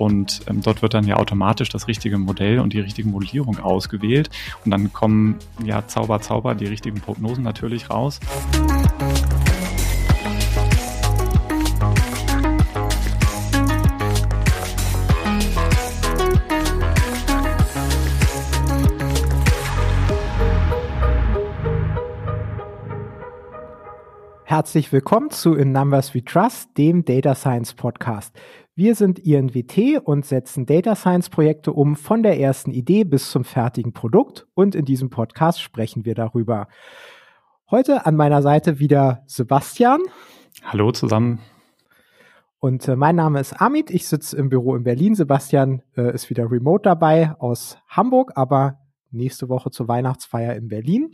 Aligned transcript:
Und 0.00 0.40
ähm, 0.46 0.62
dort 0.62 0.80
wird 0.80 0.94
dann 0.94 1.06
ja 1.06 1.16
automatisch 1.16 1.68
das 1.68 1.86
richtige 1.86 2.16
Modell 2.16 2.58
und 2.60 2.72
die 2.72 2.80
richtige 2.80 3.06
Modellierung 3.06 3.58
ausgewählt. 3.58 4.30
Und 4.64 4.70
dann 4.70 4.94
kommen 4.94 5.36
ja 5.62 5.86
Zauber, 5.86 6.22
Zauber, 6.22 6.54
die 6.54 6.64
richtigen 6.64 7.02
Prognosen 7.02 7.44
natürlich 7.44 7.90
raus. 7.90 8.18
Herzlich 24.44 24.92
willkommen 24.92 25.30
zu 25.30 25.54
In 25.54 25.72
Numbers 25.72 26.14
We 26.14 26.24
Trust, 26.24 26.70
dem 26.78 27.04
Data 27.04 27.34
Science 27.34 27.74
Podcast. 27.74 28.34
Wir 28.80 28.94
sind 28.94 29.18
INWT 29.18 30.00
und 30.02 30.24
setzen 30.24 30.64
Data 30.64 30.94
Science 30.94 31.28
Projekte 31.28 31.70
um 31.70 31.96
von 31.96 32.22
der 32.22 32.40
ersten 32.40 32.70
Idee 32.70 33.04
bis 33.04 33.30
zum 33.30 33.44
fertigen 33.44 33.92
Produkt 33.92 34.46
und 34.54 34.74
in 34.74 34.86
diesem 34.86 35.10
Podcast 35.10 35.60
sprechen 35.60 36.06
wir 36.06 36.14
darüber. 36.14 36.66
Heute 37.70 38.06
an 38.06 38.16
meiner 38.16 38.40
Seite 38.40 38.78
wieder 38.78 39.22
Sebastian. 39.26 40.00
Hallo 40.64 40.92
zusammen. 40.92 41.40
Und 42.58 42.88
äh, 42.88 42.96
mein 42.96 43.16
Name 43.16 43.40
ist 43.40 43.52
Amit, 43.52 43.90
ich 43.90 44.08
sitze 44.08 44.38
im 44.38 44.48
Büro 44.48 44.74
in 44.74 44.84
Berlin. 44.84 45.14
Sebastian 45.14 45.82
äh, 45.94 46.14
ist 46.14 46.30
wieder 46.30 46.50
remote 46.50 46.84
dabei 46.84 47.34
aus 47.38 47.76
Hamburg, 47.86 48.32
aber 48.34 48.78
nächste 49.10 49.50
Woche 49.50 49.70
zur 49.70 49.88
Weihnachtsfeier 49.88 50.56
in 50.56 50.68
Berlin. 50.68 51.10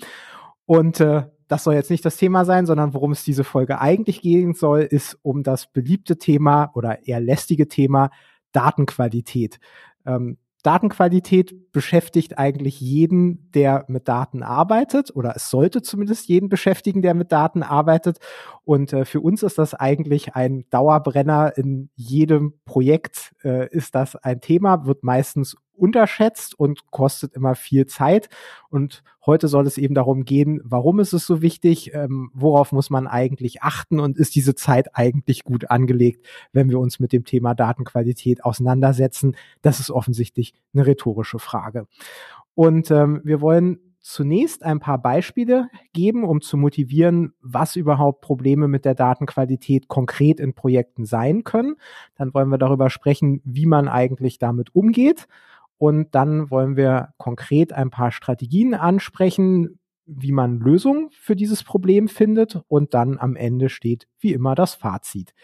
Und 0.67 1.01
äh, 1.01 1.25
das 1.48 1.64
soll 1.64 1.74
jetzt 1.74 1.91
nicht 1.91 2.05
das 2.05 2.16
Thema 2.16 2.45
sein, 2.45 2.66
sondern 2.66 2.95
worum 2.95 3.12
es 3.12 3.24
diese 3.24 3.45
Folge 3.45 3.80
eigentlich 3.80 4.20
gehen 4.20 4.55
soll, 4.55 4.80
ist 4.82 5.18
um 5.23 5.42
das 5.42 5.66
beliebte 5.66 6.19
Thema 6.19 6.70
oder 6.74 7.06
eher 7.06 7.20
lästige 7.20 7.69
Thema 7.69 8.11
Datenqualität. 8.52 9.58
Ähm, 10.05 10.39
Datenqualität 10.62 11.55
beschäftigt 11.77 12.38
eigentlich 12.38 12.80
jeden, 12.80 13.50
der 13.52 13.84
mit 13.86 14.08
Daten 14.08 14.42
arbeitet, 14.42 15.14
oder 15.14 15.36
es 15.36 15.50
sollte 15.50 15.83
zumindest 15.83 16.27
jeden 16.27 16.48
beschäftigen, 16.48 17.02
der 17.02 17.12
mit 17.12 17.33
Daten 17.33 17.62
arbeitet. 17.62 18.16
Und 18.64 18.94
äh, 18.94 19.05
für 19.05 19.20
uns 19.20 19.42
ist 19.42 19.58
das 19.58 19.74
eigentlich 19.74 20.34
ein 20.34 20.64
Dauerbrenner. 20.70 21.52
In 21.58 21.91
jedem 21.94 22.55
Projekt 22.64 23.34
äh, 23.44 23.68
ist 23.68 23.94
das 23.94 24.16
ein 24.16 24.41
Thema, 24.41 24.86
wird 24.86 25.05
meistens 25.05 25.55
unterschätzt 25.77 26.58
und 26.58 26.91
kostet 26.91 27.34
immer 27.34 27.55
viel 27.55 27.86
Zeit. 27.86 28.28
Und 28.70 29.02
heute 29.24 29.48
soll 29.48 29.66
es 29.66 29.78
eben 29.78 29.94
darum 29.94 30.24
gehen, 30.24 30.61
warum 30.64 31.00
ist 31.00 31.12
es 31.12 31.27
so 31.27 31.42
wichtig, 31.42 31.92
ähm, 31.94 32.30
worauf 32.34 32.72
muss 32.72 32.90
man 32.90 33.06
eigentlich 33.06 33.62
achten 33.62 34.00
und 34.00 34.16
ist 34.16 34.34
diese 34.34 34.55
Zeit 34.55 34.96
eigentlich 34.96 35.44
gut 35.44 35.70
angelegt, 35.70 36.27
wenn 36.52 36.70
wir 36.70 36.78
uns 36.78 36.98
mit 36.98 37.12
dem 37.12 37.24
Thema 37.24 37.55
Datenqualität 37.55 38.44
auseinandersetzen. 38.44 39.36
Das 39.62 39.80
ist 39.80 39.90
offensichtlich 39.90 40.55
eine 40.72 40.86
rhetorische 40.86 41.38
Frage. 41.38 41.66
Und 42.55 42.91
ähm, 42.91 43.20
wir 43.25 43.41
wollen 43.41 43.81
zunächst 44.06 44.62
ein 44.62 44.78
paar 44.78 45.03
Beispiele 45.03 45.69
geben, 45.92 46.23
um 46.23 46.41
zu 46.41 46.56
motivieren, 46.56 47.34
was 47.41 47.75
überhaupt 47.75 48.20
Probleme 48.20 48.69
mit 48.69 48.84
der 48.84 48.95
Datenqualität 48.95 49.89
konkret 49.89 50.39
in 50.39 50.55
Projekten 50.55 51.05
sein 51.05 51.42
können. 51.42 51.75
Dann 52.14 52.33
wollen 52.33 52.48
wir 52.48 52.58
darüber 52.58 52.89
sprechen, 52.89 53.41
wie 53.45 53.67
man 53.67 53.89
eigentlich 53.89 54.39
damit 54.39 54.73
umgeht. 54.77 55.27
Und 55.77 56.14
dann 56.14 56.50
wollen 56.50 56.77
wir 56.77 57.14
konkret 57.19 57.73
ein 57.73 57.91
paar 57.91 58.12
Strategien 58.12 58.75
ansprechen, 58.75 59.80
wie 60.06 60.33
man 60.33 60.61
Lösungen 60.61 61.11
für 61.11 61.34
dieses 61.34 61.64
Problem 61.64 62.06
findet. 62.06 62.61
Und 62.69 62.95
dann 62.95 63.19
am 63.19 63.34
Ende 63.34 63.69
steht 63.69 64.06
wie 64.20 64.33
immer 64.33 64.55
das 64.55 64.77
Fazit. 64.77 65.34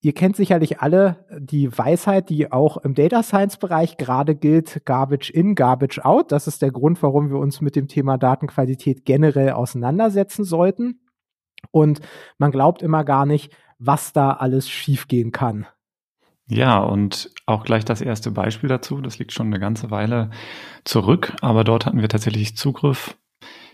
Ihr 0.00 0.12
kennt 0.14 0.36
sicherlich 0.36 0.80
alle 0.80 1.26
die 1.36 1.76
Weisheit, 1.76 2.30
die 2.30 2.52
auch 2.52 2.76
im 2.76 2.94
Data 2.94 3.24
Science 3.24 3.56
Bereich 3.56 3.96
gerade 3.96 4.36
gilt, 4.36 4.84
Garbage 4.84 5.30
in, 5.30 5.56
Garbage 5.56 5.98
out. 6.04 6.30
Das 6.30 6.46
ist 6.46 6.62
der 6.62 6.70
Grund, 6.70 7.02
warum 7.02 7.30
wir 7.30 7.38
uns 7.38 7.60
mit 7.60 7.74
dem 7.74 7.88
Thema 7.88 8.16
Datenqualität 8.16 9.04
generell 9.04 9.50
auseinandersetzen 9.50 10.44
sollten. 10.44 11.00
Und 11.72 12.00
man 12.38 12.52
glaubt 12.52 12.82
immer 12.82 13.02
gar 13.04 13.26
nicht, 13.26 13.52
was 13.80 14.12
da 14.12 14.30
alles 14.30 14.68
schiefgehen 14.68 15.32
kann. 15.32 15.66
Ja, 16.46 16.78
und 16.78 17.30
auch 17.46 17.64
gleich 17.64 17.84
das 17.84 18.00
erste 18.00 18.30
Beispiel 18.30 18.68
dazu. 18.68 19.00
Das 19.00 19.18
liegt 19.18 19.32
schon 19.32 19.48
eine 19.48 19.58
ganze 19.58 19.90
Weile 19.90 20.30
zurück, 20.84 21.34
aber 21.40 21.64
dort 21.64 21.86
hatten 21.86 22.00
wir 22.00 22.08
tatsächlich 22.08 22.56
Zugriff 22.56 23.18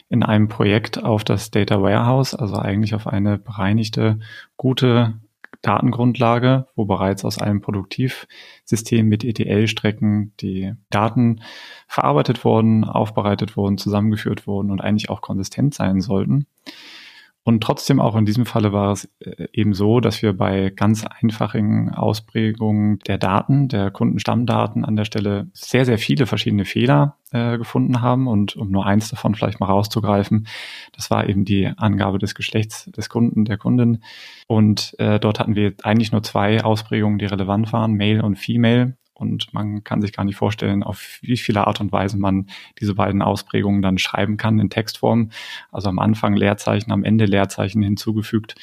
in 0.09 0.23
einem 0.23 0.49
Projekt 0.49 1.03
auf 1.03 1.23
das 1.23 1.51
Data 1.51 1.81
Warehouse, 1.81 2.34
also 2.34 2.57
eigentlich 2.57 2.95
auf 2.95 3.07
eine 3.07 3.39
bereinigte, 3.39 4.19
gute 4.57 5.21
Datengrundlage, 5.65 6.67
wo 6.77 6.85
bereits 6.85 7.25
aus 7.25 7.39
einem 7.39 7.61
Produktivsystem 7.61 9.07
mit 9.09 9.25
ETL-Strecken 9.25 10.35
die 10.41 10.75
Daten 10.91 11.41
verarbeitet 11.89 12.45
wurden, 12.45 12.85
aufbereitet 12.85 13.57
wurden, 13.57 13.79
zusammengeführt 13.79 14.47
wurden 14.47 14.71
und 14.71 14.81
eigentlich 14.81 15.09
auch 15.09 15.23
konsistent 15.23 15.75
sein 15.75 16.01
sollten. 16.01 16.47
Und 17.47 17.62
trotzdem 17.62 18.00
auch 18.00 18.16
in 18.16 18.25
diesem 18.25 18.47
Falle 18.47 18.72
war 18.72 18.93
es 18.93 19.05
äh, 19.21 19.49
eben 19.53 19.75
so, 19.75 20.00
dass 20.00 20.22
wir 20.22 20.32
bei 20.32 20.71
ganz 20.71 21.05
einfachen 21.05 21.91
Ausprägungen 21.91 23.00
der 23.00 23.19
Daten, 23.19 23.69
der 23.69 23.91
Kundenstammdaten 23.91 24.82
an 24.82 24.97
der 24.97 25.05
Stelle 25.05 25.50
sehr, 25.53 25.84
sehr 25.84 25.99
viele 25.99 26.25
verschiedene 26.25 26.65
Fehler 26.65 27.19
äh, 27.33 27.59
gefunden 27.59 28.00
haben. 28.00 28.28
Und 28.28 28.56
um 28.56 28.71
nur 28.71 28.87
eins 28.87 29.10
davon 29.10 29.34
vielleicht 29.34 29.60
mal 29.60 29.66
rauszugreifen, 29.66 30.47
das 30.97 31.10
war 31.10 31.28
eben 31.28 31.44
die 31.44 31.66
Angabe 31.77 32.19
des 32.19 32.34
Geschlechts 32.34 32.91
des 32.93 33.10
Kunden, 33.10 33.44
der 33.44 33.59
Kundin. 33.59 34.03
Und 34.47 34.99
äh, 34.99 35.21
dort 35.21 35.38
hatten 35.38 35.54
wir 35.54 35.75
eigentlich 35.83 36.12
nur 36.12 36.22
zwei 36.22 36.65
Ausprägungen, 36.65 37.19
die 37.19 37.27
relevant 37.27 37.75
waren, 37.75 37.99
Male 37.99 38.22
und 38.22 38.37
Female 38.37 38.97
und 39.15 39.55
man 39.55 39.85
kann 39.85 40.03
sich 40.03 40.13
gar 40.13 40.25
nicht 40.25 40.37
vorstellen, 40.37 40.83
auf 40.83 41.19
wie 41.23 41.37
viele 41.37 41.67
Art 41.67 41.81
und 41.81 41.93
Weise 41.93 42.19
man 42.19 42.49
diese 42.81 42.95
beiden 42.95 43.23
Ausprägungen 43.23 43.81
dann 43.81 43.99
schreiben 43.99 44.37
kann 44.37 44.59
in 44.59 44.71
Textform. 44.71 45.31
Also 45.71 45.89
am 45.89 45.99
Anfang 45.99 46.35
Leerzeichen, 46.35 46.93
am 46.93 47.05
Ende 47.05 47.25
Leerzeichen 47.25 47.83
hinzugefügt, 47.83 48.57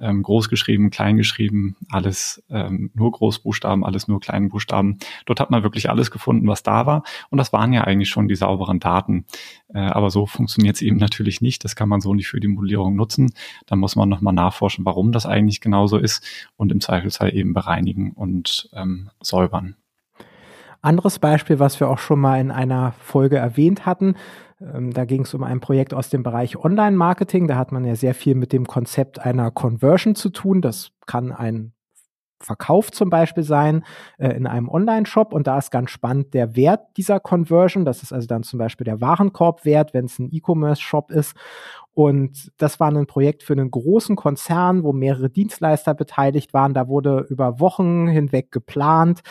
ähm, 0.00 0.22
groß 0.22 0.48
geschrieben, 0.48 0.90
klein 0.90 1.16
geschrieben, 1.16 1.76
alles 1.90 2.42
ähm, 2.50 2.90
nur 2.94 3.12
Großbuchstaben, 3.12 3.84
alles 3.84 4.08
nur 4.08 4.20
kleinen 4.20 4.48
Buchstaben. 4.48 4.98
Dort 5.26 5.40
hat 5.40 5.50
man 5.50 5.62
wirklich 5.62 5.90
alles 5.90 6.10
gefunden, 6.10 6.48
was 6.48 6.62
da 6.62 6.86
war. 6.86 7.02
Und 7.28 7.38
das 7.38 7.52
waren 7.52 7.72
ja 7.72 7.84
eigentlich 7.84 8.08
schon 8.08 8.28
die 8.28 8.34
sauberen 8.34 8.80
Daten. 8.80 9.26
Äh, 9.68 9.80
aber 9.80 10.10
so 10.10 10.26
funktioniert 10.26 10.76
es 10.76 10.82
eben 10.82 10.96
natürlich 10.96 11.40
nicht. 11.40 11.64
Das 11.64 11.76
kann 11.76 11.88
man 11.88 12.00
so 12.00 12.14
nicht 12.14 12.28
für 12.28 12.40
die 12.40 12.48
Modellierung 12.48 12.96
nutzen. 12.96 13.32
Da 13.66 13.76
muss 13.76 13.96
man 13.96 14.08
nochmal 14.08 14.34
nachforschen, 14.34 14.84
warum 14.84 15.12
das 15.12 15.26
eigentlich 15.26 15.60
genauso 15.60 15.98
ist 15.98 16.26
und 16.56 16.72
im 16.72 16.80
Zweifelsfall 16.80 17.34
eben 17.34 17.52
bereinigen 17.52 18.12
und 18.12 18.70
ähm, 18.72 19.10
säubern. 19.20 19.76
Anderes 20.82 21.18
Beispiel, 21.18 21.58
was 21.58 21.78
wir 21.80 21.88
auch 21.88 21.98
schon 21.98 22.20
mal 22.20 22.40
in 22.40 22.50
einer 22.50 22.92
Folge 22.92 23.36
erwähnt 23.36 23.86
hatten, 23.86 24.14
ähm, 24.60 24.92
da 24.92 25.04
ging 25.04 25.22
es 25.22 25.34
um 25.34 25.42
ein 25.42 25.60
Projekt 25.60 25.94
aus 25.94 26.10
dem 26.10 26.22
Bereich 26.22 26.56
Online-Marketing. 26.56 27.48
Da 27.48 27.56
hat 27.56 27.72
man 27.72 27.84
ja 27.84 27.94
sehr 27.94 28.14
viel 28.14 28.34
mit 28.34 28.52
dem 28.52 28.66
Konzept 28.66 29.18
einer 29.18 29.50
Conversion 29.50 30.14
zu 30.14 30.30
tun. 30.30 30.60
Das 30.60 30.92
kann 31.06 31.32
ein 31.32 31.72
Verkauf 32.42 32.90
zum 32.90 33.10
Beispiel 33.10 33.42
sein 33.42 33.84
äh, 34.18 34.28
in 34.30 34.46
einem 34.46 34.68
Online-Shop 34.68 35.32
und 35.32 35.46
da 35.46 35.58
ist 35.58 35.70
ganz 35.70 35.90
spannend 35.90 36.32
der 36.32 36.56
Wert 36.56 36.80
dieser 36.96 37.20
Conversion. 37.20 37.84
Das 37.84 38.02
ist 38.02 38.12
also 38.12 38.26
dann 38.26 38.42
zum 38.42 38.58
Beispiel 38.58 38.86
der 38.86 39.00
Warenkorbwert, 39.00 39.92
wenn 39.92 40.06
es 40.06 40.18
ein 40.18 40.30
E-Commerce-Shop 40.32 41.10
ist. 41.10 41.36
Und 41.92 42.52
das 42.56 42.78
war 42.78 42.90
ein 42.90 43.06
Projekt 43.06 43.42
für 43.42 43.52
einen 43.52 43.70
großen 43.70 44.16
Konzern, 44.16 44.84
wo 44.84 44.92
mehrere 44.92 45.28
Dienstleister 45.28 45.94
beteiligt 45.94 46.54
waren. 46.54 46.72
Da 46.72 46.88
wurde 46.88 47.26
über 47.28 47.58
Wochen 47.58 48.06
hinweg 48.06 48.52
geplant, 48.52 49.22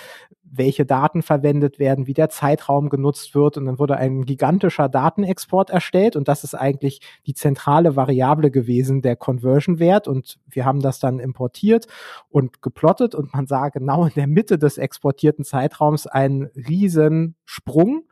welche 0.51 0.85
Daten 0.85 1.21
verwendet 1.21 1.79
werden, 1.79 2.07
wie 2.07 2.13
der 2.13 2.29
Zeitraum 2.29 2.89
genutzt 2.89 3.35
wird. 3.35 3.57
Und 3.57 3.65
dann 3.65 3.79
wurde 3.79 3.97
ein 3.97 4.25
gigantischer 4.25 4.89
Datenexport 4.89 5.69
erstellt. 5.69 6.15
Und 6.15 6.27
das 6.27 6.43
ist 6.43 6.55
eigentlich 6.55 7.01
die 7.25 7.33
zentrale 7.33 7.95
Variable 7.95 8.51
gewesen, 8.51 9.01
der 9.01 9.15
Conversion-Wert. 9.15 10.07
Und 10.07 10.39
wir 10.47 10.65
haben 10.65 10.81
das 10.81 10.99
dann 10.99 11.19
importiert 11.19 11.88
und 12.29 12.62
geplottet. 12.62 13.15
Und 13.15 13.33
man 13.33 13.47
sah 13.47 13.69
genau 13.69 14.05
in 14.05 14.13
der 14.15 14.27
Mitte 14.27 14.57
des 14.57 14.77
exportierten 14.77 15.45
Zeitraums 15.45 16.07
einen 16.07 16.45
riesen 16.55 17.35
Sprung 17.45 18.03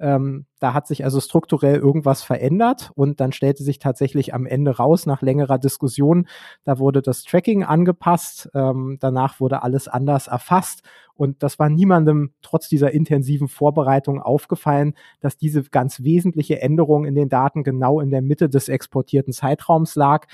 ähm, 0.00 0.46
da 0.58 0.74
hat 0.74 0.86
sich 0.86 1.04
also 1.04 1.20
strukturell 1.20 1.76
irgendwas 1.76 2.22
verändert 2.22 2.90
und 2.94 3.20
dann 3.20 3.32
stellte 3.32 3.62
sich 3.62 3.78
tatsächlich 3.78 4.34
am 4.34 4.46
Ende 4.46 4.76
raus, 4.76 5.06
nach 5.06 5.22
längerer 5.22 5.58
Diskussion, 5.58 6.26
da 6.64 6.78
wurde 6.78 7.02
das 7.02 7.22
Tracking 7.22 7.64
angepasst, 7.64 8.50
ähm, 8.54 8.96
danach 9.00 9.40
wurde 9.40 9.62
alles 9.62 9.88
anders 9.88 10.26
erfasst 10.26 10.82
und 11.14 11.42
das 11.42 11.58
war 11.58 11.68
niemandem 11.68 12.32
trotz 12.40 12.68
dieser 12.68 12.92
intensiven 12.92 13.48
Vorbereitung 13.48 14.22
aufgefallen, 14.22 14.94
dass 15.20 15.36
diese 15.36 15.62
ganz 15.64 16.02
wesentliche 16.02 16.62
Änderung 16.62 17.04
in 17.04 17.14
den 17.14 17.28
Daten 17.28 17.62
genau 17.62 18.00
in 18.00 18.10
der 18.10 18.22
Mitte 18.22 18.48
des 18.48 18.68
exportierten 18.68 19.34
Zeitraums 19.34 19.96
lag. 19.96 20.26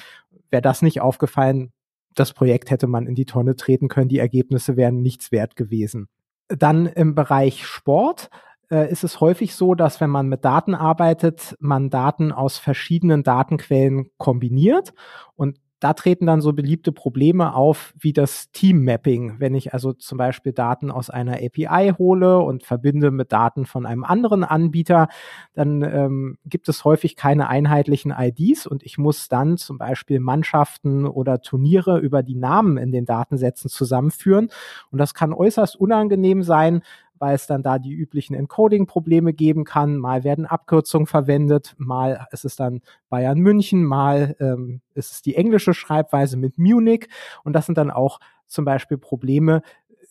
Wäre 0.51 0.63
das 0.63 0.83
nicht 0.83 1.01
aufgefallen, 1.01 1.73
das 2.15 2.33
Projekt 2.33 2.71
hätte 2.71 2.87
man 2.87 3.07
in 3.07 3.17
die 3.17 3.27
Tonne 3.27 3.57
treten 3.57 3.89
können, 3.89 4.09
die 4.09 4.19
Ergebnisse 4.19 4.77
wären 4.77 5.03
nichts 5.03 5.33
wert 5.33 5.57
gewesen. 5.57 6.09
Dann 6.49 6.87
im 6.87 7.17
Bereich 7.17 7.67
Sport 7.67 8.31
äh, 8.71 8.91
ist 8.91 9.05
es 9.05 9.21
häufig 9.21 9.55
so, 9.55 9.75
dass 9.75 10.01
wenn 10.01 10.11
man 10.11 10.29
mit 10.29 10.45
Daten 10.45 10.75
arbeitet, 10.75 11.57
man 11.61 11.91
Daten 11.91 12.33
aus 12.33 12.59
verschiedenen 12.59 13.23
Datenquellen 13.23 14.11
kombiniert 14.19 14.93
und 15.35 15.59
da 15.79 15.93
treten 15.93 16.27
dann 16.27 16.41
so 16.41 16.55
beliebte 16.55 16.91
Probleme 16.91 17.55
auf 17.55 17.93
wie 17.99 18.15
das 18.15 18.51
Team-Mapping. 18.51 19.37
Wenn 19.41 19.55
ich 19.55 19.75
also 19.75 19.93
zum 19.93 20.17
Beispiel 20.17 20.53
Daten 20.53 20.91
aus 20.91 21.11
einer 21.11 21.35
API 21.35 21.93
hole 21.99 22.39
und 22.39 22.65
verbinde 22.65 23.11
mit 23.11 23.31
Daten 23.31 23.67
von 23.67 23.85
einem 23.85 24.03
anderen 24.03 24.43
Anbieter, 24.43 25.09
dann 25.53 25.83
ähm, 25.83 26.39
gibt 26.47 26.71
es 26.71 26.85
häufig 26.85 27.15
keine 27.15 27.49
einheitlichen 27.49 28.15
IDs 28.17 28.67
und 28.67 28.83
ich 28.85 28.97
muss 28.97 29.29
dann 29.29 29.59
zum 29.59 29.77
Beispiel 29.77 30.19
Mannschaften 30.19 31.07
oder 31.07 31.43
Turniere 31.43 31.99
über 31.99 32.23
die 32.23 32.37
Namen 32.37 32.79
in 32.79 32.91
den 32.91 33.05
Datensätzen 33.05 33.69
zusammenführen. 33.69 34.49
Und 34.91 34.99
das 34.99 35.13
kann 35.13 35.35
äußerst 35.35 35.77
unangenehm 35.77 36.43
sein, 36.43 36.83
weil 37.19 37.35
es 37.35 37.47
dann 37.47 37.63
da 37.63 37.79
die 37.79 37.93
üblichen 37.93 38.35
Encoding-Probleme 38.35 39.33
geben 39.33 39.65
kann. 39.65 39.97
Mal 39.97 40.25
werden 40.25 40.47
Abkürzungen 40.47 41.07
verwendet, 41.07 41.75
mal 41.79 42.27
ist 42.31 42.45
es 42.45 42.57
dann 42.57 42.81
Bayern 43.09 43.39
München, 43.39 43.85
mal 43.85 44.37
ähm, 44.41 44.81
ist 44.95 45.13
es 45.13 45.23
die 45.23 45.35
englische 45.35 45.75
Schreibweise 45.75 46.37
mit 46.37 46.59
Munich. 46.59 47.09
Und 47.45 47.53
das 47.53 47.67
sind 47.67 47.79
dann 47.79 47.91
auch 47.91 48.21
zum 48.47 48.65
Beispiel 48.65 48.99
Probleme, 48.99 49.63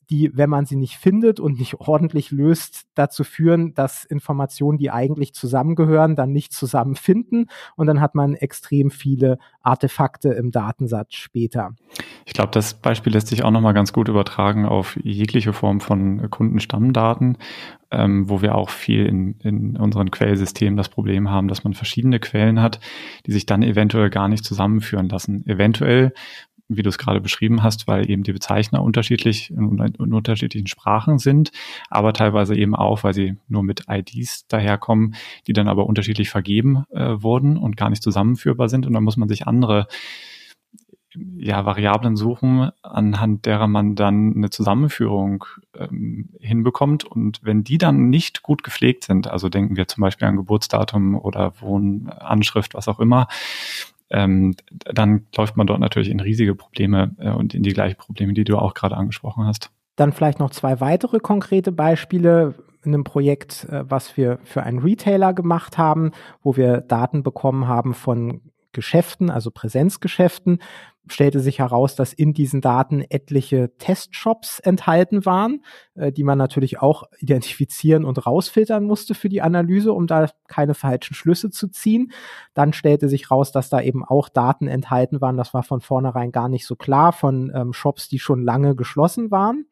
die, 0.10 0.32
wenn 0.36 0.50
man 0.50 0.66
sie 0.66 0.76
nicht 0.76 0.98
findet 0.98 1.40
und 1.40 1.60
nicht 1.60 1.76
ordentlich 1.80 2.32
löst, 2.32 2.88
dazu 2.96 3.24
führen, 3.24 3.74
dass 3.74 4.06
Informationen, 4.06 4.78
die 4.78 4.92
eigentlich 4.92 5.34
zusammengehören, 5.34 6.16
dann 6.16 6.32
nicht 6.32 6.54
zusammenfinden 6.54 7.50
und 7.76 7.88
dann 7.88 8.02
hat 8.02 8.16
man 8.16 8.34
extrem 8.36 8.92
viele 8.92 9.38
Artefakte 9.62 10.30
im 10.30 10.52
Datensatz 10.52 11.16
später. 11.16 11.76
Ich 12.26 12.34
glaube, 12.34 12.52
das 12.52 12.74
Beispiel 12.74 13.14
lässt 13.14 13.28
sich 13.28 13.44
auch 13.44 13.52
nochmal 13.52 13.74
ganz 13.74 13.94
gut 13.94 14.08
übertragen 14.08 14.66
auf 14.66 14.98
jegliche 15.04 15.54
Form 15.54 15.82
von 15.82 16.30
Kundenstammdaten, 16.30 17.38
ähm, 17.92 18.30
wo 18.30 18.42
wir 18.42 18.56
auch 18.56 18.70
viel 18.70 19.06
in, 19.06 19.40
in 19.40 19.78
unseren 19.78 20.12
Quellsystemen 20.12 20.78
das 20.78 20.90
Problem 20.90 21.30
haben, 21.30 21.48
dass 21.48 21.64
man 21.64 21.74
verschiedene 21.74 22.20
Quellen 22.20 22.62
hat, 22.62 22.80
die 23.26 23.32
sich 23.32 23.46
dann 23.46 23.64
eventuell 23.64 24.10
gar 24.10 24.28
nicht 24.28 24.44
zusammenführen 24.44 25.10
lassen. 25.10 25.46
Eventuell 25.48 26.14
wie 26.68 26.82
du 26.82 26.90
es 26.90 26.98
gerade 26.98 27.22
beschrieben 27.22 27.64
hast, 27.64 27.88
weil 27.88 28.10
eben 28.10 28.24
die 28.24 28.34
Bezeichner 28.34 28.82
unterschiedlich 28.82 29.52
in, 29.52 29.80
in, 29.80 30.14
unterschiedlichen 30.14 30.68
Sprachen 30.68 31.20
sind, 31.20 31.52
aber 31.90 32.14
teilweise 32.14 32.56
eben 32.56 32.76
auch, 32.76 33.04
weil 33.04 33.14
sie 33.14 33.38
nur 33.48 33.64
mit 33.64 33.84
IDs 33.88 34.48
daherkommen, 34.48 35.16
die 35.48 35.54
dann 35.54 35.68
aber 35.68 35.86
unterschiedlich 35.86 36.30
vergeben 36.30 36.86
äh, 36.92 37.22
wurden 37.22 37.58
und 37.58 37.78
gar 37.78 37.90
nicht 37.90 38.04
zusammenführbar 38.04 38.70
sind. 38.70 38.86
Und 38.86 38.94
dann 38.94 39.04
muss 39.04 39.18
man 39.18 39.30
sich 39.30 39.48
andere 39.48 39.88
ja, 41.38 41.66
Variablen 41.66 42.16
suchen, 42.16 42.72
anhand 42.82 43.46
derer 43.46 43.68
man 43.68 43.96
dann 43.96 44.34
eine 44.36 44.50
Zusammenführung 44.50 45.46
ähm, 45.78 46.30
hinbekommt. 46.40 47.04
Und 47.04 47.40
wenn 47.44 47.64
die 47.64 47.78
dann 47.78 48.10
nicht 48.10 48.42
gut 48.42 48.64
gepflegt 48.64 49.06
sind, 49.06 49.28
also 49.28 49.50
denken 49.50 49.78
wir 49.78 49.88
zum 49.88 50.02
Beispiel 50.02 50.28
an 50.28 50.36
Geburtsdatum 50.36 51.16
oder 51.16 51.54
Wohnanschrift, 51.62 52.74
was 52.74 52.88
auch 52.88 53.00
immer, 53.00 53.28
ähm, 54.10 54.56
dann 54.70 55.28
läuft 55.36 55.58
man 55.58 55.68
dort 55.68 55.80
natürlich 55.80 56.10
in 56.10 56.20
riesige 56.20 56.56
Probleme 56.56 57.16
äh, 57.18 57.32
und 57.32 57.54
in 57.54 57.64
die 57.64 57.74
gleichen 57.74 57.98
Probleme, 57.98 58.34
die 58.34 58.44
du 58.44 58.58
auch 58.58 58.74
gerade 58.74 58.96
angesprochen 58.98 59.46
hast. 59.46 59.72
Dann 59.96 60.12
vielleicht 60.12 60.40
noch 60.40 60.52
zwei 60.52 60.80
weitere 60.80 61.20
konkrete 61.20 61.72
Beispiele 61.72 62.56
in 62.84 62.94
einem 62.94 63.04
Projekt, 63.04 63.66
äh, 63.66 63.84
was 63.90 64.18
wir 64.18 64.40
für 64.44 64.64
einen 64.64 64.80
Retailer 64.80 65.34
gemacht 65.34 65.78
haben, 65.78 66.12
wo 66.42 66.56
wir 66.56 66.82
Daten 66.82 67.24
bekommen 67.24 67.68
haben 67.68 67.94
von 67.94 68.42
Geschäften, 68.72 69.30
also 69.30 69.52
Präsenzgeschäften, 69.52 70.60
stellte 71.08 71.40
sich 71.40 71.60
heraus, 71.60 71.96
dass 71.96 72.14
in 72.14 72.34
diesen 72.34 72.62
Daten 72.62 73.04
etliche 73.10 73.72
Testshops 73.78 74.60
enthalten 74.60 75.26
waren, 75.26 75.64
äh, 75.96 76.12
die 76.12 76.24
man 76.24 76.38
natürlich 76.38 76.82
auch 76.82 77.04
identifizieren 77.20 78.06
und 78.06 78.26
rausfiltern 78.26 78.84
musste 78.84 79.14
für 79.14 79.30
die 79.30 79.42
Analyse, 79.42 79.94
um 79.94 80.08
da 80.08 80.30
keine 80.48 80.74
falschen 80.74 81.14
Schlüsse 81.14 81.50
zu 81.50 81.68
ziehen. 81.68 82.12
Dann 82.54 82.74
stellte 82.74 83.10
sich 83.10 83.32
raus, 83.32 83.52
dass 83.52 83.70
da 83.70 83.82
eben 83.82 84.04
auch 84.04 84.30
Daten 84.30 84.68
enthalten 84.68 85.22
waren. 85.22 85.38
Das 85.38 85.54
war 85.54 85.64
von 85.64 85.82
vornherein 85.82 86.32
gar 86.32 86.50
nicht 86.50 86.66
so 86.66 86.76
klar 86.76 87.14
von 87.14 87.52
ähm, 87.56 87.74
Shops, 87.74 88.08
die 88.08 88.20
schon 88.20 88.44
lange 88.44 88.76
geschlossen 88.76 89.32
waren. 89.32 89.66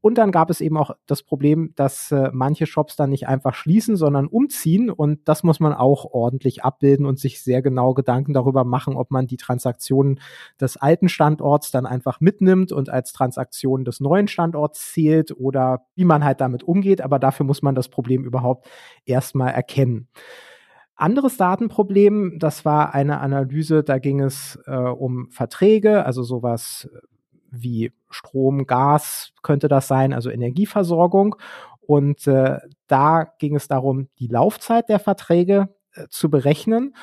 Und 0.00 0.16
dann 0.16 0.32
gab 0.32 0.48
es 0.50 0.60
eben 0.60 0.76
auch 0.76 0.92
das 1.06 1.22
Problem, 1.22 1.72
dass 1.76 2.10
äh, 2.10 2.30
manche 2.32 2.66
Shops 2.66 2.96
dann 2.96 3.10
nicht 3.10 3.28
einfach 3.28 3.54
schließen, 3.54 3.96
sondern 3.96 4.26
umziehen. 4.26 4.90
Und 4.90 5.28
das 5.28 5.42
muss 5.42 5.60
man 5.60 5.74
auch 5.74 6.06
ordentlich 6.06 6.64
abbilden 6.64 7.04
und 7.04 7.18
sich 7.18 7.42
sehr 7.42 7.60
genau 7.60 7.92
Gedanken 7.92 8.32
darüber 8.32 8.64
machen, 8.64 8.96
ob 8.96 9.10
man 9.10 9.26
die 9.26 9.36
Transaktionen 9.36 10.20
des 10.60 10.76
alten 10.76 11.08
Standorts 11.08 11.70
dann 11.70 11.84
einfach 11.84 12.20
mitnimmt 12.20 12.72
und 12.72 12.88
als 12.88 13.12
Transaktion 13.12 13.84
des 13.84 14.00
neuen 14.00 14.28
Standorts 14.28 14.92
zählt 14.92 15.32
oder 15.36 15.86
wie 15.94 16.04
man 16.04 16.24
halt 16.24 16.40
damit 16.40 16.62
umgeht. 16.62 17.02
Aber 17.02 17.18
dafür 17.18 17.44
muss 17.44 17.60
man 17.60 17.74
das 17.74 17.88
Problem 17.88 18.24
überhaupt 18.24 18.68
erstmal 19.04 19.52
erkennen. 19.52 20.08
Anderes 21.00 21.38
Datenproblem, 21.38 22.38
das 22.38 22.66
war 22.66 22.94
eine 22.94 23.20
Analyse, 23.20 23.82
da 23.82 23.98
ging 23.98 24.20
es 24.20 24.58
äh, 24.66 24.76
um 24.76 25.30
Verträge, 25.30 26.04
also 26.04 26.22
sowas 26.22 26.90
wie 27.50 27.92
Strom, 28.10 28.66
Gas 28.66 29.32
könnte 29.42 29.68
das 29.68 29.88
sein, 29.88 30.12
also 30.12 30.30
Energieversorgung. 30.30 31.36
Und 31.80 32.26
äh, 32.26 32.58
da 32.86 33.32
ging 33.38 33.56
es 33.56 33.68
darum, 33.68 34.08
die 34.18 34.28
Laufzeit 34.28 34.88
der 34.88 35.00
Verträge 35.00 35.68
äh, 35.92 36.06
zu 36.08 36.30
berechnen. 36.30 36.94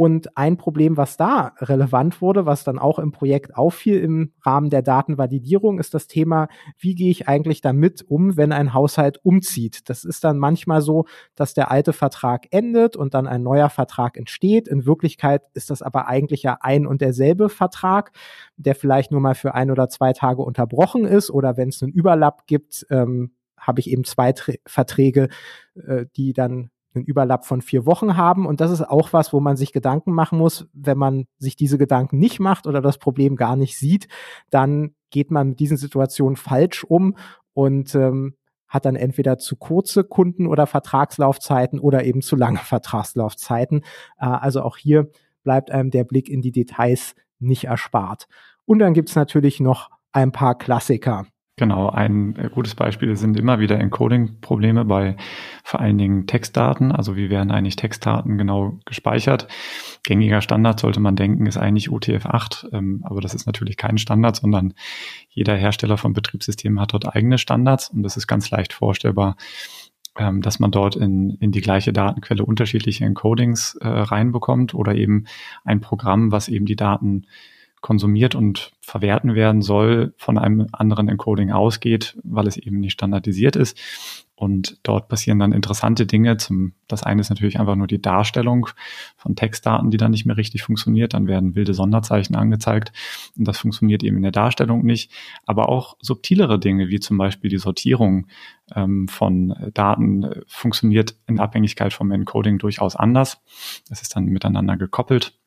Und 0.00 0.34
ein 0.34 0.56
Problem, 0.56 0.96
was 0.96 1.18
da 1.18 1.52
relevant 1.58 2.22
wurde, 2.22 2.46
was 2.46 2.64
dann 2.64 2.78
auch 2.78 2.98
im 2.98 3.12
Projekt 3.12 3.54
auffiel 3.54 4.00
im 4.00 4.32
Rahmen 4.40 4.70
der 4.70 4.80
Datenvalidierung, 4.80 5.78
ist 5.78 5.92
das 5.92 6.06
Thema, 6.06 6.48
wie 6.78 6.94
gehe 6.94 7.10
ich 7.10 7.28
eigentlich 7.28 7.60
damit 7.60 8.02
um, 8.08 8.38
wenn 8.38 8.50
ein 8.50 8.72
Haushalt 8.72 9.22
umzieht? 9.22 9.90
Das 9.90 10.04
ist 10.04 10.24
dann 10.24 10.38
manchmal 10.38 10.80
so, 10.80 11.04
dass 11.34 11.52
der 11.52 11.70
alte 11.70 11.92
Vertrag 11.92 12.46
endet 12.50 12.96
und 12.96 13.12
dann 13.12 13.26
ein 13.26 13.42
neuer 13.42 13.68
Vertrag 13.68 14.16
entsteht. 14.16 14.68
In 14.68 14.86
Wirklichkeit 14.86 15.42
ist 15.52 15.68
das 15.68 15.82
aber 15.82 16.08
eigentlich 16.08 16.42
ja 16.44 16.56
ein 16.62 16.86
und 16.86 17.02
derselbe 17.02 17.50
Vertrag, 17.50 18.12
der 18.56 18.76
vielleicht 18.76 19.10
nur 19.10 19.20
mal 19.20 19.34
für 19.34 19.54
ein 19.54 19.70
oder 19.70 19.90
zwei 19.90 20.14
Tage 20.14 20.40
unterbrochen 20.40 21.04
ist 21.04 21.30
oder 21.30 21.58
wenn 21.58 21.68
es 21.68 21.82
einen 21.82 21.92
Überlapp 21.92 22.46
gibt, 22.46 22.86
ähm, 22.88 23.32
habe 23.58 23.80
ich 23.80 23.90
eben 23.90 24.04
zwei 24.04 24.32
Tra 24.32 24.54
Verträge, 24.64 25.28
äh, 25.74 26.06
die 26.16 26.32
dann 26.32 26.70
einen 26.94 27.04
Überlapp 27.04 27.46
von 27.46 27.62
vier 27.62 27.86
Wochen 27.86 28.16
haben. 28.16 28.46
Und 28.46 28.60
das 28.60 28.70
ist 28.70 28.82
auch 28.82 29.12
was, 29.12 29.32
wo 29.32 29.40
man 29.40 29.56
sich 29.56 29.72
Gedanken 29.72 30.12
machen 30.12 30.38
muss. 30.38 30.68
Wenn 30.72 30.98
man 30.98 31.26
sich 31.38 31.56
diese 31.56 31.78
Gedanken 31.78 32.18
nicht 32.18 32.40
macht 32.40 32.66
oder 32.66 32.80
das 32.80 32.98
Problem 32.98 33.36
gar 33.36 33.56
nicht 33.56 33.78
sieht, 33.78 34.08
dann 34.50 34.94
geht 35.10 35.30
man 35.30 35.50
mit 35.50 35.60
diesen 35.60 35.76
Situationen 35.76 36.36
falsch 36.36 36.84
um 36.84 37.16
und 37.52 37.94
ähm, 37.94 38.34
hat 38.68 38.84
dann 38.84 38.96
entweder 38.96 39.38
zu 39.38 39.56
kurze 39.56 40.04
Kunden- 40.04 40.46
oder 40.46 40.66
Vertragslaufzeiten 40.66 41.78
oder 41.78 42.04
eben 42.04 42.22
zu 42.22 42.36
lange 42.36 42.58
Vertragslaufzeiten. 42.64 43.82
Äh, 44.18 44.26
also 44.26 44.62
auch 44.62 44.76
hier 44.76 45.10
bleibt 45.42 45.70
einem 45.70 45.90
der 45.90 46.04
Blick 46.04 46.28
in 46.28 46.42
die 46.42 46.52
Details 46.52 47.14
nicht 47.38 47.64
erspart. 47.64 48.28
Und 48.64 48.78
dann 48.78 48.94
gibt's 48.94 49.16
natürlich 49.16 49.60
noch 49.60 49.90
ein 50.12 50.32
paar 50.32 50.56
Klassiker. 50.56 51.26
Genau, 51.56 51.90
ein 51.90 52.36
äh, 52.36 52.48
gutes 52.48 52.74
Beispiel 52.74 53.16
sind 53.16 53.38
immer 53.38 53.60
wieder 53.60 53.78
Encoding-Probleme 53.78 54.84
bei 54.86 55.16
vor 55.62 55.80
allen 55.80 55.98
Dingen 55.98 56.26
Textdaten. 56.26 56.90
Also 56.90 57.16
wie 57.16 57.28
werden 57.28 57.50
eigentlich 57.50 57.76
Textdaten 57.76 58.38
genau 58.38 58.78
gespeichert? 58.86 59.46
Gängiger 60.02 60.40
Standard 60.40 60.80
sollte 60.80 61.00
man 61.00 61.16
denken, 61.16 61.44
ist 61.44 61.58
eigentlich 61.58 61.90
UTF-8, 61.90 62.72
ähm, 62.72 63.02
aber 63.04 63.20
das 63.20 63.34
ist 63.34 63.46
natürlich 63.46 63.76
kein 63.76 63.98
Standard, 63.98 64.36
sondern 64.36 64.72
jeder 65.28 65.54
Hersteller 65.54 65.98
von 65.98 66.14
Betriebssystemen 66.14 66.80
hat 66.80 66.94
dort 66.94 67.14
eigene 67.14 67.36
Standards 67.36 67.90
und 67.90 68.04
das 68.04 68.16
ist 68.16 68.26
ganz 68.26 68.50
leicht 68.50 68.72
vorstellbar, 68.72 69.36
ähm, 70.16 70.40
dass 70.40 70.60
man 70.60 70.70
dort 70.70 70.96
in, 70.96 71.36
in 71.40 71.52
die 71.52 71.60
gleiche 71.60 71.92
Datenquelle 71.92 72.44
unterschiedliche 72.44 73.04
Encodings 73.04 73.76
äh, 73.82 73.86
reinbekommt 73.86 74.72
oder 74.72 74.94
eben 74.94 75.26
ein 75.64 75.80
Programm, 75.80 76.32
was 76.32 76.48
eben 76.48 76.64
die 76.64 76.76
Daten 76.76 77.26
konsumiert 77.80 78.34
und 78.34 78.72
verwerten 78.80 79.34
werden 79.34 79.62
soll, 79.62 80.14
von 80.16 80.38
einem 80.38 80.66
anderen 80.72 81.08
Encoding 81.08 81.50
ausgeht, 81.50 82.16
weil 82.22 82.46
es 82.46 82.56
eben 82.56 82.80
nicht 82.80 82.92
standardisiert 82.92 83.56
ist. 83.56 83.78
Und 84.40 84.78
dort 84.84 85.08
passieren 85.08 85.38
dann 85.38 85.52
interessante 85.52 86.06
Dinge. 86.06 86.38
Zum, 86.38 86.72
das 86.88 87.02
eine 87.02 87.20
ist 87.20 87.28
natürlich 87.28 87.60
einfach 87.60 87.76
nur 87.76 87.86
die 87.86 88.00
Darstellung 88.00 88.68
von 89.18 89.36
Textdaten, 89.36 89.90
die 89.90 89.98
dann 89.98 90.12
nicht 90.12 90.24
mehr 90.24 90.38
richtig 90.38 90.62
funktioniert. 90.62 91.12
Dann 91.12 91.26
werden 91.26 91.54
wilde 91.54 91.74
Sonderzeichen 91.74 92.34
angezeigt. 92.34 92.90
Und 93.36 93.46
das 93.46 93.58
funktioniert 93.58 94.02
eben 94.02 94.16
in 94.16 94.22
der 94.22 94.32
Darstellung 94.32 94.82
nicht. 94.82 95.12
Aber 95.44 95.68
auch 95.68 95.98
subtilere 96.00 96.58
Dinge, 96.58 96.88
wie 96.88 97.00
zum 97.00 97.18
Beispiel 97.18 97.50
die 97.50 97.58
Sortierung 97.58 98.28
ähm, 98.74 99.08
von 99.08 99.54
Daten, 99.74 100.22
äh, 100.22 100.40
funktioniert 100.46 101.16
in 101.26 101.38
Abhängigkeit 101.38 101.92
vom 101.92 102.10
Encoding 102.10 102.56
durchaus 102.58 102.96
anders. 102.96 103.42
Das 103.90 104.00
ist 104.00 104.16
dann 104.16 104.24
miteinander 104.24 104.78
gekoppelt. 104.78 105.38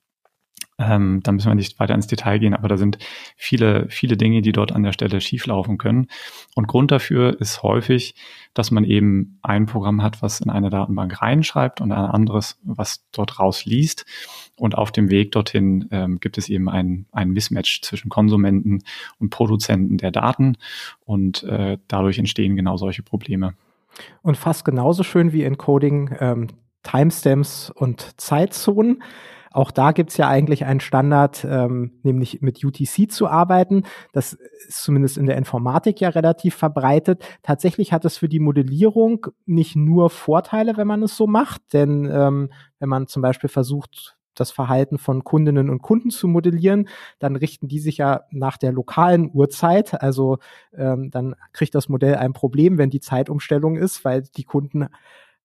Ähm, 0.79 1.21
da 1.23 1.31
müssen 1.31 1.49
wir 1.49 1.55
nicht 1.55 1.79
weiter 1.79 1.93
ins 1.93 2.07
Detail 2.07 2.39
gehen, 2.39 2.53
aber 2.53 2.67
da 2.67 2.77
sind 2.77 2.97
viele, 3.37 3.87
viele 3.89 4.17
Dinge, 4.17 4.41
die 4.41 4.51
dort 4.51 4.71
an 4.71 4.83
der 4.83 4.91
Stelle 4.91 5.21
schieflaufen 5.21 5.77
können. 5.77 6.07
Und 6.55 6.67
Grund 6.67 6.91
dafür 6.91 7.39
ist 7.39 7.61
häufig, 7.63 8.15
dass 8.53 8.71
man 8.71 8.83
eben 8.83 9.39
ein 9.41 9.65
Programm 9.65 10.01
hat, 10.01 10.21
was 10.21 10.41
in 10.41 10.49
eine 10.49 10.69
Datenbank 10.69 11.21
reinschreibt 11.21 11.81
und 11.81 11.91
ein 11.91 12.05
anderes, 12.05 12.59
was 12.63 13.05
dort 13.11 13.39
rausliest. 13.39 14.05
Und 14.57 14.77
auf 14.77 14.91
dem 14.91 15.09
Weg 15.09 15.31
dorthin 15.31 15.87
ähm, 15.91 16.19
gibt 16.19 16.37
es 16.37 16.49
eben 16.49 16.69
ein, 16.69 17.05
ein 17.11 17.31
Mismatch 17.31 17.81
zwischen 17.81 18.09
Konsumenten 18.09 18.83
und 19.19 19.29
Produzenten 19.29 19.97
der 19.97 20.11
Daten. 20.11 20.57
Und 21.05 21.43
äh, 21.43 21.77
dadurch 21.87 22.19
entstehen 22.19 22.55
genau 22.55 22.77
solche 22.77 23.03
Probleme. 23.03 23.53
Und 24.21 24.37
fast 24.37 24.65
genauso 24.65 25.03
schön 25.03 25.33
wie 25.33 25.43
Encoding 25.43 26.15
ähm, 26.19 26.47
Timestamps 26.83 27.69
und 27.69 28.19
Zeitzonen. 28.19 29.01
Auch 29.53 29.71
da 29.71 29.91
gibt's 29.91 30.17
ja 30.17 30.27
eigentlich 30.27 30.65
einen 30.65 30.79
Standard, 30.79 31.45
ähm, 31.49 31.99
nämlich 32.01 32.41
mit 32.41 32.63
UTC 32.63 33.09
zu 33.09 33.27
arbeiten. 33.27 33.83
Das 34.11 34.33
ist 34.33 34.83
zumindest 34.83 35.17
in 35.17 35.27
der 35.27 35.37
Informatik 35.37 36.01
ja 36.01 36.09
relativ 36.09 36.55
verbreitet. 36.55 37.23
Tatsächlich 37.43 37.93
hat 37.93 38.03
es 38.03 38.17
für 38.17 38.27
die 38.27 38.39
Modellierung 38.39 39.27
nicht 39.45 39.75
nur 39.75 40.09
Vorteile, 40.09 40.75
wenn 40.75 40.87
man 40.87 41.03
es 41.03 41.15
so 41.15 41.27
macht, 41.27 41.61
denn 41.73 42.09
ähm, 42.11 42.51
wenn 42.79 42.89
man 42.89 43.07
zum 43.07 43.21
Beispiel 43.21 43.49
versucht, 43.49 44.17
das 44.35 44.51
Verhalten 44.51 44.97
von 44.97 45.23
Kundinnen 45.23 45.69
und 45.69 45.81
Kunden 45.81 46.09
zu 46.09 46.27
modellieren, 46.27 46.89
dann 47.19 47.35
richten 47.35 47.67
die 47.67 47.79
sich 47.79 47.97
ja 47.97 48.21
nach 48.31 48.57
der 48.57 48.71
lokalen 48.71 49.29
Uhrzeit. 49.31 50.01
Also 50.01 50.39
ähm, 50.75 51.11
dann 51.11 51.35
kriegt 51.51 51.75
das 51.75 51.89
Modell 51.89 52.15
ein 52.15 52.33
Problem, 52.33 52.77
wenn 52.77 52.89
die 52.89 52.99
Zeitumstellung 52.99 53.75
ist, 53.75 54.03
weil 54.03 54.23
die 54.35 54.43
Kunden 54.43 54.87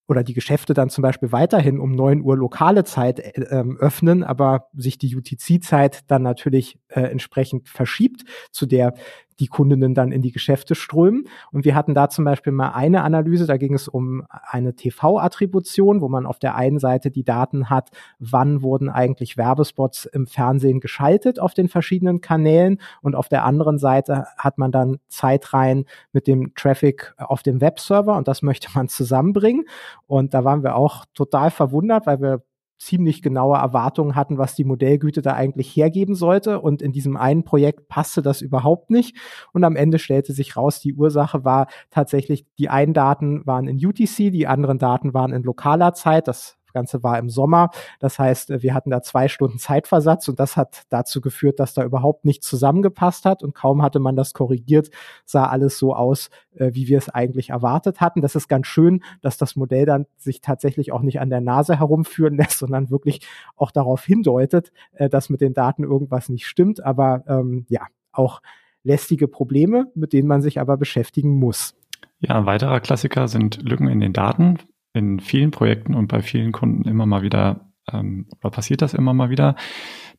oder 0.09 0.23
die 0.23 0.33
Geschäfte 0.33 0.73
dann 0.73 0.89
zum 0.89 1.03
Beispiel 1.03 1.31
weiterhin 1.31 1.79
um 1.79 1.91
neun 1.91 2.21
Uhr 2.21 2.35
lokale 2.35 2.83
Zeit 2.83 3.19
äh, 3.19 3.41
ähm, 3.51 3.77
öffnen, 3.77 4.23
aber 4.23 4.69
sich 4.73 4.97
die 4.97 5.15
UTC-Zeit 5.15 6.01
dann 6.07 6.23
natürlich 6.23 6.79
äh, 6.89 7.01
entsprechend 7.01 7.69
verschiebt, 7.69 8.23
zu 8.51 8.65
der 8.65 8.95
die 9.39 9.47
Kundinnen 9.47 9.93
dann 9.93 10.11
in 10.11 10.21
die 10.21 10.31
Geschäfte 10.31 10.75
strömen. 10.75 11.27
Und 11.51 11.65
wir 11.65 11.75
hatten 11.75 11.93
da 11.93 12.09
zum 12.09 12.25
Beispiel 12.25 12.53
mal 12.53 12.71
eine 12.71 13.03
Analyse, 13.03 13.45
da 13.45 13.57
ging 13.57 13.73
es 13.73 13.87
um 13.87 14.23
eine 14.29 14.75
TV-Attribution, 14.75 16.01
wo 16.01 16.09
man 16.09 16.25
auf 16.25 16.39
der 16.39 16.55
einen 16.55 16.79
Seite 16.79 17.11
die 17.11 17.23
Daten 17.23 17.69
hat, 17.69 17.89
wann 18.19 18.61
wurden 18.61 18.89
eigentlich 18.89 19.37
Werbespots 19.37 20.05
im 20.05 20.27
Fernsehen 20.27 20.79
geschaltet 20.79 21.39
auf 21.39 21.53
den 21.53 21.69
verschiedenen 21.69 22.21
Kanälen 22.21 22.79
und 23.01 23.15
auf 23.15 23.29
der 23.29 23.45
anderen 23.45 23.77
Seite 23.77 24.25
hat 24.37 24.57
man 24.57 24.71
dann 24.71 24.97
Zeitreihen 25.07 25.85
mit 26.11 26.27
dem 26.27 26.53
Traffic 26.55 27.13
auf 27.17 27.43
dem 27.43 27.61
Webserver 27.61 28.17
und 28.17 28.27
das 28.27 28.41
möchte 28.41 28.69
man 28.75 28.87
zusammenbringen. 28.87 29.65
Und 30.07 30.33
da 30.33 30.43
waren 30.43 30.63
wir 30.63 30.75
auch 30.75 31.05
total 31.13 31.51
verwundert, 31.51 32.05
weil 32.05 32.21
wir 32.21 32.41
ziemlich 32.79 33.21
genaue 33.21 33.57
Erwartungen 33.57 34.15
hatten, 34.15 34.37
was 34.37 34.55
die 34.55 34.63
Modellgüte 34.63 35.21
da 35.21 35.33
eigentlich 35.33 35.75
hergeben 35.75 36.15
sollte. 36.15 36.59
Und 36.59 36.81
in 36.81 36.91
diesem 36.91 37.17
einen 37.17 37.43
Projekt 37.43 37.89
passte 37.89 38.21
das 38.21 38.41
überhaupt 38.41 38.89
nicht. 38.89 39.17
Und 39.53 39.63
am 39.63 39.75
Ende 39.75 39.99
stellte 39.99 40.33
sich 40.33 40.55
raus, 40.55 40.79
die 40.79 40.93
Ursache 40.93 41.43
war 41.43 41.67
tatsächlich, 41.91 42.45
die 42.57 42.69
einen 42.69 42.93
Daten 42.93 43.45
waren 43.45 43.67
in 43.67 43.85
UTC, 43.85 44.31
die 44.31 44.47
anderen 44.47 44.79
Daten 44.79 45.13
waren 45.13 45.33
in 45.33 45.43
lokaler 45.43 45.93
Zeit. 45.93 46.27
Das 46.27 46.58
Ganze 46.73 47.03
war 47.03 47.17
im 47.19 47.29
Sommer. 47.29 47.69
Das 47.99 48.19
heißt, 48.19 48.49
wir 48.61 48.73
hatten 48.73 48.89
da 48.89 49.01
zwei 49.01 49.27
Stunden 49.27 49.59
Zeitversatz 49.59 50.27
und 50.27 50.39
das 50.39 50.57
hat 50.57 50.83
dazu 50.89 51.21
geführt, 51.21 51.59
dass 51.59 51.73
da 51.73 51.83
überhaupt 51.83 52.25
nichts 52.25 52.47
zusammengepasst 52.47 53.25
hat 53.25 53.43
und 53.43 53.53
kaum 53.53 53.81
hatte 53.81 53.99
man 53.99 54.15
das 54.15 54.33
korrigiert, 54.33 54.89
sah 55.25 55.45
alles 55.45 55.77
so 55.77 55.95
aus, 55.95 56.29
äh, 56.55 56.71
wie 56.73 56.87
wir 56.87 56.97
es 56.97 57.09
eigentlich 57.09 57.49
erwartet 57.49 58.01
hatten. 58.01 58.21
Das 58.21 58.35
ist 58.35 58.47
ganz 58.47 58.67
schön, 58.67 59.03
dass 59.21 59.37
das 59.37 59.55
Modell 59.55 59.85
dann 59.85 60.05
sich 60.17 60.41
tatsächlich 60.41 60.91
auch 60.91 61.01
nicht 61.01 61.19
an 61.19 61.29
der 61.29 61.41
Nase 61.41 61.79
herumführen 61.79 62.35
lässt, 62.37 62.59
sondern 62.59 62.89
wirklich 62.89 63.27
auch 63.55 63.71
darauf 63.71 64.03
hindeutet, 64.03 64.71
äh, 64.93 65.09
dass 65.09 65.29
mit 65.29 65.41
den 65.41 65.53
Daten 65.53 65.83
irgendwas 65.83 66.29
nicht 66.29 66.47
stimmt. 66.47 66.83
Aber 66.83 67.23
ähm, 67.27 67.65
ja, 67.69 67.87
auch 68.11 68.41
lästige 68.83 69.27
Probleme, 69.27 69.87
mit 69.95 70.13
denen 70.13 70.27
man 70.27 70.41
sich 70.41 70.59
aber 70.59 70.77
beschäftigen 70.77 71.37
muss. 71.37 71.75
Ja, 72.19 72.35
ein 72.35 72.45
weiterer 72.45 72.79
Klassiker 72.79 73.27
sind 73.27 73.61
Lücken 73.61 73.87
in 73.87 73.99
den 73.99 74.13
Daten 74.13 74.57
in 74.93 75.19
vielen 75.19 75.51
Projekten 75.51 75.93
und 75.93 76.07
bei 76.07 76.21
vielen 76.21 76.51
Kunden 76.51 76.87
immer 76.87 77.05
mal 77.05 77.21
wieder 77.21 77.69
ähm, 77.93 78.27
oder 78.39 78.51
passiert 78.51 78.81
das 78.81 78.93
immer 78.93 79.13
mal 79.13 79.29
wieder. 79.29 79.55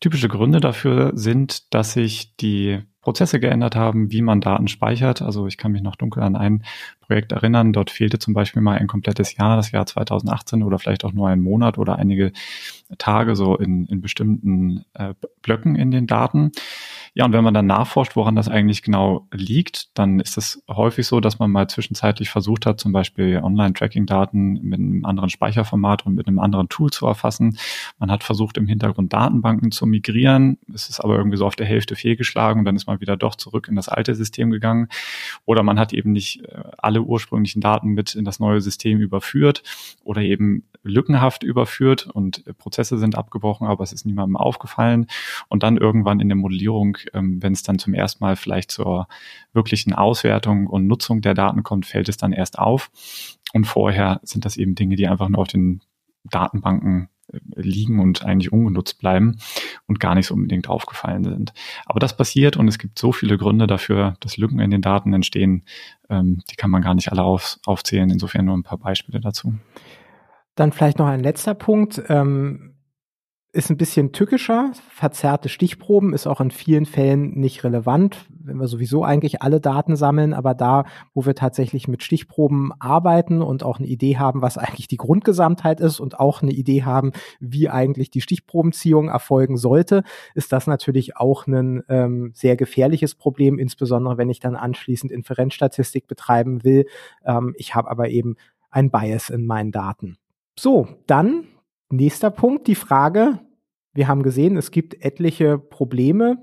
Typische 0.01 0.29
Gründe 0.29 0.61
dafür 0.61 1.13
sind, 1.15 1.75
dass 1.75 1.93
sich 1.93 2.37
die 2.37 2.81
Prozesse 3.03 3.41
geändert 3.41 3.77
haben, 3.77 4.13
wie 4.13 4.21
man 4.21 4.41
Daten 4.41 4.69
speichert. 4.69 5.23
Also 5.23 5.47
ich 5.47 5.57
kann 5.57 5.73
mich 5.73 5.83
noch 5.83 5.97
dunkel 5.97 6.23
an 6.23 6.37
ein 6.37 6.65
Projekt 7.01 7.33
erinnern. 7.33 7.73
Dort 7.73 7.91
fehlte 7.91 8.19
zum 8.19 8.35
Beispiel 8.35 8.61
mal 8.61 8.79
ein 8.79 8.89
komplettes 8.89 9.37
Jahr, 9.37 9.57
das 9.57 9.73
Jahr 9.73 9.87
2018 9.87 10.63
oder 10.63 10.79
vielleicht 10.79 11.05
auch 11.05 11.13
nur 11.13 11.29
ein 11.29 11.41
Monat 11.41 11.79
oder 11.79 11.97
einige 11.97 12.33
Tage 12.99 13.37
so 13.37 13.57
in, 13.57 13.87
in 13.87 14.03
bestimmten 14.03 14.85
äh, 14.95 15.15
Blöcken 15.43 15.77
in 15.77 15.91
den 15.91 16.07
Daten. 16.07 16.53
Ja, 17.15 17.25
und 17.25 17.33
wenn 17.33 17.43
man 17.45 17.55
dann 17.55 17.67
nachforscht, 17.67 18.15
woran 18.15 18.37
das 18.37 18.49
eigentlich 18.49 18.83
genau 18.83 19.27
liegt, 19.33 19.99
dann 19.99 20.21
ist 20.21 20.39
es 20.39 20.63
häufig 20.69 21.07
so, 21.07 21.21
dass 21.21 21.39
man 21.39 21.51
mal 21.51 21.69
zwischenzeitlich 21.69 22.31
versucht 22.31 22.67
hat, 22.67 22.79
zum 22.79 22.93
Beispiel 22.93 23.41
Online-Tracking-Daten 23.43 24.61
mit 24.63 24.79
einem 24.79 25.05
anderen 25.05 25.29
Speicherformat 25.29 26.07
und 26.07 26.15
mit 26.15 26.29
einem 26.29 26.39
anderen 26.39 26.69
Tool 26.69 26.91
zu 26.91 27.07
erfassen. 27.07 27.59
Man 27.99 28.11
hat 28.11 28.23
versucht, 28.23 28.57
im 28.59 28.67
Hintergrund 28.67 29.13
Datenbanken 29.13 29.73
zu 29.73 29.87
migrieren. 29.87 30.59
Es 30.73 30.89
ist 30.89 31.01
aber 31.01 31.17
irgendwie 31.17 31.37
so 31.37 31.47
auf 31.47 31.57
der 31.57 31.67
Hälfte 31.67 31.97
fehlgeschlagen 31.97 32.61
und 32.61 32.65
dann 32.65 32.77
ist 32.77 32.87
man 32.87 33.01
wieder 33.01 33.17
doch 33.17 33.35
zurück 33.35 33.67
in 33.69 33.77
das 33.77 33.89
alte 33.89 34.15
System 34.15 34.51
gegangen. 34.51 34.89
Oder 35.45 35.63
man 35.63 35.79
hat 35.79 35.93
eben 35.93 36.13
nicht 36.13 36.45
äh, 36.45 36.63
alle 36.79 37.03
ursprünglichen 37.03 37.61
Daten 37.61 37.89
mit 37.89 38.15
in 38.15 38.25
das 38.25 38.39
neue 38.39 38.61
System 38.61 39.01
überführt 39.01 39.63
oder 40.05 40.23
eben 40.23 40.65
lückenhaft 40.83 41.43
überführt 41.43 42.07
und 42.07 42.45
Prozesse 42.59 42.99
sind 42.99 43.17
abgebrochen, 43.17 43.67
aber 43.67 43.85
es 43.85 43.93
ist 43.93 44.07
niemandem 44.07 44.37
aufgefallen. 44.37 45.07
Und 45.49 45.63
dann 45.63 45.77
irgendwann 45.77 46.21
in 46.21 46.29
der 46.29 46.37
Modellierung 46.37 46.97
ähm, 47.13 47.43
wenn 47.43 47.53
es 47.53 47.63
dann 47.63 47.79
zum 47.79 47.95
ersten 47.95 48.23
Mal 48.25 48.37
vielleicht 48.37 48.71
zur 48.71 49.09
wirklichen 49.53 49.93
Auswertung 49.93 50.67
und 50.67 50.87
Nutzung 50.87 51.21
der 51.21 51.35
Daten 51.35 51.63
kommt, 51.63 51.87
fällt 51.87 52.09
es 52.09 52.17
dann 52.17 52.33
erst 52.33 52.59
auf. 52.59 52.91
Und 53.53 53.65
vorher 53.65 54.21
sind 54.23 54.45
das 54.45 54.57
eben 54.57 54.75
Dinge, 54.75 54.97
die 54.97 55.09
einfach 55.09 55.29
nur 55.29 55.41
auf 55.41 55.49
den 55.49 55.81
Datenbanken 56.25 57.09
äh, 57.33 57.39
liegen 57.55 57.99
und 58.01 58.25
eigentlich 58.25 58.53
ungenutzt 58.53 58.99
bleiben 58.99 59.39
und 59.87 60.01
gar 60.01 60.15
nicht 60.15 60.27
so 60.27 60.35
unbedingt 60.35 60.69
aufgefallen 60.69 61.25
sind. 61.25 61.53
Aber 61.87 62.01
das 62.01 62.17
passiert 62.17 62.57
und 62.57 62.69
es 62.69 62.79
gibt 62.79 62.99
so 62.99 63.13
viele 63.13 63.39
Gründe 63.39 63.67
dafür, 63.67 64.15
dass 64.21 64.37
Lücken 64.37 64.61
in 64.61 64.71
den 64.71 64.83
Daten 64.83 65.13
entstehen, 65.13 65.65
ähm, 66.09 66.43
die 66.51 66.57
kann 66.57 66.71
man 66.71 66.83
gar 66.83 66.95
nicht 66.95 67.11
alle 67.11 67.23
auf, 67.23 67.59
aufzählen. 67.67 68.11
Insofern 68.11 68.45
nur 68.45 68.57
ein 68.57 68.63
paar 68.63 68.79
Beispiele 68.79 69.21
dazu. 69.21 69.55
Dann 70.55 70.73
vielleicht 70.73 70.99
noch 70.99 71.07
ein 71.07 71.21
letzter 71.21 71.55
Punkt. 71.55 72.03
Ähm, 72.09 72.70
ist 73.53 73.69
ein 73.69 73.77
bisschen 73.77 74.13
tückischer. 74.13 74.71
Verzerrte 74.91 75.49
Stichproben 75.49 76.13
ist 76.13 76.27
auch 76.29 76.41
in 76.41 76.53
vielen 76.53 76.87
Fällen 76.87 77.33
nicht 77.33 77.65
relevant, 77.65 78.27
wenn 78.29 78.59
wir 78.59 78.69
sowieso 78.69 79.03
eigentlich 79.03 79.43
alle 79.43 79.61
Daten 79.61 79.97
sammeln, 79.97 80.33
aber 80.33 80.55
da, 80.55 80.85
wo 81.15 81.27
wir 81.27 81.35
tatsächlich 81.35 81.89
mit 81.89 82.05
Stichproben 82.05 82.73
arbeiten 82.79 83.43
und 83.43 83.65
auch 83.65 83.79
eine 83.79 83.89
Idee 83.89 84.19
haben, 84.19 84.41
was 84.41 84.57
eigentlich 84.57 84.87
die 84.87 84.99
Grundgesamtheit 84.99 85.81
ist 85.81 85.99
und 85.99 86.21
auch 86.21 86.43
eine 86.43 86.53
Idee 86.53 86.85
haben, 86.85 87.11
wie 87.41 87.69
eigentlich 87.69 88.11
die 88.11 88.21
Stichprobenziehung 88.21 89.09
erfolgen 89.09 89.57
sollte, 89.57 90.05
ist 90.35 90.53
das 90.53 90.69
natürlich 90.69 91.17
auch 91.17 91.49
ein 91.49 91.83
ähm, 91.89 92.31
sehr 92.35 92.57
gefährliches 92.57 93.17
Problem, 93.17 93.59
insbesondere 93.59 94.17
wenn 94.17 94.31
ich 94.31 94.39
dann 94.39 94.55
anschließend 94.55 95.11
Inferenzstatistik 95.11 96.07
betreiben 96.07 96.63
will. 96.63 96.87
Ähm, 97.25 97.55
ich 97.57 97.75
habe 97.75 97.91
aber 97.91 98.11
eben 98.11 98.37
ein 98.71 98.91
Bias 98.91 99.29
in 99.29 99.45
meinen 99.45 99.73
Daten. 99.73 100.19
So, 100.57 100.87
dann 101.07 101.45
Nächster 101.91 102.31
Punkt, 102.31 102.69
die 102.69 102.77
Frage, 102.77 103.41
wir 103.93 104.07
haben 104.07 104.23
gesehen, 104.23 104.57
es 104.57 104.71
gibt 104.71 105.05
etliche 105.05 105.59
Probleme 105.59 106.39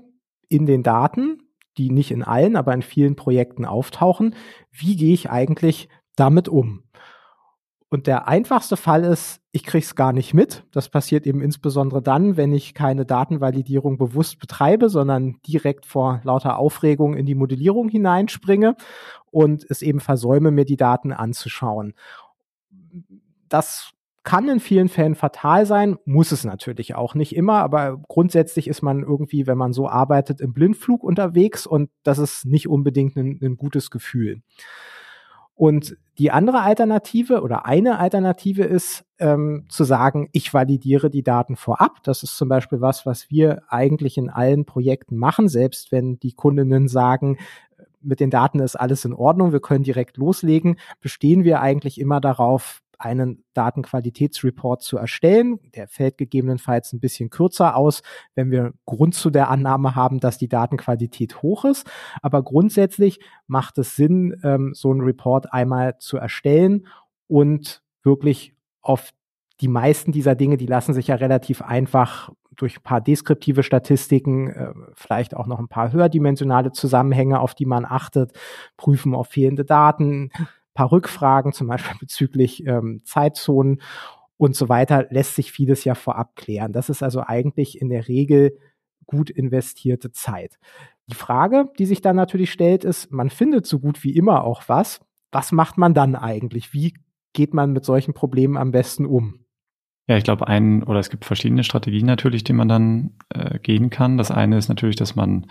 in 0.50 0.66
den 0.66 0.82
Daten, 0.82 1.42
die 1.78 1.90
nicht 1.90 2.10
in 2.10 2.22
allen, 2.22 2.54
aber 2.54 2.74
in 2.74 2.82
vielen 2.82 3.16
Projekten 3.16 3.64
auftauchen. 3.64 4.34
Wie 4.70 4.96
gehe 4.96 5.14
ich 5.14 5.30
eigentlich 5.30 5.88
damit 6.16 6.48
um? 6.48 6.82
Und 7.88 8.06
der 8.06 8.28
einfachste 8.28 8.76
Fall 8.76 9.02
ist, 9.04 9.40
ich 9.50 9.64
kriege 9.64 9.82
es 9.82 9.94
gar 9.94 10.12
nicht 10.12 10.34
mit. 10.34 10.66
Das 10.72 10.90
passiert 10.90 11.26
eben 11.26 11.40
insbesondere 11.40 12.02
dann, 12.02 12.36
wenn 12.36 12.52
ich 12.52 12.74
keine 12.74 13.06
Datenvalidierung 13.06 13.96
bewusst 13.96 14.38
betreibe, 14.38 14.90
sondern 14.90 15.36
direkt 15.46 15.86
vor 15.86 16.20
lauter 16.24 16.58
Aufregung 16.58 17.16
in 17.16 17.24
die 17.24 17.34
Modellierung 17.34 17.88
hineinspringe 17.88 18.76
und 19.30 19.64
es 19.70 19.80
eben 19.80 20.00
versäume, 20.00 20.50
mir 20.50 20.66
die 20.66 20.76
Daten 20.76 21.12
anzuschauen. 21.12 21.94
Das 23.48 23.94
kann 24.28 24.46
in 24.50 24.60
vielen 24.60 24.90
Fällen 24.90 25.14
fatal 25.14 25.64
sein, 25.64 25.96
muss 26.04 26.32
es 26.32 26.44
natürlich 26.44 26.94
auch 26.94 27.14
nicht 27.14 27.34
immer, 27.34 27.60
aber 27.60 27.96
grundsätzlich 28.08 28.68
ist 28.68 28.82
man 28.82 29.02
irgendwie, 29.02 29.46
wenn 29.46 29.56
man 29.56 29.72
so 29.72 29.88
arbeitet, 29.88 30.42
im 30.42 30.52
Blindflug 30.52 31.02
unterwegs 31.02 31.66
und 31.66 31.88
das 32.02 32.18
ist 32.18 32.44
nicht 32.44 32.68
unbedingt 32.68 33.16
ein, 33.16 33.38
ein 33.40 33.56
gutes 33.56 33.90
Gefühl. 33.90 34.42
Und 35.54 35.96
die 36.18 36.30
andere 36.30 36.60
Alternative 36.60 37.40
oder 37.40 37.64
eine 37.64 37.98
Alternative 37.98 38.64
ist 38.64 39.06
ähm, 39.18 39.64
zu 39.70 39.84
sagen, 39.84 40.28
ich 40.32 40.52
validiere 40.52 41.08
die 41.08 41.22
Daten 41.22 41.56
vorab. 41.56 42.02
Das 42.02 42.22
ist 42.22 42.36
zum 42.36 42.50
Beispiel 42.50 42.82
was, 42.82 43.06
was 43.06 43.30
wir 43.30 43.62
eigentlich 43.68 44.18
in 44.18 44.28
allen 44.28 44.66
Projekten 44.66 45.16
machen, 45.16 45.48
selbst 45.48 45.90
wenn 45.90 46.18
die 46.18 46.34
Kundinnen 46.34 46.86
sagen, 46.86 47.38
mit 48.02 48.20
den 48.20 48.28
Daten 48.28 48.60
ist 48.60 48.76
alles 48.76 49.06
in 49.06 49.14
Ordnung, 49.14 49.52
wir 49.52 49.60
können 49.60 49.84
direkt 49.84 50.18
loslegen, 50.18 50.78
bestehen 51.00 51.44
wir 51.44 51.62
eigentlich 51.62 51.98
immer 51.98 52.20
darauf, 52.20 52.82
einen 52.98 53.44
Datenqualitätsreport 53.54 54.82
zu 54.82 54.96
erstellen. 54.96 55.58
Der 55.74 55.88
fällt 55.88 56.18
gegebenenfalls 56.18 56.92
ein 56.92 57.00
bisschen 57.00 57.30
kürzer 57.30 57.76
aus, 57.76 58.02
wenn 58.34 58.50
wir 58.50 58.72
Grund 58.86 59.14
zu 59.14 59.30
der 59.30 59.50
Annahme 59.50 59.94
haben, 59.94 60.20
dass 60.20 60.38
die 60.38 60.48
Datenqualität 60.48 61.42
hoch 61.42 61.64
ist. 61.64 61.88
Aber 62.22 62.42
grundsätzlich 62.42 63.20
macht 63.46 63.78
es 63.78 63.96
Sinn, 63.96 64.40
ähm, 64.42 64.72
so 64.74 64.90
einen 64.90 65.02
Report 65.02 65.52
einmal 65.52 65.98
zu 65.98 66.16
erstellen 66.16 66.86
und 67.26 67.82
wirklich 68.02 68.54
auf 68.82 69.10
die 69.60 69.68
meisten 69.68 70.12
dieser 70.12 70.34
Dinge, 70.34 70.56
die 70.56 70.66
lassen 70.66 70.94
sich 70.94 71.08
ja 71.08 71.16
relativ 71.16 71.62
einfach 71.62 72.30
durch 72.58 72.78
ein 72.78 72.82
paar 72.82 73.00
deskriptive 73.00 73.62
Statistiken, 73.62 74.50
äh, 74.50 74.72
vielleicht 74.94 75.34
auch 75.36 75.46
noch 75.46 75.58
ein 75.58 75.68
paar 75.68 75.92
höherdimensionale 75.92 76.72
Zusammenhänge, 76.72 77.40
auf 77.40 77.54
die 77.54 77.66
man 77.66 77.84
achtet, 77.84 78.32
prüfen 78.76 79.14
auf 79.14 79.28
fehlende 79.28 79.64
Daten, 79.64 80.30
paar 80.74 80.92
Rückfragen, 80.92 81.52
zum 81.52 81.66
Beispiel 81.66 81.96
bezüglich 82.00 82.66
ähm, 82.66 83.02
Zeitzonen 83.04 83.80
und 84.36 84.54
so 84.54 84.68
weiter, 84.68 85.06
lässt 85.10 85.34
sich 85.34 85.52
vieles 85.52 85.84
ja 85.84 85.94
vorab 85.94 86.36
klären. 86.36 86.72
Das 86.72 86.88
ist 86.88 87.02
also 87.02 87.22
eigentlich 87.26 87.80
in 87.80 87.88
der 87.88 88.08
Regel 88.08 88.56
gut 89.06 89.30
investierte 89.30 90.12
Zeit. 90.12 90.58
Die 91.08 91.14
Frage, 91.14 91.70
die 91.78 91.86
sich 91.86 92.02
dann 92.02 92.16
natürlich 92.16 92.52
stellt, 92.52 92.84
ist, 92.84 93.10
man 93.10 93.30
findet 93.30 93.66
so 93.66 93.80
gut 93.80 94.04
wie 94.04 94.14
immer 94.14 94.44
auch 94.44 94.62
was. 94.66 95.00
Was 95.32 95.52
macht 95.52 95.78
man 95.78 95.94
dann 95.94 96.14
eigentlich? 96.14 96.72
Wie 96.72 96.94
geht 97.32 97.54
man 97.54 97.72
mit 97.72 97.84
solchen 97.84 98.14
Problemen 98.14 98.56
am 98.56 98.70
besten 98.70 99.06
um? 99.06 99.40
Ja, 100.06 100.16
ich 100.16 100.24
glaube, 100.24 100.48
ein 100.48 100.82
oder 100.82 101.00
es 101.00 101.10
gibt 101.10 101.24
verschiedene 101.24 101.64
Strategien 101.64 102.06
natürlich, 102.06 102.44
die 102.44 102.54
man 102.54 102.68
dann 102.68 103.16
äh, 103.28 103.58
gehen 103.58 103.90
kann. 103.90 104.16
Das 104.16 104.30
eine 104.30 104.56
ist 104.56 104.68
natürlich, 104.68 104.96
dass 104.96 105.16
man 105.16 105.46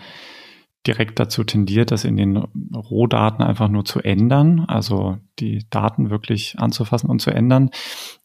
direkt 0.86 1.18
dazu 1.18 1.44
tendiert, 1.44 1.90
das 1.90 2.04
in 2.04 2.16
den 2.16 2.36
Rohdaten 2.36 3.44
einfach 3.44 3.68
nur 3.68 3.84
zu 3.84 4.00
ändern, 4.00 4.64
also 4.68 5.18
die 5.38 5.64
Daten 5.70 6.10
wirklich 6.10 6.58
anzufassen 6.58 7.10
und 7.10 7.20
zu 7.20 7.30
ändern. 7.30 7.70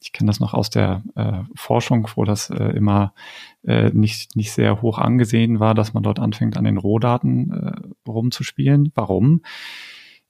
Ich 0.00 0.12
kenne 0.12 0.28
das 0.28 0.40
noch 0.40 0.54
aus 0.54 0.70
der 0.70 1.02
äh, 1.14 1.42
Forschung, 1.54 2.08
wo 2.14 2.24
das 2.24 2.50
äh, 2.50 2.64
immer 2.70 3.12
äh, 3.64 3.90
nicht, 3.90 4.36
nicht 4.36 4.52
sehr 4.52 4.82
hoch 4.82 4.98
angesehen 4.98 5.60
war, 5.60 5.74
dass 5.74 5.94
man 5.94 6.02
dort 6.02 6.18
anfängt, 6.18 6.56
an 6.56 6.64
den 6.64 6.78
Rohdaten 6.78 7.50
äh, 7.50 8.08
rumzuspielen. 8.08 8.92
Warum? 8.94 9.42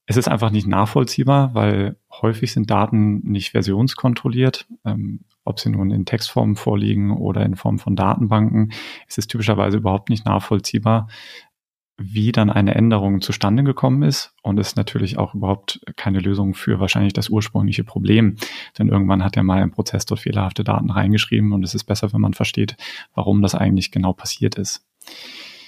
Es 0.06 0.16
ist 0.16 0.28
einfach 0.28 0.50
nicht 0.50 0.66
nachvollziehbar, 0.66 1.54
weil 1.54 1.96
häufig 2.10 2.52
sind 2.52 2.70
Daten 2.70 3.20
nicht 3.20 3.52
versionskontrolliert. 3.52 4.66
Ähm, 4.84 5.20
ob 5.44 5.60
sie 5.60 5.70
nun 5.70 5.90
in 5.90 6.06
Textformen 6.06 6.56
vorliegen 6.56 7.12
oder 7.12 7.44
in 7.44 7.54
Form 7.54 7.78
von 7.78 7.96
Datenbanken, 7.96 8.72
es 9.06 9.18
ist 9.18 9.28
typischerweise 9.28 9.76
überhaupt 9.76 10.08
nicht 10.08 10.24
nachvollziehbar, 10.24 11.08
wie 11.96 12.32
dann 12.32 12.50
eine 12.50 12.74
Änderung 12.74 13.20
zustande 13.20 13.62
gekommen 13.62 14.02
ist 14.02 14.34
und 14.42 14.58
ist 14.58 14.76
natürlich 14.76 15.16
auch 15.16 15.34
überhaupt 15.34 15.80
keine 15.96 16.18
Lösung 16.18 16.54
für 16.54 16.80
wahrscheinlich 16.80 17.12
das 17.12 17.28
ursprüngliche 17.28 17.84
Problem. 17.84 18.36
Denn 18.78 18.88
irgendwann 18.88 19.22
hat 19.22 19.36
ja 19.36 19.42
mal 19.42 19.62
ein 19.62 19.70
Prozess 19.70 20.04
dort 20.04 20.20
fehlerhafte 20.20 20.64
Daten 20.64 20.90
reingeschrieben 20.90 21.52
und 21.52 21.62
es 21.62 21.74
ist 21.74 21.84
besser, 21.84 22.12
wenn 22.12 22.20
man 22.20 22.34
versteht, 22.34 22.76
warum 23.14 23.42
das 23.42 23.54
eigentlich 23.54 23.92
genau 23.92 24.12
passiert 24.12 24.56
ist. 24.56 24.84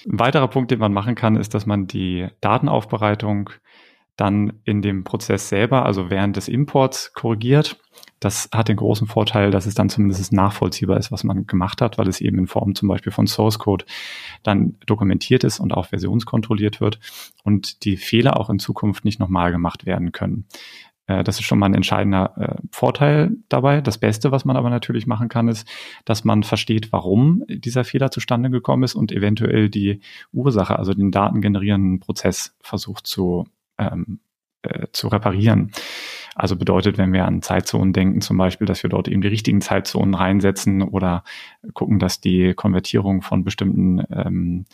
Ein 0.05 0.19
weiterer 0.19 0.47
Punkt, 0.47 0.71
den 0.71 0.79
man 0.79 0.93
machen 0.93 1.15
kann, 1.15 1.35
ist, 1.35 1.53
dass 1.53 1.65
man 1.65 1.87
die 1.87 2.27
Datenaufbereitung 2.41 3.49
dann 4.17 4.53
in 4.65 4.81
dem 4.81 5.03
Prozess 5.03 5.47
selber, 5.47 5.85
also 5.85 6.09
während 6.09 6.35
des 6.35 6.47
Imports 6.47 7.13
korrigiert. 7.13 7.79
Das 8.19 8.49
hat 8.51 8.67
den 8.67 8.77
großen 8.77 9.07
Vorteil, 9.07 9.51
dass 9.51 9.67
es 9.67 9.75
dann 9.75 9.89
zumindest 9.89 10.33
nachvollziehbar 10.33 10.97
ist, 10.97 11.11
was 11.11 11.23
man 11.23 11.45
gemacht 11.45 11.81
hat, 11.81 11.99
weil 11.99 12.07
es 12.07 12.19
eben 12.19 12.39
in 12.39 12.47
Form 12.47 12.73
zum 12.73 12.87
Beispiel 12.87 13.11
von 13.11 13.27
Source 13.27 13.59
Code 13.59 13.85
dann 14.41 14.75
dokumentiert 14.87 15.43
ist 15.43 15.59
und 15.59 15.73
auch 15.73 15.85
versionskontrolliert 15.85 16.81
wird 16.81 16.99
und 17.43 17.85
die 17.85 17.95
Fehler 17.95 18.39
auch 18.39 18.49
in 18.49 18.57
Zukunft 18.57 19.05
nicht 19.05 19.19
nochmal 19.19 19.51
gemacht 19.51 19.85
werden 19.85 20.11
können. 20.11 20.45
Äh, 21.05 21.23
das 21.23 21.39
ist 21.39 21.45
schon 21.45 21.59
mal 21.59 21.67
ein 21.67 21.75
entscheidender 21.75 22.33
äh, 22.37 22.61
Vorteil 22.71 23.37
dabei. 23.49 23.81
Das 23.81 23.99
Beste, 23.99 24.31
was 24.31 24.45
man 24.45 24.57
aber 24.57 24.71
natürlich 24.71 25.05
machen 25.05 25.29
kann, 25.29 25.47
ist, 25.47 25.67
dass 26.05 26.23
man 26.23 26.41
versteht, 26.41 26.91
warum 26.91 27.43
dieser 27.47 27.83
Fehler 27.83 28.09
zustande 28.09 28.49
gekommen 28.49 28.83
ist 28.83 28.95
und 28.95 29.11
eventuell 29.11 29.69
die 29.69 30.01
Ursache, 30.33 30.77
also 30.77 30.93
den 30.93 31.11
datengenerierenden 31.11 31.99
Prozess 31.99 32.55
versucht 32.61 33.05
zu 33.05 33.45
ähm, 33.77 34.19
äh, 34.63 34.87
zu 34.91 35.07
reparieren. 35.07 35.71
Also 36.35 36.55
bedeutet, 36.55 36.97
wenn 36.97 37.13
wir 37.13 37.25
an 37.25 37.41
Zeitzonen 37.41 37.93
denken, 37.93 38.21
zum 38.21 38.37
Beispiel, 38.37 38.67
dass 38.67 38.83
wir 38.83 38.89
dort 38.89 39.07
eben 39.07 39.21
die 39.21 39.27
richtigen 39.27 39.59
Zeitzonen 39.59 40.13
reinsetzen 40.13 40.83
oder 40.83 41.23
gucken, 41.73 41.97
dass 41.97 42.21
die 42.21 42.53
Konvertierung 42.53 43.23
von 43.23 43.43
bestimmten 43.43 44.03
ähm, 44.11 44.65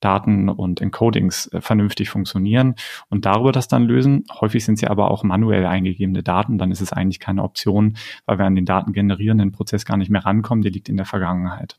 Daten 0.00 0.48
und 0.48 0.80
Encodings 0.80 1.46
äh, 1.52 1.60
vernünftig 1.60 2.10
funktionieren 2.10 2.74
und 3.08 3.24
darüber 3.24 3.52
das 3.52 3.68
dann 3.68 3.84
lösen. 3.84 4.24
Häufig 4.40 4.64
sind 4.64 4.78
sie 4.78 4.86
aber 4.86 5.10
auch 5.10 5.24
manuell 5.24 5.66
eingegebene 5.66 6.22
Daten, 6.22 6.58
dann 6.58 6.70
ist 6.70 6.80
es 6.80 6.92
eigentlich 6.92 7.20
keine 7.20 7.42
Option, 7.42 7.96
weil 8.26 8.38
wir 8.38 8.44
an 8.44 8.54
den 8.54 8.64
Daten 8.64 8.92
generierenden 8.92 9.52
Prozess 9.52 9.84
gar 9.84 9.96
nicht 9.96 10.10
mehr 10.10 10.24
rankommen, 10.24 10.62
der 10.62 10.72
liegt 10.72 10.88
in 10.88 10.96
der 10.96 11.06
Vergangenheit. 11.06 11.76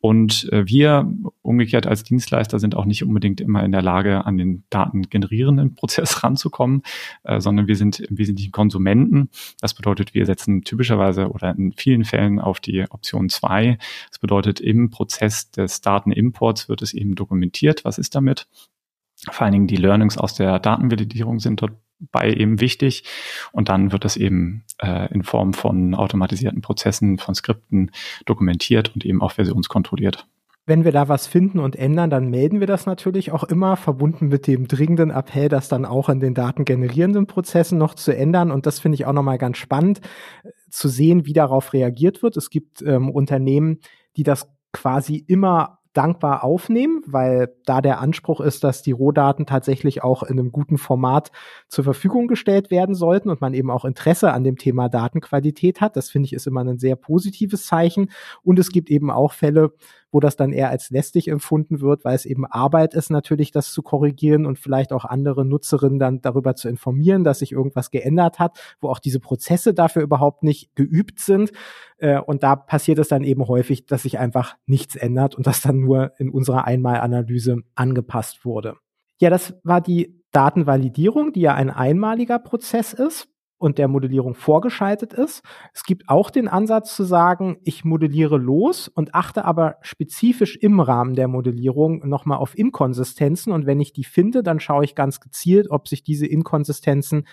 Und 0.00 0.50
äh, 0.52 0.66
wir 0.66 1.10
umgekehrt 1.42 1.86
als 1.86 2.02
Dienstleister 2.02 2.58
sind 2.58 2.74
auch 2.74 2.86
nicht 2.86 3.04
unbedingt 3.04 3.40
immer 3.40 3.62
in 3.64 3.72
der 3.72 3.82
Lage, 3.82 4.24
an 4.24 4.38
den 4.38 4.64
Daten 4.70 5.02
generierenden 5.02 5.74
Prozess 5.80 6.22
ranzukommen, 6.22 6.82
äh, 7.24 7.40
sondern 7.40 7.66
wir 7.66 7.76
sind 7.76 8.00
im 8.00 8.18
Wesentlichen 8.18 8.52
Konsumenten. 8.52 9.28
Das 9.60 9.74
bedeutet, 9.74 10.14
wir 10.14 10.24
setzen 10.26 10.62
typischerweise 10.62 11.30
oder 11.30 11.54
in 11.56 11.72
vielen 11.72 12.04
Fällen 12.04 12.38
auf 12.38 12.60
die 12.60 12.84
Option 12.90 13.28
zwei. 13.28 13.78
Das 14.08 14.18
bedeutet, 14.18 14.60
im 14.60 14.90
Prozess 14.90 15.50
des 15.50 15.80
Datenimports 15.80 16.68
wird 16.68 16.82
es 16.82 16.94
eben 16.94 17.14
dokumentiert, 17.14 17.29
was 17.84 17.98
ist 17.98 18.14
damit. 18.14 18.46
Vor 19.30 19.44
allen 19.44 19.52
Dingen 19.52 19.66
die 19.66 19.76
Learnings 19.76 20.16
aus 20.18 20.34
der 20.34 20.58
Datenvalidierung 20.58 21.40
sind 21.40 21.60
dort 21.60 21.72
bei 22.12 22.32
eben 22.32 22.60
wichtig. 22.60 23.04
Und 23.52 23.68
dann 23.68 23.92
wird 23.92 24.04
das 24.04 24.16
eben 24.16 24.64
äh, 24.78 25.12
in 25.12 25.22
Form 25.22 25.52
von 25.52 25.94
automatisierten 25.94 26.62
Prozessen, 26.62 27.18
von 27.18 27.34
Skripten 27.34 27.90
dokumentiert 28.24 28.92
und 28.94 29.04
eben 29.04 29.22
auch 29.22 29.32
versionskontrolliert. 29.32 30.26
Wenn 30.66 30.84
wir 30.84 30.92
da 30.92 31.08
was 31.08 31.26
finden 31.26 31.58
und 31.58 31.74
ändern, 31.74 32.10
dann 32.10 32.28
melden 32.28 32.60
wir 32.60 32.66
das 32.66 32.86
natürlich 32.86 33.32
auch 33.32 33.44
immer, 33.44 33.76
verbunden 33.76 34.28
mit 34.28 34.46
dem 34.46 34.68
dringenden 34.68 35.10
Appell, 35.10 35.48
das 35.48 35.68
dann 35.68 35.84
auch 35.84 36.08
in 36.08 36.20
den 36.20 36.34
datengenerierenden 36.34 37.26
Prozessen 37.26 37.76
noch 37.76 37.94
zu 37.94 38.14
ändern. 38.14 38.50
Und 38.50 38.66
das 38.66 38.78
finde 38.78 38.94
ich 38.94 39.06
auch 39.06 39.12
nochmal 39.12 39.38
ganz 39.38 39.58
spannend 39.58 40.00
zu 40.68 40.88
sehen, 40.88 41.26
wie 41.26 41.32
darauf 41.32 41.72
reagiert 41.72 42.22
wird. 42.22 42.36
Es 42.36 42.50
gibt 42.50 42.82
ähm, 42.82 43.10
Unternehmen, 43.10 43.80
die 44.16 44.22
das 44.22 44.48
quasi 44.72 45.16
immer 45.16 45.79
dankbar 45.92 46.44
aufnehmen, 46.44 47.02
weil 47.06 47.52
da 47.64 47.80
der 47.80 48.00
Anspruch 48.00 48.40
ist, 48.40 48.62
dass 48.62 48.82
die 48.82 48.92
Rohdaten 48.92 49.44
tatsächlich 49.44 50.04
auch 50.04 50.22
in 50.22 50.38
einem 50.38 50.52
guten 50.52 50.78
Format 50.78 51.32
zur 51.68 51.84
Verfügung 51.84 52.28
gestellt 52.28 52.70
werden 52.70 52.94
sollten 52.94 53.28
und 53.28 53.40
man 53.40 53.54
eben 53.54 53.70
auch 53.70 53.84
Interesse 53.84 54.32
an 54.32 54.44
dem 54.44 54.56
Thema 54.56 54.88
Datenqualität 54.88 55.80
hat. 55.80 55.96
Das 55.96 56.08
finde 56.08 56.26
ich 56.26 56.32
ist 56.32 56.46
immer 56.46 56.64
ein 56.64 56.78
sehr 56.78 56.96
positives 56.96 57.66
Zeichen. 57.66 58.10
Und 58.42 58.58
es 58.58 58.70
gibt 58.70 58.88
eben 58.90 59.10
auch 59.10 59.32
Fälle, 59.32 59.72
wo 60.12 60.20
das 60.20 60.36
dann 60.36 60.52
eher 60.52 60.70
als 60.70 60.90
lästig 60.90 61.28
empfunden 61.28 61.80
wird, 61.80 62.04
weil 62.04 62.14
es 62.14 62.24
eben 62.24 62.46
Arbeit 62.46 62.94
ist, 62.94 63.10
natürlich 63.10 63.50
das 63.50 63.72
zu 63.72 63.82
korrigieren 63.82 64.46
und 64.46 64.58
vielleicht 64.58 64.92
auch 64.92 65.04
andere 65.04 65.44
Nutzerinnen 65.44 65.98
dann 65.98 66.20
darüber 66.20 66.54
zu 66.54 66.68
informieren, 66.68 67.24
dass 67.24 67.40
sich 67.40 67.52
irgendwas 67.52 67.90
geändert 67.90 68.38
hat, 68.38 68.58
wo 68.80 68.88
auch 68.88 68.98
diese 68.98 69.20
Prozesse 69.20 69.74
dafür 69.74 70.02
überhaupt 70.02 70.42
nicht 70.42 70.74
geübt 70.74 71.20
sind. 71.20 71.52
Äh, 71.98 72.20
und 72.20 72.42
da 72.42 72.56
passiert 72.56 72.98
es 72.98 73.08
dann 73.08 73.24
eben 73.24 73.46
häufig, 73.46 73.86
dass 73.86 74.02
sich 74.02 74.18
einfach 74.18 74.56
nichts 74.66 74.96
ändert 74.96 75.34
und 75.34 75.46
das 75.46 75.60
dann 75.60 75.80
nur 75.80 76.12
in 76.18 76.30
unserer 76.30 76.64
Einmalanalyse 76.64 77.62
angepasst 77.74 78.44
wurde. 78.44 78.76
Ja, 79.18 79.30
das 79.30 79.54
war 79.64 79.80
die 79.80 80.22
Datenvalidierung, 80.32 81.32
die 81.32 81.40
ja 81.40 81.54
ein 81.54 81.70
einmaliger 81.70 82.38
Prozess 82.38 82.92
ist 82.92 83.28
und 83.60 83.76
der 83.76 83.88
Modellierung 83.88 84.34
vorgeschaltet 84.34 85.12
ist. 85.12 85.42
Es 85.74 85.84
gibt 85.84 86.08
auch 86.08 86.30
den 86.30 86.48
Ansatz 86.48 86.96
zu 86.96 87.04
sagen, 87.04 87.58
ich 87.62 87.84
modelliere 87.84 88.38
los 88.38 88.88
und 88.88 89.14
achte 89.14 89.44
aber 89.44 89.76
spezifisch 89.82 90.56
im 90.56 90.80
Rahmen 90.80 91.14
der 91.14 91.28
Modellierung 91.28 92.08
nochmal 92.08 92.38
auf 92.38 92.56
Inkonsistenzen. 92.56 93.52
Und 93.52 93.66
wenn 93.66 93.78
ich 93.78 93.92
die 93.92 94.04
finde, 94.04 94.42
dann 94.42 94.60
schaue 94.60 94.84
ich 94.84 94.94
ganz 94.94 95.20
gezielt, 95.20 95.70
ob 95.70 95.88
sich 95.88 96.02
diese 96.02 96.26
Inkonsistenzen 96.26 97.26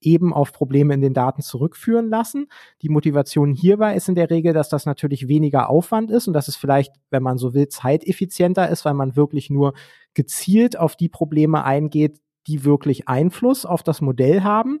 eben 0.00 0.32
auf 0.32 0.52
Probleme 0.52 0.94
in 0.94 1.00
den 1.00 1.14
Daten 1.14 1.42
zurückführen 1.42 2.08
lassen. 2.08 2.46
Die 2.82 2.88
Motivation 2.88 3.52
hierbei 3.52 3.96
ist 3.96 4.08
in 4.08 4.14
der 4.14 4.30
Regel, 4.30 4.52
dass 4.52 4.68
das 4.68 4.86
natürlich 4.86 5.26
weniger 5.26 5.68
Aufwand 5.68 6.12
ist 6.12 6.28
und 6.28 6.32
dass 6.32 6.46
es 6.46 6.56
vielleicht, 6.56 6.94
wenn 7.10 7.24
man 7.24 7.38
so 7.38 7.54
will, 7.54 7.68
zeiteffizienter 7.68 8.68
ist, 8.68 8.84
weil 8.84 8.94
man 8.94 9.16
wirklich 9.16 9.50
nur 9.50 9.74
gezielt 10.14 10.78
auf 10.78 10.94
die 10.94 11.08
Probleme 11.08 11.64
eingeht, 11.64 12.20
die 12.46 12.64
wirklich 12.64 13.08
Einfluss 13.08 13.64
auf 13.64 13.82
das 13.82 14.00
Modell 14.00 14.42
haben. 14.42 14.80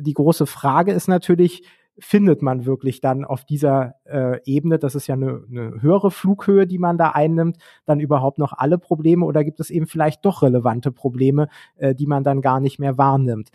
Die 0.00 0.14
große 0.14 0.46
Frage 0.46 0.92
ist 0.92 1.08
natürlich, 1.08 1.62
findet 1.98 2.42
man 2.42 2.64
wirklich 2.64 3.00
dann 3.00 3.24
auf 3.24 3.44
dieser 3.44 3.94
äh, 4.04 4.40
Ebene, 4.44 4.78
das 4.78 4.94
ist 4.94 5.06
ja 5.06 5.14
eine, 5.14 5.44
eine 5.48 5.82
höhere 5.82 6.10
Flughöhe, 6.10 6.66
die 6.66 6.78
man 6.78 6.96
da 6.96 7.10
einnimmt, 7.10 7.58
dann 7.84 8.00
überhaupt 8.00 8.38
noch 8.38 8.52
alle 8.54 8.78
Probleme 8.78 9.26
oder 9.26 9.44
gibt 9.44 9.60
es 9.60 9.70
eben 9.70 9.86
vielleicht 9.86 10.24
doch 10.24 10.42
relevante 10.42 10.90
Probleme, 10.90 11.48
äh, 11.76 11.94
die 11.94 12.06
man 12.06 12.24
dann 12.24 12.40
gar 12.40 12.60
nicht 12.60 12.78
mehr 12.78 12.96
wahrnimmt? 12.96 13.50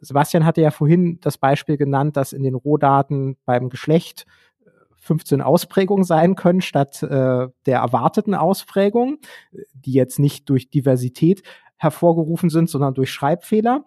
Sebastian 0.00 0.44
hatte 0.46 0.62
ja 0.62 0.70
vorhin 0.70 1.18
das 1.20 1.36
Beispiel 1.36 1.76
genannt, 1.76 2.16
dass 2.16 2.32
in 2.32 2.42
den 2.42 2.54
Rohdaten 2.54 3.36
beim 3.44 3.68
Geschlecht 3.68 4.24
15 4.98 5.40
äh, 5.40 5.42
Ausprägungen 5.42 6.04
sein 6.04 6.36
können 6.36 6.60
statt 6.60 7.02
äh, 7.02 7.48
der 7.66 7.78
erwarteten 7.78 8.34
Ausprägung, 8.34 9.18
die 9.74 9.92
jetzt 9.92 10.18
nicht 10.18 10.48
durch 10.48 10.70
Diversität 10.70 11.42
hervorgerufen 11.76 12.50
sind, 12.50 12.68
sondern 12.68 12.94
durch 12.94 13.10
Schreibfehler. 13.10 13.84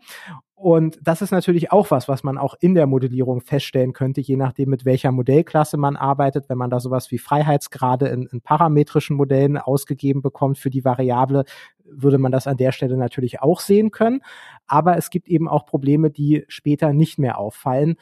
Und 0.64 0.98
das 1.02 1.22
ist 1.22 1.32
natürlich 1.32 1.74
auch 1.74 1.92
was, 1.92 2.08
was 2.08 2.24
man 2.24 2.38
auch 2.38 2.56
in 2.58 2.74
der 2.74 2.88
Modellierung 2.88 3.42
feststellen 3.42 3.92
könnte, 3.92 4.22
je 4.22 4.38
nachdem, 4.38 4.70
mit 4.70 4.86
welcher 4.86 5.12
Modellklasse 5.12 5.76
man 5.76 5.98
arbeitet. 5.98 6.48
Wenn 6.48 6.58
man 6.58 6.70
da 6.70 6.80
sowas 6.80 7.12
wie 7.12 7.18
Freiheitsgrade 7.18 8.08
in, 8.08 8.28
in 8.28 8.40
parametrischen 8.40 9.18
Modellen 9.18 9.58
ausgegeben 9.58 10.22
bekommt 10.22 10.58
für 10.58 10.70
die 10.70 10.86
Variable, 10.86 11.44
würde 11.84 12.18
man 12.18 12.32
das 12.32 12.48
an 12.48 12.56
der 12.56 12.72
Stelle 12.72 12.96
natürlich 12.96 13.42
auch 13.42 13.60
sehen 13.60 13.92
können. 13.92 14.22
Aber 14.66 14.96
es 14.96 15.10
gibt 15.10 15.28
eben 15.28 15.50
auch 15.50 15.66
Probleme, 15.66 16.10
die 16.10 16.46
später 16.48 16.94
nicht 16.94 17.20
mehr 17.20 17.40
auffallen. 17.40 17.98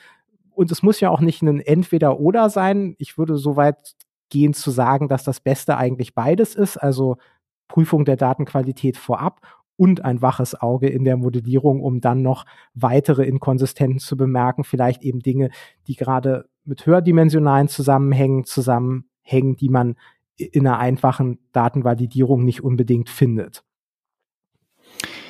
Und 0.52 0.71
es 0.71 0.84
muss 0.84 1.00
ja 1.00 1.10
auch 1.10 1.21
nicht 1.21 1.41
ein 1.41 1.62
Entweder-Oder 1.62 2.52
sein. 2.52 2.93
Ich 3.00 3.17
würde 3.17 3.38
so 3.38 3.56
weit 3.56 3.95
gehen 4.30 4.54
zu 4.54 4.69
sagen, 4.69 5.08
dass 5.08 5.24
das 5.24 5.39
Beste 5.39 5.78
eigentlich 5.78 6.13
beides 6.13 6.54
ist. 6.54 6.78
Also 6.78 7.17
Prüfung 7.67 8.06
der 8.06 8.17
Datenqualität 8.17 8.97
vorab 8.97 9.41
und 9.82 10.06
ein 10.06 10.22
waches 10.22 10.54
Auge 10.62 10.89
in 10.89 11.06
der 11.06 11.17
Modellierung, 11.17 11.82
um 11.82 12.02
dann 12.02 12.22
noch 12.22 12.46
weitere 12.76 13.24
Inkonsistenzen 13.24 13.98
zu 13.98 14.15
bemerken, 14.15 14.63
vielleicht 14.63 15.02
eben 15.02 15.22
Dinge, 15.22 15.50
die 15.88 15.96
gerade 15.96 16.46
mit 16.65 16.86
höherdimensionalen 16.86 17.67
Zusammenhängen 17.67 18.46
zusammenhängen, 18.46 19.56
die 19.56 19.70
man 19.70 19.96
in 20.36 20.67
einer 20.67 20.78
einfachen 20.78 21.39
Datenvalidierung 21.52 22.46
nicht 22.46 22.63
unbedingt 22.63 23.10
findet. 23.10 23.63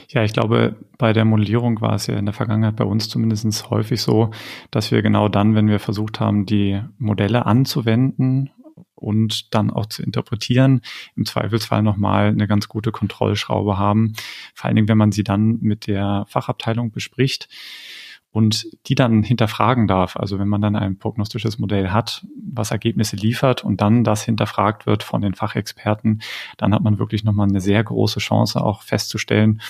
Ja, 0.09 0.25
ich 0.25 0.33
glaube, 0.33 0.75
bei 0.97 1.13
der 1.13 1.23
Modellierung 1.23 1.79
war 1.79 1.93
es 1.93 2.07
ja 2.07 2.17
in 2.17 2.25
der 2.25 2.33
Vergangenheit 2.33 2.75
bei 2.75 2.83
uns 2.83 3.07
zumindest 3.07 3.69
häufig 3.69 4.01
so, 4.01 4.31
dass 4.69 4.91
wir 4.91 5.01
genau 5.01 5.29
dann, 5.29 5.55
wenn 5.55 5.69
wir 5.69 5.79
versucht 5.79 6.19
haben, 6.19 6.45
die 6.45 6.81
Modelle 6.97 7.45
anzuwenden 7.45 8.49
und 9.01 9.53
dann 9.53 9.71
auch 9.71 9.87
zu 9.87 10.03
interpretieren, 10.03 10.81
im 11.15 11.25
Zweifelsfall 11.25 11.81
nochmal 11.81 12.27
eine 12.27 12.47
ganz 12.47 12.67
gute 12.67 12.91
Kontrollschraube 12.91 13.77
haben. 13.77 14.13
Vor 14.53 14.67
allen 14.67 14.75
Dingen, 14.75 14.87
wenn 14.87 14.97
man 14.97 15.11
sie 15.11 15.23
dann 15.23 15.57
mit 15.61 15.87
der 15.87 16.25
Fachabteilung 16.27 16.91
bespricht 16.91 17.49
und 18.31 18.67
die 18.87 18.95
dann 18.95 19.23
hinterfragen 19.23 19.87
darf. 19.87 20.15
Also 20.15 20.39
wenn 20.39 20.47
man 20.47 20.61
dann 20.61 20.75
ein 20.75 20.97
prognostisches 20.97 21.59
Modell 21.59 21.89
hat, 21.91 22.25
was 22.51 22.71
Ergebnisse 22.71 23.17
liefert 23.17 23.63
und 23.63 23.81
dann 23.81 24.03
das 24.03 24.23
hinterfragt 24.23 24.85
wird 24.85 25.03
von 25.03 25.21
den 25.21 25.33
Fachexperten, 25.33 26.21
dann 26.57 26.73
hat 26.73 26.81
man 26.81 26.97
wirklich 26.97 27.23
nochmal 27.23 27.49
eine 27.49 27.59
sehr 27.59 27.83
große 27.83 28.19
Chance 28.19 28.63
auch 28.63 28.83
festzustellen, 28.83 29.61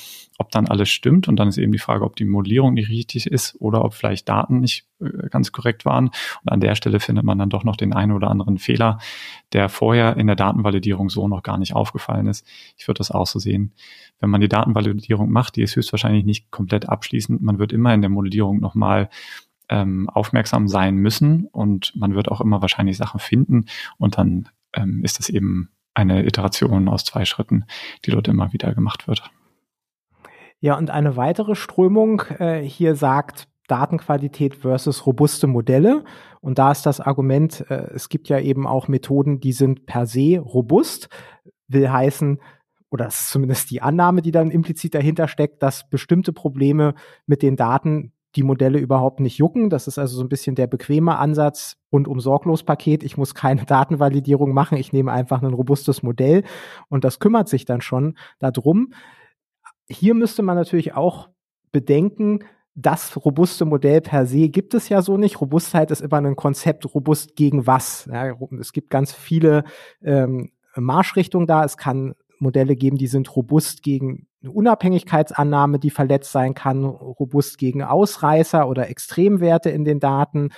ob 0.42 0.52
dann 0.52 0.68
alles 0.68 0.90
stimmt. 0.90 1.28
Und 1.28 1.38
dann 1.38 1.48
ist 1.48 1.58
eben 1.58 1.72
die 1.72 1.80
Frage, 1.80 2.04
ob 2.04 2.16
die 2.16 2.26
Modellierung 2.26 2.74
nicht 2.74 2.90
richtig 2.90 3.28
ist 3.28 3.56
oder 3.60 3.86
ob 3.86 3.94
vielleicht 3.94 4.28
Daten 4.28 4.60
nicht 4.60 4.86
äh, 5.00 5.30
ganz 5.30 5.52
korrekt 5.52 5.86
waren. 5.86 6.08
Und 6.08 6.52
an 6.52 6.60
der 6.60 6.76
Stelle 6.76 7.00
findet 7.00 7.24
man 7.24 7.38
dann 7.38 7.50
doch 7.50 7.64
noch 7.64 7.76
den 7.76 7.94
einen 7.94 8.12
oder 8.12 8.30
anderen 8.30 8.58
Fehler, 8.58 9.00
der 9.54 9.70
vorher 9.70 10.18
in 10.18 10.28
der 10.28 10.36
Datenvalidierung 10.36 11.10
so 11.10 11.28
noch 11.28 11.44
gar 11.44 11.58
nicht 11.58 11.76
aufgefallen 11.76 12.28
ist. 12.28 12.46
Ich 12.76 12.88
würde 12.88 12.98
das 12.98 13.12
auch 13.12 13.28
so 13.28 13.40
sehen. 13.40 13.74
Wenn 14.20 14.32
man 14.32 14.42
die 14.42 14.50
Datenvalidierung 14.50 15.32
macht, 15.32 15.56
die 15.56 15.62
ist 15.62 15.76
höchstwahrscheinlich 15.76 16.26
nicht 16.26 16.52
komplett 16.52 16.90
abschließend. 16.90 17.42
Man 17.42 17.60
wird 17.60 17.72
immer 17.72 17.94
in 17.94 18.02
der 18.02 18.10
Modellierung 18.10 18.60
nochmal 18.60 19.10
ähm, 19.70 20.10
aufmerksam 20.10 20.68
sein 20.68 20.96
müssen 20.96 21.48
und 21.52 21.96
man 21.96 22.16
wird 22.16 22.30
auch 22.30 22.42
immer 22.42 22.62
wahrscheinlich 22.62 22.98
Sachen 22.98 23.20
finden 23.20 23.66
und 23.98 24.18
dann 24.18 24.50
ähm, 24.74 25.04
ist 25.04 25.20
es 25.20 25.30
eben 25.30 25.70
eine 25.94 26.26
Iteration 26.26 26.88
aus 26.88 27.06
zwei 27.06 27.26
Schritten, 27.26 27.66
die 28.06 28.12
dort 28.12 28.28
immer 28.28 28.54
wieder 28.54 28.74
gemacht 28.74 29.08
wird. 29.08 29.30
Ja, 30.62 30.78
und 30.78 30.92
eine 30.92 31.18
weitere 31.18 31.56
Strömung 31.56 32.22
äh, 32.38 32.62
hier 32.62 32.96
sagt 32.96 33.48
Datenqualität 33.68 34.54
versus 34.54 35.08
robuste 35.08 35.48
Modelle. 35.48 36.04
Und 36.40 36.60
da 36.60 36.72
ist 36.72 36.86
das 36.86 37.00
Argument, 37.00 37.66
äh, 37.70 37.90
es 37.96 38.10
gibt 38.10 38.30
ja 38.30 38.40
eben 38.40 38.68
auch 38.68 38.88
Methoden, 38.88 39.40
die 39.40 39.54
sind 39.54 39.88
per 39.88 40.06
se 40.06 40.38
robust, 40.38 41.10
will 41.68 41.90
heißen, 41.90 42.40
oder 42.92 43.06
das 43.06 43.22
ist 43.22 43.30
zumindest 43.32 43.72
die 43.72 43.82
Annahme, 43.82 44.22
die 44.22 44.32
dann 44.32 44.52
implizit 44.52 44.94
dahinter 44.94 45.28
steckt, 45.28 45.64
dass 45.64 45.90
bestimmte 45.90 46.32
Probleme 46.32 46.94
mit 47.26 47.42
den 47.42 47.56
Daten 47.56 48.12
die 48.36 48.44
Modelle 48.44 48.80
überhaupt 48.80 49.20
nicht 49.20 49.38
jucken. 49.38 49.70
Das 49.70 49.88
ist 49.88 49.98
also 49.98 50.18
so 50.18 50.24
ein 50.24 50.30
bisschen 50.30 50.56
der 50.56 50.68
bequeme 50.68 51.18
Ansatz 51.18 51.78
und 51.90 52.08
um 52.08 52.20
Sorglos-Paket. 52.20 53.04
Ich 53.04 53.18
muss 53.18 53.34
keine 53.34 53.66
Datenvalidierung 53.66 54.54
machen. 54.54 54.78
Ich 54.78 54.94
nehme 54.94 55.12
einfach 55.12 55.42
ein 55.42 55.54
robustes 55.54 56.04
Modell 56.04 56.44
und 56.88 57.04
das 57.04 57.20
kümmert 57.20 57.50
sich 57.50 57.66
dann 57.66 57.82
schon 57.82 58.16
darum 58.40 58.94
hier 59.92 60.14
müsste 60.14 60.42
man 60.42 60.56
natürlich 60.56 60.94
auch 60.94 61.30
bedenken, 61.72 62.40
das 62.74 63.18
robuste 63.18 63.66
Modell 63.66 64.02
per 64.02 64.26
se 64.26 64.50
gibt 64.50 64.74
es 64.74 64.90
ja 64.90 65.02
so 65.02 65.18
nicht. 65.18 65.42
Robustheit 65.42 65.92
ist 65.92 66.02
immer 66.02 66.18
ein 66.18 66.36
Konzept, 66.36 66.94
robust 66.96 67.36
gegen 67.36 67.68
was. 67.68 68.10
Ja, 68.12 68.34
es 68.60 68.72
gibt 68.72 68.90
ganz 68.90 69.14
viele 69.14 69.66
ähm, 70.02 70.52
Marschrichtungen 70.76 71.48
da. 71.48 71.66
Es 71.66 71.76
kann 71.76 72.16
Modelle 72.40 72.76
geben, 72.76 72.98
die 72.98 73.08
sind 73.08 73.36
robust 73.36 73.84
gegen 73.84 74.28
eine 74.42 74.52
Unabhängigkeitsannahme, 74.52 75.78
die 75.78 75.92
verletzt 75.92 76.32
sein 76.32 76.56
kann, 76.56 76.84
robust 76.86 77.58
gegen 77.60 77.84
Ausreißer 77.84 78.68
oder 78.68 78.90
Extremwerte 78.90 79.70
in 79.70 79.84
den 79.84 80.00
Daten, 80.00 80.50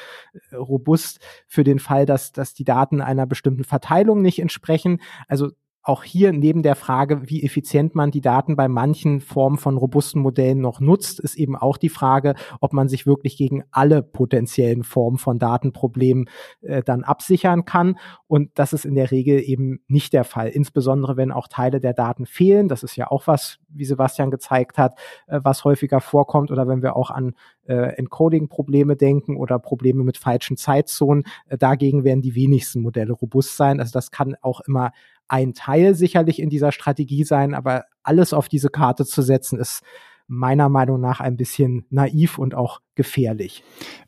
äh, 0.51 0.55
robust 0.55 1.19
für 1.47 1.63
den 1.63 1.79
Fall, 1.79 2.05
dass, 2.05 2.31
dass 2.31 2.53
die 2.53 2.63
Daten 2.63 3.01
einer 3.01 3.25
bestimmten 3.25 3.65
Verteilung 3.65 4.21
nicht 4.21 4.39
entsprechen. 4.39 5.01
Also 5.27 5.51
auch 5.83 6.03
hier 6.03 6.31
neben 6.31 6.63
der 6.63 6.75
Frage, 6.75 7.29
wie 7.29 7.43
effizient 7.43 7.93
man 7.93 8.09
die 8.09 8.21
Daten 8.21 8.55
bei 8.55 8.69
manchen 8.69 9.19
Formen 9.19 9.57
von 9.57 9.75
robusten 9.75 10.21
Modellen 10.21 10.61
noch 10.61 10.79
nutzt, 10.79 11.19
ist 11.19 11.35
eben 11.35 11.57
auch 11.57 11.77
die 11.77 11.89
Frage, 11.89 12.35
ob 12.61 12.71
man 12.71 12.87
sich 12.87 13.05
wirklich 13.05 13.35
gegen 13.35 13.63
alle 13.69 14.01
potenziellen 14.01 14.83
Formen 14.83 15.17
von 15.17 15.39
Datenproblemen 15.39 16.29
äh, 16.61 16.83
dann 16.83 17.03
absichern 17.03 17.65
kann. 17.65 17.97
Und 18.27 18.51
das 18.55 18.71
ist 18.71 18.85
in 18.85 18.95
der 18.95 19.11
Regel 19.11 19.41
eben 19.41 19.81
nicht 19.87 20.13
der 20.13 20.23
Fall, 20.23 20.47
insbesondere 20.47 21.17
wenn 21.17 21.33
auch 21.33 21.49
Teile 21.49 21.81
der 21.81 21.93
Daten 21.93 22.25
fehlen. 22.25 22.69
Das 22.69 22.83
ist 22.83 22.95
ja 22.95 23.11
auch 23.11 23.27
was, 23.27 23.59
wie 23.67 23.85
Sebastian 23.85 24.31
gezeigt 24.31 24.77
hat, 24.77 24.97
äh, 25.27 25.41
was 25.43 25.65
häufiger 25.65 25.99
vorkommt 25.99 26.49
oder 26.49 26.65
wenn 26.65 26.81
wir 26.81 26.95
auch 26.95 27.11
an 27.11 27.33
äh, 27.65 27.95
Encoding-Probleme 27.97 28.95
denken 28.95 29.35
oder 29.35 29.59
Probleme 29.59 30.03
mit 30.03 30.17
falschen 30.17 30.55
Zeitzonen. 30.55 31.25
Äh, 31.47 31.57
dagegen 31.57 32.05
werden 32.05 32.21
die 32.21 32.35
wenigsten 32.35 32.81
Modelle 32.81 33.11
robust 33.11 33.57
sein. 33.57 33.81
Also 33.81 33.91
das 33.91 34.11
kann 34.11 34.35
auch 34.41 34.61
immer 34.61 34.91
ein 35.33 35.55
Teil 35.55 35.95
sicherlich 35.95 36.39
in 36.39 36.51
dieser 36.51 36.71
Strategie 36.71 37.23
sein, 37.23 37.55
aber 37.55 37.85
alles 38.03 38.33
auf 38.33 38.47
diese 38.47 38.69
Karte 38.69 39.03
zu 39.03 39.23
setzen, 39.23 39.59
ist 39.59 39.81
meiner 40.27 40.69
Meinung 40.69 41.01
nach 41.01 41.21
ein 41.21 41.37
bisschen 41.37 41.87
naiv 41.89 42.37
und 42.37 42.53
auch 42.53 42.81
gefährlich. 42.93 43.63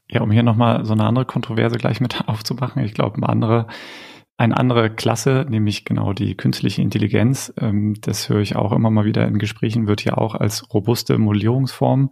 Ja, 0.08 0.22
um 0.22 0.30
hier 0.30 0.44
nochmal 0.44 0.86
so 0.86 0.94
eine 0.94 1.04
andere 1.04 1.26
Kontroverse 1.26 1.78
gleich 1.78 2.00
mit 2.00 2.24
aufzumachen. 2.28 2.84
Ich 2.84 2.94
glaube, 2.94 3.18
eine 3.18 3.28
andere, 3.28 3.66
eine 4.38 4.56
andere 4.56 4.92
Klasse, 4.92 5.48
nämlich 5.50 5.84
genau 5.84 6.14
die 6.14 6.38
künstliche 6.38 6.84
Intelligenz, 6.84 7.52
ähm, 7.60 7.96
das 8.02 8.30
höre 8.30 8.42
ich 8.42 8.56
auch 8.56 8.72
immer 8.72 8.92
mal 8.92 9.06
wieder 9.06 9.28
in 9.28 9.40
Gesprächen, 9.40 9.88
wird 9.88 10.06
ja 10.06 10.20
auch 10.20 10.36
als 10.36 10.72
robuste 10.76 11.18
Modellierungsform 11.18 12.12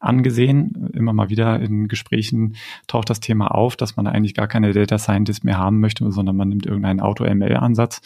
angesehen. 0.00 0.90
Immer 0.92 1.12
mal 1.12 1.28
wieder 1.28 1.60
in 1.60 1.88
Gesprächen 1.88 2.56
taucht 2.86 3.10
das 3.10 3.20
Thema 3.20 3.48
auf, 3.48 3.76
dass 3.76 3.96
man 3.96 4.06
eigentlich 4.06 4.34
gar 4.34 4.48
keine 4.48 4.72
Data 4.72 4.98
Scientist 4.98 5.44
mehr 5.44 5.58
haben 5.58 5.80
möchte, 5.80 6.10
sondern 6.10 6.36
man 6.36 6.48
nimmt 6.48 6.66
irgendeinen 6.66 7.00
Auto-ML-Ansatz 7.00 8.00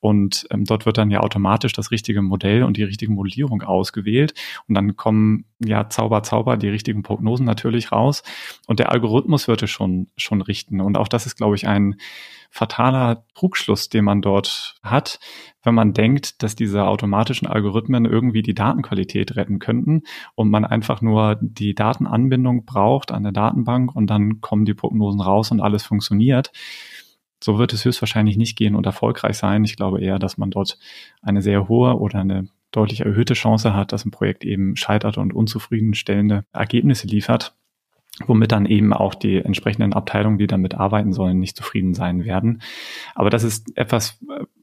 und 0.00 0.46
ähm, 0.50 0.64
dort 0.64 0.86
wird 0.86 0.98
dann 0.98 1.10
ja 1.10 1.20
automatisch 1.20 1.74
das 1.74 1.90
richtige 1.90 2.22
Modell 2.22 2.62
und 2.64 2.76
die 2.76 2.84
richtige 2.84 3.12
Modellierung 3.12 3.62
ausgewählt. 3.62 4.34
Und 4.66 4.74
dann 4.74 4.96
kommen 4.96 5.44
ja 5.58 5.88
Zauber, 5.88 6.22
Zauber 6.22 6.56
die 6.56 6.68
richtigen 6.68 7.02
Prognosen 7.02 7.44
natürlich 7.44 7.92
raus. 7.92 8.22
Und 8.66 8.78
der 8.78 8.90
Algorithmus 8.90 9.46
wird 9.46 9.62
es 9.62 9.70
schon, 9.70 10.08
schon 10.16 10.40
richten. 10.40 10.80
Und 10.80 10.96
auch 10.96 11.08
das 11.08 11.26
ist, 11.26 11.36
glaube 11.36 11.54
ich, 11.54 11.68
ein 11.68 11.96
fataler 12.50 13.24
Trugschluss, 13.34 13.88
den 13.88 14.04
man 14.04 14.22
dort 14.22 14.76
hat, 14.82 15.20
wenn 15.62 15.74
man 15.74 15.94
denkt, 15.94 16.42
dass 16.42 16.56
diese 16.56 16.84
automatischen 16.84 17.46
Algorithmen 17.46 18.04
irgendwie 18.04 18.42
die 18.42 18.54
Datenqualität 18.54 19.36
retten 19.36 19.60
könnten 19.60 20.02
und 20.34 20.50
man 20.50 20.64
einfach 20.64 21.00
nur 21.00 21.38
die 21.40 21.74
Datenanbindung 21.74 22.64
braucht 22.64 23.12
an 23.12 23.22
der 23.22 23.32
Datenbank 23.32 23.94
und 23.94 24.08
dann 24.08 24.40
kommen 24.40 24.64
die 24.64 24.74
Prognosen 24.74 25.20
raus 25.20 25.50
und 25.52 25.60
alles 25.60 25.84
funktioniert. 25.84 26.50
So 27.42 27.58
wird 27.58 27.72
es 27.72 27.84
höchstwahrscheinlich 27.84 28.36
nicht 28.36 28.56
gehen 28.58 28.74
und 28.74 28.84
erfolgreich 28.84 29.38
sein. 29.38 29.64
Ich 29.64 29.76
glaube 29.76 30.00
eher, 30.00 30.18
dass 30.18 30.36
man 30.36 30.50
dort 30.50 30.76
eine 31.22 31.40
sehr 31.40 31.68
hohe 31.68 31.98
oder 31.98 32.18
eine 32.18 32.48
deutlich 32.72 33.00
erhöhte 33.00 33.34
Chance 33.34 33.74
hat, 33.74 33.92
dass 33.92 34.04
ein 34.04 34.10
Projekt 34.10 34.44
eben 34.44 34.76
scheitert 34.76 35.18
und 35.18 35.32
unzufriedenstellende 35.32 36.44
Ergebnisse 36.52 37.06
liefert 37.06 37.54
womit 38.26 38.52
dann 38.52 38.66
eben 38.66 38.92
auch 38.92 39.14
die 39.14 39.36
entsprechenden 39.36 39.92
Abteilungen, 39.92 40.38
die 40.38 40.46
damit 40.46 40.74
arbeiten 40.74 41.12
sollen, 41.12 41.38
nicht 41.38 41.56
zufrieden 41.56 41.94
sein 41.94 42.24
werden. 42.24 42.62
Aber 43.14 43.30
das 43.30 43.44
ist 43.44 43.76
etwas, 43.76 44.18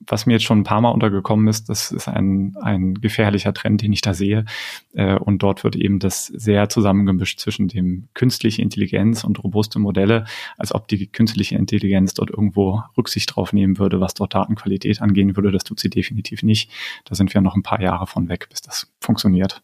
was 0.05 0.25
mir 0.25 0.33
jetzt 0.33 0.45
schon 0.45 0.59
ein 0.59 0.63
paar 0.63 0.81
Mal 0.81 0.91
untergekommen 0.91 1.47
ist. 1.47 1.69
Das 1.69 1.91
ist 1.91 2.07
ein, 2.07 2.55
ein 2.61 2.95
gefährlicher 2.95 3.53
Trend, 3.53 3.81
den 3.81 3.93
ich 3.93 4.01
da 4.01 4.13
sehe. 4.13 4.45
Äh, 4.93 5.15
und 5.15 5.43
dort 5.43 5.63
wird 5.63 5.75
eben 5.75 5.99
das 5.99 6.27
sehr 6.27 6.69
zusammengemischt 6.69 7.39
zwischen 7.39 7.67
dem 7.67 8.07
künstliche 8.13 8.61
Intelligenz 8.61 9.23
und 9.23 9.43
robuste 9.43 9.79
Modelle, 9.79 10.25
als 10.57 10.73
ob 10.73 10.87
die 10.87 11.07
künstliche 11.07 11.55
Intelligenz 11.55 12.13
dort 12.13 12.29
irgendwo 12.29 12.83
Rücksicht 12.97 13.35
drauf 13.35 13.53
nehmen 13.53 13.79
würde, 13.79 13.99
was 13.99 14.13
dort 14.13 14.33
Datenqualität 14.33 15.01
angehen 15.01 15.35
würde. 15.35 15.51
Das 15.51 15.63
tut 15.63 15.79
sie 15.79 15.89
definitiv 15.89 16.43
nicht. 16.43 16.71
Da 17.05 17.15
sind 17.15 17.33
wir 17.33 17.41
noch 17.41 17.55
ein 17.55 17.63
paar 17.63 17.81
Jahre 17.81 18.07
von 18.07 18.29
weg, 18.29 18.47
bis 18.49 18.61
das 18.61 18.93
funktioniert. 19.01 19.61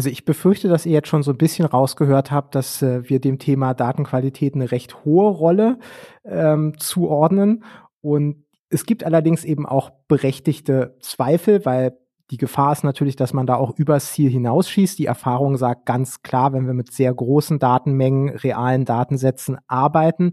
Also 0.00 0.08
ich 0.08 0.24
befürchte, 0.24 0.68
dass 0.68 0.86
ihr 0.86 0.92
jetzt 0.92 1.08
schon 1.08 1.22
so 1.22 1.32
ein 1.32 1.36
bisschen 1.36 1.66
rausgehört 1.66 2.30
habt, 2.30 2.54
dass 2.54 2.80
äh, 2.80 3.06
wir 3.10 3.20
dem 3.20 3.38
Thema 3.38 3.74
Datenqualität 3.74 4.54
eine 4.54 4.72
recht 4.72 5.04
hohe 5.04 5.28
Rolle 5.28 5.78
ähm, 6.24 6.72
zuordnen. 6.78 7.64
Und 8.00 8.46
es 8.70 8.86
gibt 8.86 9.04
allerdings 9.04 9.44
eben 9.44 9.66
auch 9.66 9.90
berechtigte 10.08 10.96
Zweifel, 11.00 11.66
weil 11.66 11.98
die 12.30 12.38
Gefahr 12.38 12.72
ist 12.72 12.82
natürlich, 12.82 13.14
dass 13.14 13.34
man 13.34 13.46
da 13.46 13.56
auch 13.56 13.76
übers 13.76 14.14
Ziel 14.14 14.30
hinausschießt. 14.30 14.98
Die 14.98 15.04
Erfahrung 15.04 15.58
sagt 15.58 15.84
ganz 15.84 16.22
klar, 16.22 16.54
wenn 16.54 16.66
wir 16.66 16.72
mit 16.72 16.90
sehr 16.90 17.12
großen 17.12 17.58
Datenmengen, 17.58 18.30
realen 18.30 18.86
Datensätzen 18.86 19.58
arbeiten, 19.66 20.32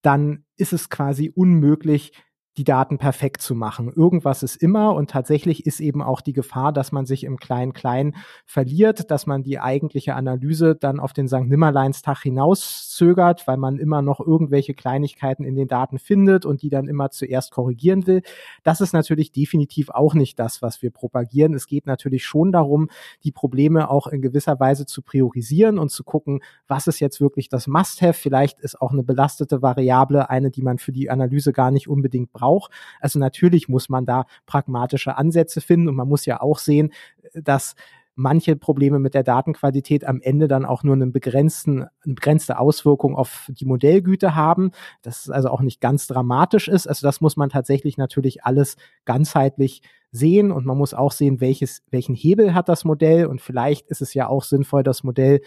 dann 0.00 0.46
ist 0.56 0.72
es 0.72 0.88
quasi 0.88 1.28
unmöglich, 1.28 2.12
die 2.58 2.64
Daten 2.64 2.98
perfekt 2.98 3.40
zu 3.40 3.54
machen. 3.54 3.90
Irgendwas 3.94 4.42
ist 4.42 4.56
immer 4.56 4.94
und 4.94 5.10
tatsächlich 5.10 5.64
ist 5.64 5.80
eben 5.80 6.02
auch 6.02 6.20
die 6.20 6.34
Gefahr, 6.34 6.72
dass 6.72 6.92
man 6.92 7.06
sich 7.06 7.24
im 7.24 7.38
Klein-Klein 7.38 8.14
verliert, 8.44 9.10
dass 9.10 9.26
man 9.26 9.42
die 9.42 9.58
eigentliche 9.58 10.14
Analyse 10.14 10.76
dann 10.76 11.00
auf 11.00 11.14
den 11.14 11.28
St. 11.28 11.46
Nimmerleinstag 11.46 12.18
hinauszögert, 12.22 13.46
weil 13.46 13.56
man 13.56 13.78
immer 13.78 14.02
noch 14.02 14.20
irgendwelche 14.20 14.74
Kleinigkeiten 14.74 15.44
in 15.44 15.56
den 15.56 15.66
Daten 15.66 15.98
findet 15.98 16.44
und 16.44 16.60
die 16.60 16.68
dann 16.68 16.88
immer 16.88 17.10
zuerst 17.10 17.52
korrigieren 17.52 18.06
will. 18.06 18.20
Das 18.64 18.82
ist 18.82 18.92
natürlich 18.92 19.32
definitiv 19.32 19.88
auch 19.88 20.12
nicht 20.12 20.38
das, 20.38 20.60
was 20.60 20.82
wir 20.82 20.90
propagieren. 20.90 21.54
Es 21.54 21.66
geht 21.66 21.86
natürlich 21.86 22.26
schon 22.26 22.52
darum, 22.52 22.90
die 23.24 23.32
Probleme 23.32 23.88
auch 23.88 24.08
in 24.08 24.20
gewisser 24.20 24.60
Weise 24.60 24.84
zu 24.84 25.00
priorisieren 25.00 25.78
und 25.78 25.90
zu 25.90 26.04
gucken, 26.04 26.42
was 26.68 26.86
ist 26.86 27.00
jetzt 27.00 27.18
wirklich 27.18 27.48
das 27.48 27.66
Must-Have. 27.66 28.12
Vielleicht 28.12 28.60
ist 28.60 28.78
auch 28.78 28.92
eine 28.92 29.02
belastete 29.02 29.62
Variable 29.62 30.28
eine, 30.28 30.50
die 30.50 30.62
man 30.62 30.76
für 30.76 30.92
die 30.92 31.08
Analyse 31.08 31.52
gar 31.54 31.70
nicht 31.70 31.88
unbedingt 31.88 32.30
braucht 32.30 32.41
braucht. 32.42 32.72
Also 33.00 33.18
natürlich 33.18 33.68
muss 33.68 33.88
man 33.88 34.04
da 34.04 34.26
pragmatische 34.46 35.16
Ansätze 35.16 35.60
finden 35.60 35.88
und 35.88 35.94
man 35.94 36.08
muss 36.08 36.26
ja 36.26 36.40
auch 36.40 36.58
sehen, 36.58 36.92
dass 37.34 37.74
manche 38.14 38.56
Probleme 38.56 38.98
mit 38.98 39.14
der 39.14 39.22
Datenqualität 39.22 40.04
am 40.04 40.20
Ende 40.20 40.48
dann 40.48 40.66
auch 40.66 40.82
nur 40.82 40.94
einen 40.94 41.12
begrenzten, 41.12 41.86
eine 42.04 42.14
begrenzte 42.14 42.58
Auswirkung 42.58 43.16
auf 43.16 43.48
die 43.48 43.64
Modellgüte 43.64 44.34
haben. 44.34 44.72
Das 45.00 45.30
also 45.30 45.48
auch 45.48 45.62
nicht 45.62 45.80
ganz 45.80 46.08
dramatisch 46.08 46.68
ist. 46.68 46.86
Also 46.86 47.06
das 47.06 47.20
muss 47.20 47.36
man 47.36 47.48
tatsächlich 47.48 47.96
natürlich 47.96 48.44
alles 48.44 48.76
ganzheitlich 49.04 49.80
sehen 50.10 50.52
und 50.52 50.66
man 50.66 50.76
muss 50.76 50.92
auch 50.92 51.12
sehen, 51.12 51.40
welches, 51.40 51.82
welchen 51.90 52.14
Hebel 52.14 52.52
hat 52.52 52.68
das 52.68 52.84
Modell 52.84 53.26
und 53.26 53.40
vielleicht 53.40 53.86
ist 53.86 54.02
es 54.02 54.12
ja 54.12 54.28
auch 54.28 54.44
sinnvoll, 54.44 54.82
das 54.82 55.04
Modell 55.04 55.40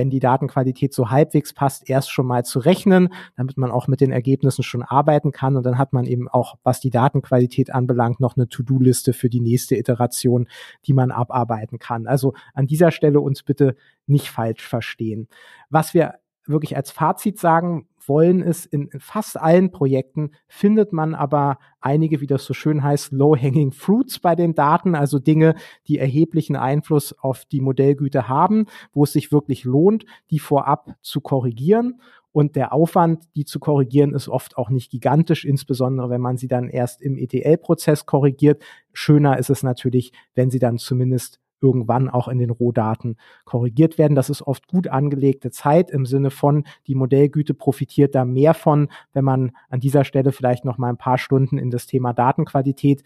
wenn 0.00 0.08
die 0.08 0.18
Datenqualität 0.18 0.94
so 0.94 1.10
halbwegs 1.10 1.52
passt, 1.52 1.90
erst 1.90 2.10
schon 2.10 2.26
mal 2.26 2.42
zu 2.42 2.58
rechnen, 2.58 3.10
damit 3.36 3.58
man 3.58 3.70
auch 3.70 3.86
mit 3.86 4.00
den 4.00 4.12
Ergebnissen 4.12 4.62
schon 4.62 4.82
arbeiten 4.82 5.30
kann. 5.30 5.58
Und 5.58 5.66
dann 5.66 5.76
hat 5.76 5.92
man 5.92 6.06
eben 6.06 6.26
auch, 6.26 6.56
was 6.62 6.80
die 6.80 6.88
Datenqualität 6.88 7.70
anbelangt, 7.74 8.18
noch 8.18 8.34
eine 8.34 8.48
To-Do-Liste 8.48 9.12
für 9.12 9.28
die 9.28 9.40
nächste 9.40 9.76
Iteration, 9.76 10.48
die 10.86 10.94
man 10.94 11.10
abarbeiten 11.10 11.78
kann. 11.78 12.06
Also 12.06 12.32
an 12.54 12.66
dieser 12.66 12.92
Stelle 12.92 13.20
uns 13.20 13.42
bitte 13.42 13.76
nicht 14.06 14.30
falsch 14.30 14.66
verstehen. 14.66 15.28
Was 15.68 15.92
wir 15.92 16.14
wirklich 16.46 16.76
als 16.76 16.90
Fazit 16.90 17.38
sagen 17.38 17.86
wollen, 18.10 18.42
ist, 18.42 18.66
in, 18.66 18.88
in 18.88 18.98
fast 18.98 19.40
allen 19.40 19.70
Projekten 19.70 20.32
findet 20.48 20.92
man 20.92 21.14
aber 21.14 21.58
einige, 21.80 22.20
wie 22.20 22.26
das 22.26 22.44
so 22.44 22.54
schön 22.54 22.82
heißt, 22.82 23.12
low-hanging 23.12 23.70
fruits 23.70 24.18
bei 24.18 24.34
den 24.34 24.56
Daten, 24.56 24.96
also 24.96 25.20
Dinge, 25.20 25.54
die 25.86 25.98
erheblichen 25.98 26.56
Einfluss 26.56 27.14
auf 27.18 27.44
die 27.44 27.60
Modellgüte 27.60 28.28
haben, 28.28 28.66
wo 28.92 29.04
es 29.04 29.12
sich 29.12 29.30
wirklich 29.30 29.62
lohnt, 29.62 30.04
die 30.30 30.40
vorab 30.40 30.96
zu 31.02 31.20
korrigieren. 31.20 32.00
Und 32.32 32.56
der 32.56 32.72
Aufwand, 32.72 33.24
die 33.36 33.44
zu 33.44 33.60
korrigieren, 33.60 34.12
ist 34.12 34.28
oft 34.28 34.56
auch 34.56 34.70
nicht 34.70 34.90
gigantisch, 34.90 35.44
insbesondere 35.44 36.10
wenn 36.10 36.20
man 36.20 36.36
sie 36.36 36.48
dann 36.48 36.68
erst 36.68 37.02
im 37.02 37.16
ETL-Prozess 37.16 38.06
korrigiert. 38.06 38.62
Schöner 38.92 39.38
ist 39.38 39.50
es 39.50 39.62
natürlich, 39.62 40.12
wenn 40.34 40.50
sie 40.50 40.58
dann 40.58 40.78
zumindest 40.78 41.40
irgendwann 41.60 42.08
auch 42.08 42.28
in 42.28 42.38
den 42.38 42.50
Rohdaten 42.50 43.16
korrigiert 43.44 43.98
werden. 43.98 44.14
Das 44.14 44.30
ist 44.30 44.42
oft 44.42 44.66
gut 44.66 44.88
angelegte 44.88 45.50
Zeit 45.50 45.90
im 45.90 46.06
Sinne 46.06 46.30
von, 46.30 46.64
die 46.86 46.94
Modellgüte 46.94 47.54
profitiert 47.54 48.14
da 48.14 48.24
mehr 48.24 48.54
von, 48.54 48.88
wenn 49.12 49.24
man 49.24 49.52
an 49.68 49.80
dieser 49.80 50.04
Stelle 50.04 50.32
vielleicht 50.32 50.64
noch 50.64 50.78
mal 50.78 50.88
ein 50.88 50.96
paar 50.96 51.18
Stunden 51.18 51.58
in 51.58 51.70
das 51.70 51.86
Thema 51.86 52.12
Datenqualität 52.12 53.02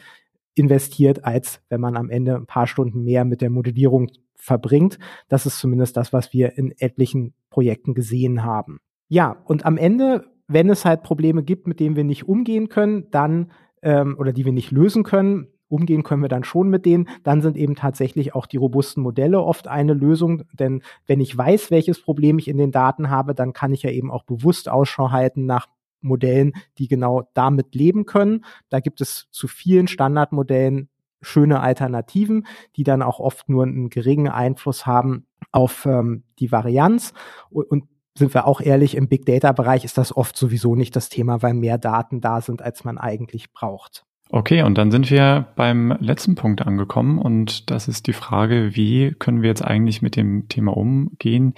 investiert, 0.55 1.25
als 1.25 1.61
wenn 1.69 1.81
man 1.81 1.97
am 1.97 2.11
Ende 2.11 2.37
ein 2.37 2.47
paar 2.47 2.67
Stunden 2.67 3.03
mehr 3.03 3.25
mit 3.25 3.40
der 3.40 3.51
Modellierung 3.51 4.11
verbringt. 4.35 4.99
Das 5.29 5.47
ist 5.47 5.59
zumindest 5.59 5.97
das, 5.97 6.12
was 6.12 6.33
wir 6.33 6.57
in 6.57 6.73
etlichen 6.79 7.35
Projekten 7.51 7.95
gesehen 7.95 8.45
haben. 8.45 8.79
Ja, 9.09 9.37
und 9.47 9.67
am 9.67 9.77
Ende, 9.77 10.25
wenn 10.49 10.69
es 10.71 10.85
halt 10.85 11.03
Probleme 11.03 11.43
gibt, 11.43 11.67
mit 11.67 11.81
denen 11.81 11.97
wir 11.97 12.05
nicht 12.05 12.29
umgehen 12.29 12.69
können, 12.69 13.11
dann 13.11 13.51
ähm, 13.83 14.17
oder 14.19 14.33
die 14.33 14.45
wir 14.45 14.53
nicht 14.53 14.71
lösen 14.71 15.03
können, 15.03 15.49
umgehen 15.74 16.04
können 16.04 16.22
wir 16.22 16.28
dann 16.28 16.44
schon 16.44 16.68
mit 16.68 16.87
denen. 16.87 17.08
Dann 17.24 17.42
sind 17.42 17.56
eben 17.56 17.74
tatsächlich 17.74 18.34
auch 18.34 18.46
die 18.46 18.56
robusten 18.56 19.02
Modelle 19.02 19.42
oft 19.42 19.66
eine 19.66 19.92
Lösung. 19.92 20.44
Denn 20.52 20.82
wenn 21.06 21.20
ich 21.20 21.37
weiß, 21.37 21.70
welches 21.70 22.00
Problem 22.00 22.38
ich 22.38 22.48
in 22.48 22.58
den 22.58 22.70
Daten 22.70 23.10
habe, 23.10 23.34
dann 23.34 23.52
kann 23.52 23.72
ich 23.72 23.82
ja 23.82 23.90
eben 23.90 24.10
auch 24.10 24.22
bewusst 24.22 24.68
Ausschau 24.68 25.10
halten 25.10 25.46
nach 25.46 25.66
Modellen, 26.00 26.52
die 26.78 26.87
genau 26.87 27.28
damit 27.34 27.74
leben 27.74 28.06
können. 28.06 28.44
Da 28.68 28.80
gibt 28.80 29.00
es 29.00 29.26
zu 29.30 29.48
vielen 29.48 29.88
Standardmodellen 29.88 30.88
schöne 31.22 31.60
Alternativen, 31.60 32.46
die 32.76 32.84
dann 32.84 33.02
auch 33.02 33.18
oft 33.18 33.48
nur 33.48 33.64
einen 33.64 33.88
geringen 33.88 34.28
Einfluss 34.28 34.87
haben 34.87 35.26
auf 35.52 35.87
ähm, 35.87 36.24
die 36.38 36.52
Varianz. 36.52 37.14
Und, 37.50 37.70
und 37.70 37.84
sind 38.16 38.32
wir 38.32 38.46
auch 38.46 38.60
ehrlich, 38.60 38.94
im 38.96 39.08
Big 39.08 39.26
Data 39.26 39.52
Bereich 39.52 39.84
ist 39.84 39.98
das 39.98 40.16
oft 40.16 40.37
sowieso 40.37 40.76
nicht 40.76 40.94
das 40.94 41.08
Thema, 41.08 41.42
weil 41.42 41.54
mehr 41.54 41.78
Daten 41.78 42.20
da 42.20 42.40
sind, 42.40 42.62
als 42.62 42.84
man 42.84 42.98
eigentlich 42.98 43.52
braucht. 43.52 44.04
Okay, 44.37 44.62
und 44.62 44.77
dann 44.79 44.90
sind 44.90 45.12
wir 45.12 45.47
beim 45.55 45.97
letzten 46.01 46.35
Punkt 46.35 46.61
angekommen 46.61 47.20
und 47.20 47.70
das 47.70 47.87
ist 47.87 48.09
die 48.09 48.12
Frage, 48.12 48.75
wie 48.75 49.14
können 49.16 49.42
wir 49.42 49.49
jetzt 49.49 49.64
eigentlich 49.64 50.03
mit 50.03 50.16
dem 50.16 50.49
Thema 50.49 50.77
umgehen? 50.77 51.55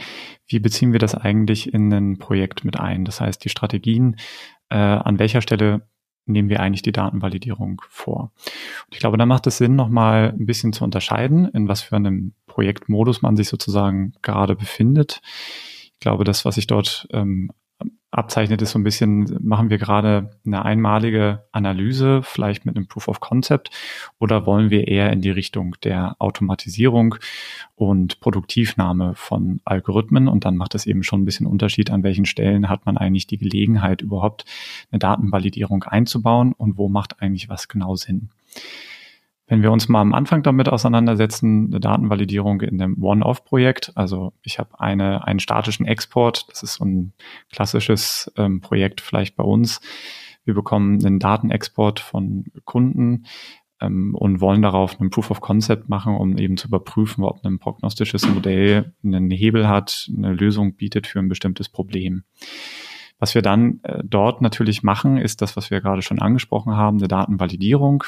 Wie 0.46 0.58
beziehen 0.58 0.92
wir 0.92 0.98
das 0.98 1.14
eigentlich 1.14 1.72
in 1.72 1.90
ein 1.90 2.18
Projekt 2.18 2.66
mit 2.66 2.78
ein? 2.78 3.06
Das 3.06 3.18
heißt, 3.22 3.42
die 3.42 3.48
Strategien, 3.48 4.16
äh, 4.68 4.76
an 4.76 5.18
welcher 5.18 5.40
Stelle 5.40 5.88
nehmen 6.26 6.50
wir 6.50 6.60
eigentlich 6.60 6.82
die 6.82 6.92
Datenvalidierung 6.92 7.80
vor? 7.88 8.32
Und 8.44 8.92
ich 8.92 8.98
glaube, 8.98 9.16
da 9.16 9.24
macht 9.24 9.46
es 9.46 9.56
Sinn, 9.56 9.74
nochmal 9.74 10.34
ein 10.38 10.44
bisschen 10.44 10.74
zu 10.74 10.84
unterscheiden, 10.84 11.48
in 11.48 11.68
was 11.68 11.80
für 11.80 11.96
einem 11.96 12.34
Projektmodus 12.46 13.22
man 13.22 13.36
sich 13.36 13.48
sozusagen 13.48 14.12
gerade 14.20 14.54
befindet. 14.54 15.22
Ich 15.94 16.00
glaube, 16.00 16.24
das, 16.24 16.44
was 16.44 16.58
ich 16.58 16.66
dort 16.66 17.08
ähm, 17.10 17.52
abzeichnet, 18.10 18.62
ist 18.62 18.70
so 18.70 18.78
ein 18.78 18.84
bisschen, 18.84 19.38
machen 19.40 19.68
wir 19.68 19.78
gerade 19.78 20.30
eine 20.46 20.64
einmalige 20.64 21.44
Analyse, 21.52 22.22
vielleicht 22.22 22.64
mit 22.64 22.76
einem 22.76 22.86
Proof 22.86 23.08
of 23.08 23.20
Concept, 23.20 23.70
oder 24.18 24.46
wollen 24.46 24.70
wir 24.70 24.88
eher 24.88 25.12
in 25.12 25.20
die 25.20 25.30
Richtung 25.30 25.76
der 25.82 26.16
Automatisierung 26.18 27.16
und 27.74 28.20
Produktivnahme 28.20 29.14
von 29.14 29.60
Algorithmen? 29.64 30.28
Und 30.28 30.44
dann 30.44 30.56
macht 30.56 30.74
es 30.74 30.86
eben 30.86 31.02
schon 31.02 31.22
ein 31.22 31.24
bisschen 31.24 31.46
Unterschied, 31.46 31.90
an 31.90 32.02
welchen 32.02 32.26
Stellen 32.26 32.68
hat 32.68 32.86
man 32.86 32.96
eigentlich 32.96 33.26
die 33.26 33.38
Gelegenheit, 33.38 34.02
überhaupt 34.02 34.44
eine 34.90 34.98
Datenvalidierung 34.98 35.82
einzubauen 35.84 36.52
und 36.52 36.78
wo 36.78 36.88
macht 36.88 37.20
eigentlich 37.20 37.48
was 37.48 37.68
genau 37.68 37.96
Sinn. 37.96 38.30
Wenn 39.48 39.62
wir 39.62 39.70
uns 39.70 39.88
mal 39.88 40.00
am 40.00 40.12
Anfang 40.12 40.42
damit 40.42 40.68
auseinandersetzen, 40.68 41.66
eine 41.66 41.78
Datenvalidierung 41.78 42.62
in 42.62 42.82
einem 42.82 43.00
One-Off-Projekt, 43.00 43.92
also 43.94 44.32
ich 44.42 44.58
habe 44.58 44.80
eine, 44.80 45.24
einen 45.24 45.38
statischen 45.38 45.86
Export, 45.86 46.46
das 46.50 46.64
ist 46.64 46.74
so 46.74 46.84
ein 46.84 47.12
klassisches 47.52 48.32
ähm, 48.36 48.60
Projekt 48.60 49.00
vielleicht 49.00 49.36
bei 49.36 49.44
uns. 49.44 49.80
Wir 50.44 50.54
bekommen 50.54 51.04
einen 51.04 51.20
Datenexport 51.20 52.00
von 52.00 52.46
Kunden 52.64 53.26
ähm, 53.80 54.16
und 54.16 54.40
wollen 54.40 54.62
darauf 54.62 55.00
einen 55.00 55.10
Proof 55.10 55.30
of 55.30 55.40
Concept 55.40 55.88
machen, 55.88 56.16
um 56.16 56.38
eben 56.38 56.56
zu 56.56 56.66
überprüfen, 56.66 57.22
ob 57.22 57.44
ein 57.44 57.60
prognostisches 57.60 58.28
Modell 58.28 58.94
einen 59.04 59.30
Hebel 59.30 59.68
hat, 59.68 60.10
eine 60.16 60.32
Lösung 60.32 60.74
bietet 60.74 61.06
für 61.06 61.20
ein 61.20 61.28
bestimmtes 61.28 61.68
Problem. 61.68 62.24
Was 63.20 63.36
wir 63.36 63.42
dann 63.42 63.78
äh, 63.84 64.02
dort 64.04 64.42
natürlich 64.42 64.82
machen, 64.82 65.18
ist 65.18 65.40
das, 65.40 65.56
was 65.56 65.70
wir 65.70 65.80
gerade 65.80 66.02
schon 66.02 66.20
angesprochen 66.20 66.74
haben, 66.74 66.98
eine 66.98 67.08
Datenvalidierung 67.08 68.02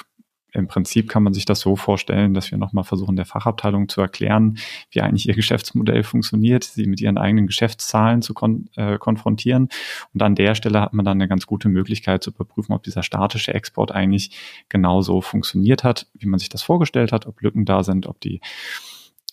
im 0.53 0.67
Prinzip 0.67 1.09
kann 1.09 1.23
man 1.23 1.35
sich 1.35 1.45
das 1.45 1.61
so 1.61 1.77
vorstellen, 1.77 2.33
dass 2.33 2.51
wir 2.51 2.59
nochmal 2.59 2.85
versuchen, 2.85 3.17
der 3.17 3.27
Fachabteilung 3.27 3.89
zu 3.89 4.01
erklären, 4.01 4.59
wie 4.91 5.03
eigentlich 5.03 5.29
ihr 5.29 5.35
Geschäftsmodell 5.35 6.03
funktioniert, 6.03 6.65
sie 6.65 6.87
mit 6.87 7.01
ihren 7.01 7.19
eigenen 7.19 7.47
Geschäftszahlen 7.47 8.23
zu 8.23 8.33
kon 8.33 8.69
äh, 8.77 8.99
konfrontieren. 8.99 9.69
Und 10.15 10.23
an 10.23 10.35
der 10.35 10.55
Stelle 10.55 10.81
hat 10.81 10.95
man 10.95 11.05
dann 11.05 11.19
eine 11.19 11.29
ganz 11.29 11.47
gute 11.47 11.69
Möglichkeit 11.69 12.23
zu 12.23 12.31
überprüfen, 12.31 12.73
ob 12.73 12.83
dieser 12.83 13.03
statische 13.03 13.53
Export 13.53 13.93
eigentlich 13.93 14.37
genauso 14.69 15.21
funktioniert 15.21 15.85
hat, 15.85 16.07
wie 16.15 16.27
man 16.27 16.39
sich 16.39 16.49
das 16.49 16.63
vorgestellt 16.63 17.13
hat, 17.13 17.27
ob 17.27 17.41
Lücken 17.43 17.67
da 17.67 17.83
sind, 17.83 18.07
ob 18.07 18.21
die 18.21 18.41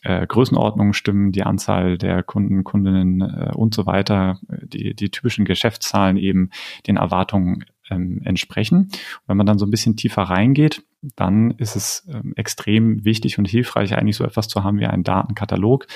äh, 0.03 0.27
Größenordnungen 0.27 0.93
stimmen, 0.93 1.31
die 1.31 1.43
Anzahl 1.43 1.97
der 1.97 2.23
Kunden, 2.23 2.63
Kundinnen 2.63 3.21
äh, 3.21 3.51
und 3.55 3.73
so 3.73 3.85
weiter, 3.85 4.39
die, 4.49 4.93
die 4.93 5.09
typischen 5.09 5.45
Geschäftszahlen 5.45 6.17
eben 6.17 6.49
den 6.87 6.97
Erwartungen 6.97 7.65
ähm, 7.89 8.21
entsprechen. 8.23 8.89
Und 8.89 9.27
wenn 9.27 9.37
man 9.37 9.45
dann 9.45 9.59
so 9.59 9.65
ein 9.65 9.71
bisschen 9.71 9.95
tiefer 9.95 10.23
reingeht, 10.23 10.83
dann 11.15 11.51
ist 11.51 11.75
es 11.75 12.07
ähm, 12.11 12.33
extrem 12.35 13.05
wichtig 13.05 13.37
und 13.37 13.47
hilfreich, 13.47 13.95
eigentlich 13.95 14.15
so 14.15 14.23
etwas 14.23 14.47
zu 14.47 14.63
haben 14.63 14.79
wie 14.79 14.85
einen 14.85 15.03
Datenkatalog. 15.03 15.87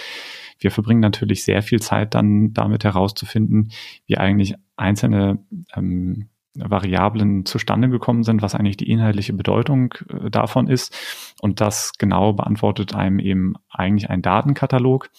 Wir 0.60 0.72
verbringen 0.72 1.00
natürlich 1.00 1.44
sehr 1.44 1.62
viel 1.62 1.82
Zeit 1.82 2.14
dann 2.14 2.54
damit 2.54 2.84
herauszufinden, 2.84 3.72
wie 4.06 4.18
eigentlich 4.18 4.56
einzelne 4.76 5.40
ähm, 5.76 6.30
Variablen 6.56 7.46
zustande 7.46 7.90
gekommen 7.90 8.24
sind, 8.24 8.42
was 8.42 8.56
eigentlich 8.56 8.78
die 8.78 8.90
inhaltliche 8.90 9.34
Bedeutung 9.34 9.94
äh, 10.10 10.30
davon 10.30 10.68
ist. 10.68 10.96
Und 11.42 11.62
das 11.62 11.94
genau 11.98 12.34
beantwortet 12.34 12.94
einem 12.96 13.20
eben 13.20 13.54
eigentlich 13.70 14.10
ein 14.10 14.22
Datenkatalog. 14.22 15.10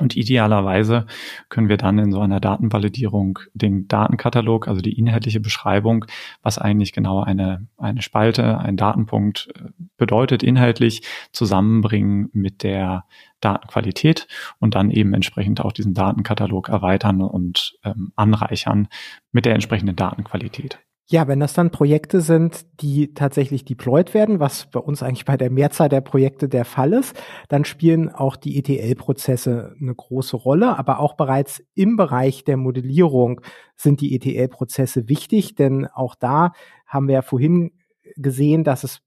Und 0.00 0.16
idealerweise 0.16 1.06
können 1.50 1.68
wir 1.68 1.76
dann 1.76 1.98
in 1.98 2.12
so 2.12 2.20
einer 2.20 2.40
Datenvalidierung 2.40 3.40
den 3.52 3.88
Datenkatalog, 3.88 4.66
also 4.66 4.80
die 4.80 4.98
inhaltliche 4.98 5.38
Beschreibung, 5.38 6.06
was 6.42 6.56
eigentlich 6.58 6.92
genau 6.92 7.22
eine, 7.22 7.66
eine 7.76 8.00
Spalte, 8.00 8.58
ein 8.58 8.78
Datenpunkt 8.78 9.50
äh, 9.54 9.68
bedeutet, 9.98 10.42
inhaltlich 10.42 11.02
zusammenbringen 11.32 12.30
mit 12.32 12.62
der 12.62 13.04
Datenqualität 13.40 14.28
und 14.60 14.74
dann 14.74 14.90
eben 14.90 15.12
entsprechend 15.12 15.60
auch 15.60 15.72
diesen 15.72 15.92
Datenkatalog 15.92 16.70
erweitern 16.70 17.20
und 17.20 17.76
ähm, 17.84 18.12
anreichern 18.16 18.88
mit 19.30 19.44
der 19.44 19.52
entsprechenden 19.52 19.96
Datenqualität. 19.96 20.78
Ja, 21.08 21.26
wenn 21.26 21.40
das 21.40 21.52
dann 21.52 21.70
Projekte 21.70 22.20
sind, 22.20 22.64
die 22.80 23.12
tatsächlich 23.12 23.64
deployed 23.64 24.14
werden, 24.14 24.40
was 24.40 24.70
bei 24.70 24.78
uns 24.80 25.02
eigentlich 25.02 25.24
bei 25.24 25.36
der 25.36 25.50
Mehrzahl 25.50 25.88
der 25.88 26.00
Projekte 26.00 26.48
der 26.48 26.64
Fall 26.64 26.92
ist, 26.92 27.20
dann 27.48 27.64
spielen 27.64 28.08
auch 28.08 28.36
die 28.36 28.56
ETL-Prozesse 28.58 29.74
eine 29.80 29.94
große 29.94 30.36
Rolle. 30.36 30.78
Aber 30.78 31.00
auch 31.00 31.14
bereits 31.14 31.62
im 31.74 31.96
Bereich 31.96 32.44
der 32.44 32.56
Modellierung 32.56 33.40
sind 33.76 34.00
die 34.00 34.14
ETL-Prozesse 34.14 35.08
wichtig, 35.08 35.56
denn 35.56 35.86
auch 35.86 36.14
da 36.14 36.52
haben 36.86 37.08
wir 37.08 37.14
ja 37.14 37.22
vorhin 37.22 37.72
gesehen, 38.16 38.64
dass 38.64 38.84
es 38.84 39.00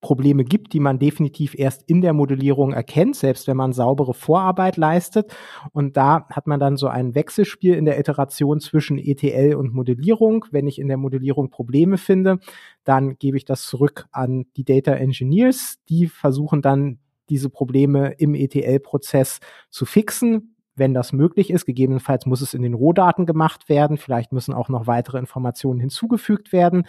Probleme 0.00 0.44
gibt, 0.44 0.72
die 0.72 0.80
man 0.80 0.98
definitiv 0.98 1.54
erst 1.58 1.82
in 1.88 2.00
der 2.00 2.12
Modellierung 2.12 2.72
erkennt, 2.72 3.16
selbst 3.16 3.46
wenn 3.46 3.56
man 3.56 3.72
saubere 3.72 4.14
Vorarbeit 4.14 4.76
leistet. 4.76 5.34
Und 5.72 5.96
da 5.96 6.26
hat 6.30 6.46
man 6.46 6.60
dann 6.60 6.76
so 6.76 6.86
ein 6.86 7.14
Wechselspiel 7.14 7.74
in 7.74 7.86
der 7.86 7.98
Iteration 7.98 8.60
zwischen 8.60 8.98
ETL 8.98 9.54
und 9.54 9.74
Modellierung. 9.74 10.44
Wenn 10.50 10.66
ich 10.66 10.78
in 10.78 10.88
der 10.88 10.96
Modellierung 10.96 11.50
Probleme 11.50 11.98
finde, 11.98 12.38
dann 12.84 13.18
gebe 13.18 13.36
ich 13.36 13.44
das 13.44 13.66
zurück 13.66 14.06
an 14.12 14.44
die 14.56 14.64
Data 14.64 14.92
Engineers. 14.92 15.78
Die 15.88 16.06
versuchen 16.06 16.62
dann 16.62 16.98
diese 17.28 17.50
Probleme 17.50 18.12
im 18.18 18.34
ETL-Prozess 18.34 19.40
zu 19.70 19.86
fixen 19.86 20.55
wenn 20.76 20.94
das 20.94 21.12
möglich 21.12 21.50
ist. 21.50 21.66
Gegebenenfalls 21.66 22.26
muss 22.26 22.40
es 22.40 22.54
in 22.54 22.62
den 22.62 22.74
Rohdaten 22.74 23.26
gemacht 23.26 23.68
werden. 23.68 23.96
Vielleicht 23.96 24.32
müssen 24.32 24.54
auch 24.54 24.68
noch 24.68 24.86
weitere 24.86 25.18
Informationen 25.18 25.80
hinzugefügt 25.80 26.52
werden. 26.52 26.86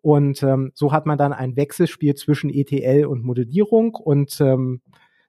Und 0.00 0.42
ähm, 0.42 0.72
so 0.74 0.92
hat 0.92 1.06
man 1.06 1.18
dann 1.18 1.32
ein 1.32 1.56
Wechselspiel 1.56 2.14
zwischen 2.14 2.50
ETL 2.50 3.06
und 3.06 3.24
Modellierung 3.24 3.94
und 3.94 4.40
ähm, 4.40 4.80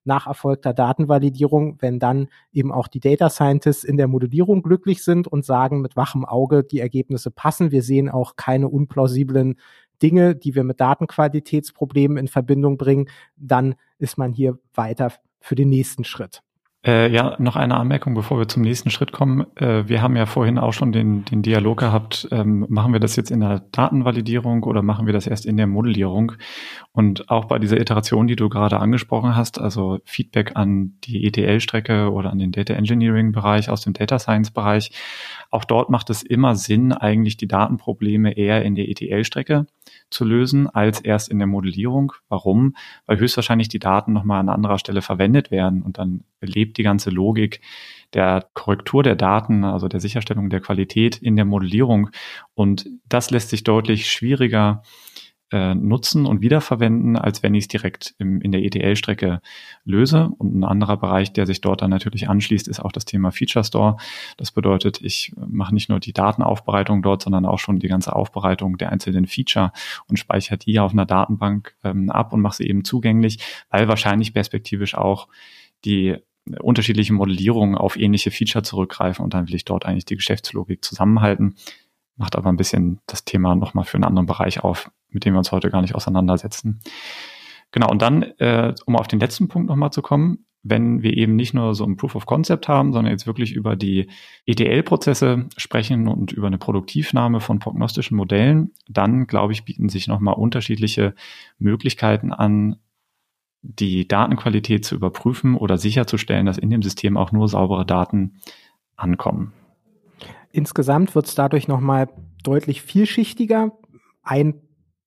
nach 0.06 0.28
erfolgter 0.28 0.74
Datenvalidierung, 0.74 1.78
wenn 1.80 1.98
dann 1.98 2.28
eben 2.52 2.72
auch 2.72 2.88
die 2.88 3.00
Data 3.00 3.30
Scientists 3.30 3.86
in 3.86 3.98
der 3.98 4.08
Modellierung 4.08 4.62
glücklich 4.62 5.04
sind 5.04 5.28
und 5.28 5.46
sagen 5.46 5.82
mit 5.82 5.96
wachem 5.96 6.26
Auge, 6.26 6.64
die 6.64 6.80
Ergebnisse 6.80 7.32
passen. 7.32 7.72
Wir 7.72 7.84
sehen 7.84 8.10
auch 8.10 8.36
keine 8.36 8.68
unplausiblen 8.68 9.56
Dinge, 10.02 10.36
die 10.36 10.56
wir 10.56 10.64
mit 10.64 10.82
Datenqualitätsproblemen 10.82 12.18
in 12.18 12.28
Verbindung 12.28 12.78
bringen, 12.78 13.10
dann 13.38 13.76
ist 14.00 14.18
man 14.18 14.34
hier 14.34 14.60
weiter 14.74 15.14
für 15.40 15.56
den 15.56 15.70
nächsten 15.70 16.04
Schritt. 16.04 16.42
Äh, 16.86 17.10
ja, 17.14 17.38
noch 17.40 17.56
eine 17.56 17.78
Anmerkung, 17.78 18.14
bevor 18.14 18.40
wir 18.40 18.50
zum 18.50 18.62
nächsten 18.62 18.90
Schritt 18.90 19.14
kommen. 19.14 19.46
Äh, 19.56 19.88
wir 19.88 20.02
haben 20.02 20.18
ja 20.18 20.26
vorhin 20.26 20.58
auch 20.58 20.74
schon 20.74 20.92
den, 20.92 21.24
den 21.24 21.42
Dialog 21.42 21.80
gehabt, 21.80 22.28
ähm, 22.32 22.66
machen 22.68 22.92
wir 22.92 23.00
das 23.00 23.16
jetzt 23.16 23.32
in 23.32 23.40
der 23.40 23.62
Datenvalidierung 23.72 24.64
oder 24.64 24.82
machen 24.82 25.06
wir 25.06 25.14
das 25.14 25.26
erst 25.26 25.46
in 25.46 25.56
der 25.56 25.68
Modellierung? 25.68 26.34
Und 26.92 27.30
auch 27.30 27.46
bei 27.46 27.58
dieser 27.58 27.80
Iteration, 27.80 28.28
die 28.28 28.36
du 28.36 28.50
gerade 28.50 28.82
angesprochen 28.82 29.34
hast, 29.34 29.62
also 29.62 30.00
Feedback 30.04 30.52
an 30.56 30.98
die 31.06 31.26
ETL-Strecke 31.26 32.12
oder 32.12 32.32
an 32.32 32.40
den 32.40 32.52
Data 32.52 32.74
Engineering-Bereich 32.74 33.70
aus 33.70 33.82
dem 33.82 33.94
Data 33.94 34.20
Science-Bereich, 34.20 34.92
auch 35.54 35.66
dort 35.66 35.92
macht 35.92 36.10
es 36.10 36.24
immer 36.24 36.56
Sinn, 36.56 36.94
eigentlich 36.94 37.38
die 37.38 37.48
Datenprobleme 37.48 38.36
eher 38.36 38.64
in 38.64 38.74
der 38.74 38.90
ETL-Strecke 38.90 39.68
zu 40.10 40.26
lösen 40.26 40.68
als 40.68 41.00
erst 41.00 41.30
in 41.30 41.38
der 41.38 41.48
Modellierung. 41.48 42.14
Warum? 42.28 42.76
Weil 43.06 43.20
höchstwahrscheinlich 43.20 43.68
die 43.68 43.78
Daten 43.78 44.14
nochmal 44.14 44.40
an 44.40 44.50
anderer 44.50 44.80
Stelle 44.80 45.04
verwendet 45.04 45.52
werden 45.52 45.84
und 45.84 46.00
dann 46.00 46.24
lebt 46.42 46.78
die 46.78 46.84
ganze 46.84 47.12
Logik 47.12 47.62
der 48.14 48.48
Korrektur 48.56 49.04
der 49.04 49.16
Daten, 49.16 49.64
also 49.64 49.88
der 49.88 50.00
Sicherstellung 50.00 50.50
der 50.50 50.60
Qualität 50.60 51.18
in 51.18 51.36
der 51.36 51.46
Modellierung. 51.46 52.10
Und 52.56 52.90
das 53.08 53.30
lässt 53.30 53.50
sich 53.50 53.64
deutlich 53.64 54.10
schwieriger 54.10 54.82
äh, 55.54 55.76
nutzen 55.76 56.26
und 56.26 56.42
wiederverwenden, 56.42 57.16
als 57.16 57.44
wenn 57.44 57.54
ich 57.54 57.66
es 57.66 57.68
direkt 57.68 58.16
im, 58.18 58.42
in 58.42 58.52
der 58.52 58.64
ETL-Strecke 58.64 59.40
löse. 59.86 60.32
Und 60.40 60.58
ein 60.58 60.64
anderer 60.64 60.98
Bereich, 60.98 61.32
der 61.32 61.46
sich 61.46 61.62
dort 61.62 61.84
dann 61.84 61.92
natürlich 61.92 62.28
anschließt, 62.28 62.68
ist 62.68 62.80
auch 62.80 62.92
das 62.92 63.06
Thema 63.06 63.32
Feature 63.32 63.64
Store. 63.64 63.98
Das 64.38 64.52
bedeutet, 64.52 65.00
ich 65.02 65.32
mache 65.36 65.76
nicht 65.76 65.90
nur 65.90 66.00
die 66.00 66.12
Datenaufbereitung 66.12 67.04
dort, 67.04 67.22
sondern 67.22 67.46
auch 67.46 67.60
schon 67.60 67.78
die 67.78 67.88
ganze 67.88 68.16
Aufbereitung 68.16 68.78
der 68.78 68.92
einzelnen 68.92 69.28
Feature 69.28 69.72
und 70.08 70.18
speichere 70.18 70.58
die 70.58 70.80
auf 70.80 70.92
einer 70.92 71.06
Datenbank 71.06 71.76
ähm, 71.84 72.10
ab 72.10 72.34
und 72.34 72.42
mache 72.42 72.58
sie 72.58 72.68
eben 72.68 72.84
zugänglich, 72.84 73.38
weil 73.70 73.88
wahrscheinlich 73.88 74.34
perspektivisch 74.34 74.96
auch 74.96 75.28
die 75.86 76.18
unterschiedlichen 76.60 77.16
Modellierungen 77.16 77.78
auf 77.78 77.96
ähnliche 77.96 78.32
Feature 78.32 78.64
zurückgreifen 78.64 79.24
und 79.24 79.36
dann 79.36 79.48
will 79.48 79.56
ich 79.56 79.66
dort 79.66 79.86
eigentlich 79.86 80.06
die 80.06 80.16
Geschäftslogik 80.16 80.84
zusammenhalten. 80.84 81.56
Macht 82.16 82.36
aber 82.36 82.50
ein 82.50 82.58
bisschen 82.58 83.00
das 83.06 83.24
Thema 83.24 83.56
nochmal 83.56 83.86
für 83.86 83.96
einen 83.96 84.04
anderen 84.04 84.26
Bereich 84.26 84.64
auf, 84.64 84.92
mit 85.14 85.26
dem 85.26 85.34
wir 85.34 85.40
uns 85.40 85.52
heute 85.52 85.70
gar 85.70 85.82
nicht 85.82 85.96
auseinandersetzen. 85.96 86.82
Genau, 87.72 87.90
und 87.90 88.02
dann, 88.02 88.24
äh, 88.38 88.74
um 88.86 88.96
auf 88.96 89.08
den 89.08 89.20
letzten 89.20 89.48
Punkt 89.48 89.68
nochmal 89.70 89.92
zu 89.92 90.02
kommen, 90.02 90.46
wenn 90.64 91.04
wir 91.04 91.18
eben 91.18 91.36
nicht 91.36 91.54
nur 91.54 91.76
so 91.76 91.84
ein 91.84 91.98
Proof 91.98 92.16
of 92.16 92.26
Concept 92.26 92.70
haben, 92.70 92.94
sondern 92.94 93.12
jetzt 93.12 93.28
wirklich 93.28 93.54
über 93.54 93.76
die 93.76 94.10
ETL-Prozesse 94.46 95.50
sprechen 95.58 96.08
und 96.08 96.32
über 96.32 96.48
eine 96.48 96.58
Produktivnahme 96.58 97.42
von 97.42 97.60
prognostischen 97.60 98.16
Modellen, 98.16 98.72
dann 98.88 99.28
glaube 99.28 99.52
ich, 99.52 99.66
bieten 99.66 99.90
sich 99.90 100.08
nochmal 100.08 100.36
unterschiedliche 100.36 101.16
Möglichkeiten 101.60 102.32
an, 102.32 102.78
die 103.62 104.08
Datenqualität 104.08 104.86
zu 104.86 104.96
überprüfen 104.96 105.56
oder 105.56 105.78
sicherzustellen, 105.78 106.46
dass 106.46 106.58
in 106.58 106.70
dem 106.70 106.82
System 106.82 107.18
auch 107.18 107.32
nur 107.32 107.48
saubere 107.50 107.86
Daten 107.86 108.40
ankommen. 108.96 109.54
Insgesamt 110.52 111.16
wird 111.16 111.26
es 111.26 111.36
dadurch 111.36 111.68
nochmal 111.68 112.10
deutlich 112.44 112.82
vielschichtiger. 112.82 113.72
Ein 114.22 114.62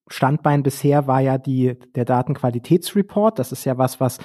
Standbein 0.08 0.62
bisher 0.62 1.06
war 1.06 1.20
ja 1.20 1.38
die, 1.38 1.76
der 1.94 2.04
Datenqualitätsreport. 2.04 3.38
Das 3.38 3.52
ist 3.52 3.64
ja 3.64 3.76
was, 3.76 4.00
was 4.00 4.18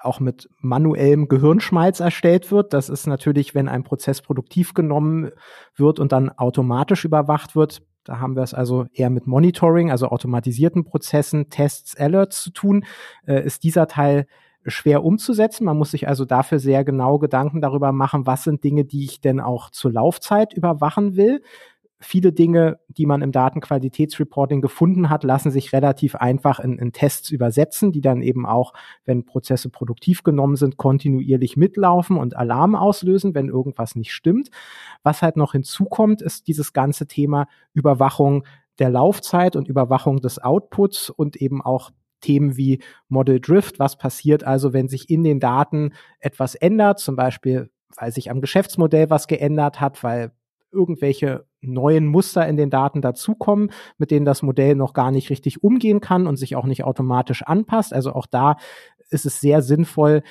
auch 0.00 0.20
mit 0.20 0.48
manuellem 0.60 1.28
Gehirnschmalz 1.28 2.00
erstellt 2.00 2.50
wird. 2.50 2.72
Das 2.72 2.88
ist 2.88 3.06
natürlich, 3.06 3.54
wenn 3.54 3.68
ein 3.68 3.82
Prozess 3.82 4.22
produktiv 4.22 4.74
genommen 4.74 5.30
wird 5.74 5.98
und 5.98 6.12
dann 6.12 6.30
automatisch 6.30 7.04
überwacht 7.04 7.56
wird. 7.56 7.82
Da 8.04 8.20
haben 8.20 8.36
wir 8.36 8.42
es 8.42 8.54
also 8.54 8.86
eher 8.92 9.10
mit 9.10 9.26
Monitoring, 9.26 9.90
also 9.90 10.08
automatisierten 10.08 10.84
Prozessen, 10.84 11.50
Tests, 11.50 11.96
Alerts 11.96 12.42
zu 12.42 12.50
tun. 12.50 12.84
Äh, 13.26 13.44
ist 13.44 13.64
dieser 13.64 13.88
Teil 13.88 14.26
schwer 14.64 15.04
umzusetzen. 15.04 15.64
Man 15.64 15.76
muss 15.76 15.90
sich 15.90 16.08
also 16.08 16.24
dafür 16.24 16.58
sehr 16.58 16.84
genau 16.84 17.18
Gedanken 17.18 17.60
darüber 17.60 17.92
machen, 17.92 18.26
was 18.26 18.44
sind 18.44 18.64
Dinge, 18.64 18.84
die 18.84 19.04
ich 19.04 19.20
denn 19.20 19.40
auch 19.40 19.70
zur 19.70 19.92
Laufzeit 19.92 20.52
überwachen 20.54 21.16
will 21.16 21.42
viele 21.98 22.32
Dinge, 22.32 22.78
die 22.88 23.06
man 23.06 23.22
im 23.22 23.32
Datenqualitätsreporting 23.32 24.60
gefunden 24.60 25.08
hat, 25.08 25.24
lassen 25.24 25.50
sich 25.50 25.72
relativ 25.72 26.14
einfach 26.14 26.60
in, 26.60 26.78
in, 26.78 26.92
Tests 26.92 27.30
übersetzen, 27.30 27.92
die 27.92 28.00
dann 28.00 28.22
eben 28.22 28.46
auch, 28.46 28.74
wenn 29.04 29.24
Prozesse 29.24 29.70
produktiv 29.70 30.22
genommen 30.22 30.56
sind, 30.56 30.76
kontinuierlich 30.76 31.56
mitlaufen 31.56 32.16
und 32.18 32.36
Alarm 32.36 32.74
auslösen, 32.74 33.34
wenn 33.34 33.48
irgendwas 33.48 33.94
nicht 33.94 34.12
stimmt. 34.12 34.50
Was 35.02 35.22
halt 35.22 35.36
noch 35.36 35.52
hinzukommt, 35.52 36.20
ist 36.20 36.48
dieses 36.48 36.72
ganze 36.72 37.06
Thema 37.06 37.46
Überwachung 37.72 38.44
der 38.78 38.90
Laufzeit 38.90 39.56
und 39.56 39.68
Überwachung 39.68 40.20
des 40.20 40.38
Outputs 40.38 41.08
und 41.08 41.36
eben 41.36 41.62
auch 41.62 41.90
Themen 42.20 42.56
wie 42.56 42.82
Model 43.08 43.40
Drift. 43.40 43.78
Was 43.78 43.96
passiert 43.96 44.44
also, 44.44 44.72
wenn 44.72 44.88
sich 44.88 45.08
in 45.08 45.24
den 45.24 45.40
Daten 45.40 45.92
etwas 46.20 46.54
ändert, 46.54 46.98
zum 46.98 47.16
Beispiel 47.16 47.70
weil 47.96 48.12
sich 48.12 48.30
am 48.30 48.40
Geschäftsmodell 48.40 49.10
was 49.10 49.26
geändert 49.26 49.80
hat, 49.80 50.02
weil 50.04 50.32
irgendwelche 50.76 51.46
neuen 51.60 52.06
Muster 52.06 52.46
in 52.46 52.56
den 52.56 52.70
Daten 52.70 53.02
dazukommen, 53.02 53.70
mit 53.98 54.10
denen 54.10 54.26
das 54.26 54.42
Modell 54.42 54.74
noch 54.74 54.92
gar 54.92 55.10
nicht 55.10 55.30
richtig 55.30 55.62
umgehen 55.62 56.00
kann 56.00 56.26
und 56.26 56.36
sich 56.36 56.54
auch 56.54 56.66
nicht 56.66 56.84
automatisch 56.84 57.42
anpasst. 57.42 57.92
Also 57.92 58.12
auch 58.12 58.26
da 58.26 58.56
ist 59.10 59.26
es 59.26 59.40
sehr 59.40 59.62
sinnvoll, 59.62 60.22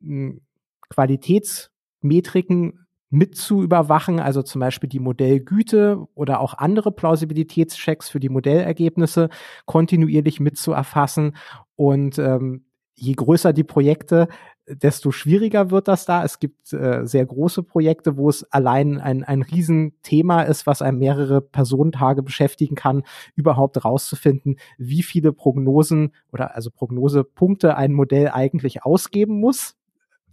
hm, 0.00 0.42
Qualitätsmetriken 0.90 2.86
mit 3.10 3.36
zu 3.36 3.62
überwachen, 3.62 4.20
also 4.20 4.42
zum 4.42 4.60
Beispiel 4.60 4.88
die 4.88 4.98
Modellgüte 4.98 6.06
oder 6.14 6.40
auch 6.40 6.54
andere 6.54 6.92
Plausibilitätschecks 6.92 8.08
für 8.08 8.20
die 8.20 8.28
Modellergebnisse 8.28 9.28
kontinuierlich 9.64 10.40
mit 10.40 10.58
zu 10.58 10.72
erfassen. 10.72 11.36
Und 11.76 12.18
ähm, 12.18 12.66
je 12.94 13.14
größer 13.14 13.52
die 13.52 13.64
Projekte, 13.64 14.28
desto 14.68 15.12
schwieriger 15.12 15.70
wird 15.70 15.88
das 15.88 16.06
da. 16.06 16.24
Es 16.24 16.38
gibt 16.38 16.72
äh, 16.72 17.06
sehr 17.06 17.24
große 17.24 17.62
Projekte, 17.62 18.16
wo 18.16 18.28
es 18.28 18.44
allein 18.52 19.00
ein, 19.00 19.22
ein 19.22 19.42
Riesenthema 19.42 20.42
ist, 20.42 20.66
was 20.66 20.82
einem 20.82 20.98
mehrere 20.98 21.40
Personentage 21.40 22.22
beschäftigen 22.22 22.74
kann, 22.74 23.04
überhaupt 23.34 23.84
rauszufinden, 23.84 24.58
wie 24.76 25.02
viele 25.02 25.32
Prognosen 25.32 26.12
oder 26.32 26.54
also 26.56 26.70
Prognosepunkte 26.70 27.76
ein 27.76 27.92
Modell 27.92 28.30
eigentlich 28.30 28.84
ausgeben 28.84 29.38
muss, 29.40 29.76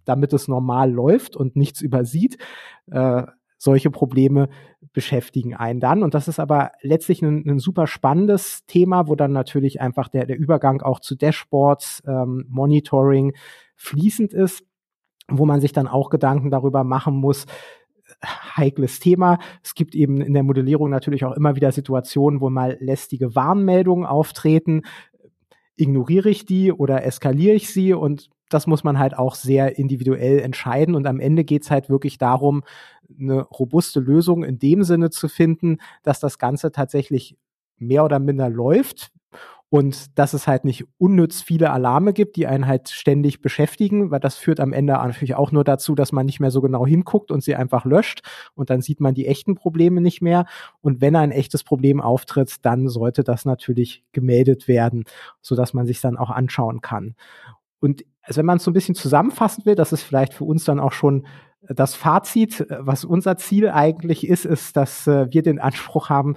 damit 0.05 0.33
es 0.33 0.47
normal 0.47 0.91
läuft 0.91 1.35
und 1.35 1.55
nichts 1.55 1.81
übersieht. 1.81 2.37
Äh, 2.91 3.23
solche 3.63 3.91
Probleme 3.91 4.49
beschäftigen 4.91 5.55
einen 5.55 5.79
dann. 5.79 6.03
Und 6.03 6.13
das 6.13 6.27
ist 6.27 6.39
aber 6.39 6.71
letztlich 6.81 7.21
ein, 7.21 7.47
ein 7.47 7.59
super 7.59 7.87
spannendes 7.87 8.65
Thema, 8.65 9.07
wo 9.07 9.15
dann 9.15 9.31
natürlich 9.31 9.79
einfach 9.79 10.09
der, 10.09 10.25
der 10.25 10.37
Übergang 10.37 10.81
auch 10.81 10.99
zu 10.99 11.15
Dashboards, 11.15 12.03
ähm, 12.05 12.45
Monitoring, 12.49 13.33
fließend 13.75 14.33
ist, 14.33 14.63
wo 15.29 15.45
man 15.45 15.61
sich 15.61 15.71
dann 15.71 15.87
auch 15.87 16.09
Gedanken 16.09 16.51
darüber 16.51 16.83
machen 16.83 17.15
muss, 17.15 17.45
heikles 18.23 18.99
Thema. 18.99 19.39
Es 19.63 19.75
gibt 19.75 19.95
eben 19.95 20.21
in 20.21 20.33
der 20.33 20.43
Modellierung 20.43 20.89
natürlich 20.89 21.25
auch 21.25 21.33
immer 21.33 21.55
wieder 21.55 21.71
Situationen, 21.71 22.41
wo 22.41 22.49
mal 22.49 22.77
lästige 22.79 23.35
Warnmeldungen 23.35 24.05
auftreten. 24.05 24.83
Ignoriere 25.75 26.29
ich 26.29 26.45
die 26.45 26.71
oder 26.71 27.05
eskaliere 27.05 27.55
ich 27.55 27.71
sie? 27.73 27.93
Und 27.93 28.29
das 28.49 28.67
muss 28.67 28.83
man 28.83 28.99
halt 28.99 29.17
auch 29.17 29.35
sehr 29.35 29.77
individuell 29.77 30.39
entscheiden. 30.39 30.95
Und 30.95 31.07
am 31.07 31.19
Ende 31.19 31.43
geht 31.43 31.63
es 31.63 31.71
halt 31.71 31.89
wirklich 31.89 32.17
darum, 32.17 32.63
eine 33.19 33.41
robuste 33.41 33.99
Lösung 33.99 34.43
in 34.43 34.59
dem 34.59 34.83
Sinne 34.83 35.09
zu 35.09 35.27
finden, 35.27 35.77
dass 36.03 36.19
das 36.19 36.37
Ganze 36.37 36.71
tatsächlich 36.71 37.37
mehr 37.77 38.05
oder 38.05 38.19
minder 38.19 38.49
läuft 38.49 39.11
und 39.73 40.19
dass 40.19 40.33
es 40.33 40.45
halt 40.45 40.65
nicht 40.65 40.85
unnütz 40.99 41.41
viele 41.41 41.71
Alarme 41.71 42.13
gibt, 42.13 42.35
die 42.35 42.45
einen 42.45 42.67
halt 42.67 42.89
ständig 42.89 43.41
beschäftigen, 43.41 44.11
weil 44.11 44.19
das 44.19 44.35
führt 44.35 44.59
am 44.59 44.71
Ende 44.71 44.93
natürlich 44.93 45.33
auch 45.33 45.51
nur 45.51 45.63
dazu, 45.63 45.95
dass 45.95 46.11
man 46.11 46.27
nicht 46.27 46.39
mehr 46.39 46.51
so 46.51 46.61
genau 46.61 46.85
hinguckt 46.85 47.31
und 47.31 47.43
sie 47.43 47.55
einfach 47.55 47.83
löscht 47.83 48.21
und 48.53 48.69
dann 48.69 48.81
sieht 48.81 48.99
man 48.99 49.15
die 49.15 49.25
echten 49.25 49.55
Probleme 49.55 49.99
nicht 49.99 50.21
mehr. 50.21 50.45
Und 50.81 51.01
wenn 51.01 51.15
ein 51.15 51.31
echtes 51.31 51.63
Problem 51.63 52.01
auftritt, 52.01 52.63
dann 52.63 52.87
sollte 52.87 53.23
das 53.23 53.45
natürlich 53.45 54.03
gemeldet 54.11 54.67
werden, 54.67 55.05
so 55.41 55.55
dass 55.55 55.73
man 55.73 55.87
sich 55.87 55.99
dann 56.01 56.17
auch 56.17 56.29
anschauen 56.29 56.81
kann. 56.81 57.15
Und 57.79 58.05
also 58.21 58.37
wenn 58.37 58.45
man 58.45 58.57
es 58.57 58.65
so 58.65 58.69
ein 58.69 58.75
bisschen 58.75 58.93
zusammenfassen 58.93 59.65
will, 59.65 59.73
das 59.73 59.91
ist 59.91 60.03
vielleicht 60.03 60.35
für 60.35 60.43
uns 60.43 60.65
dann 60.65 60.79
auch 60.79 60.91
schon 60.91 61.25
das 61.67 61.95
Fazit, 61.95 62.65
was 62.69 63.05
unser 63.05 63.37
Ziel 63.37 63.69
eigentlich 63.69 64.27
ist, 64.27 64.45
ist, 64.45 64.75
dass 64.75 65.07
äh, 65.07 65.31
wir 65.31 65.41
den 65.41 65.59
Anspruch 65.59 66.09
haben, 66.09 66.35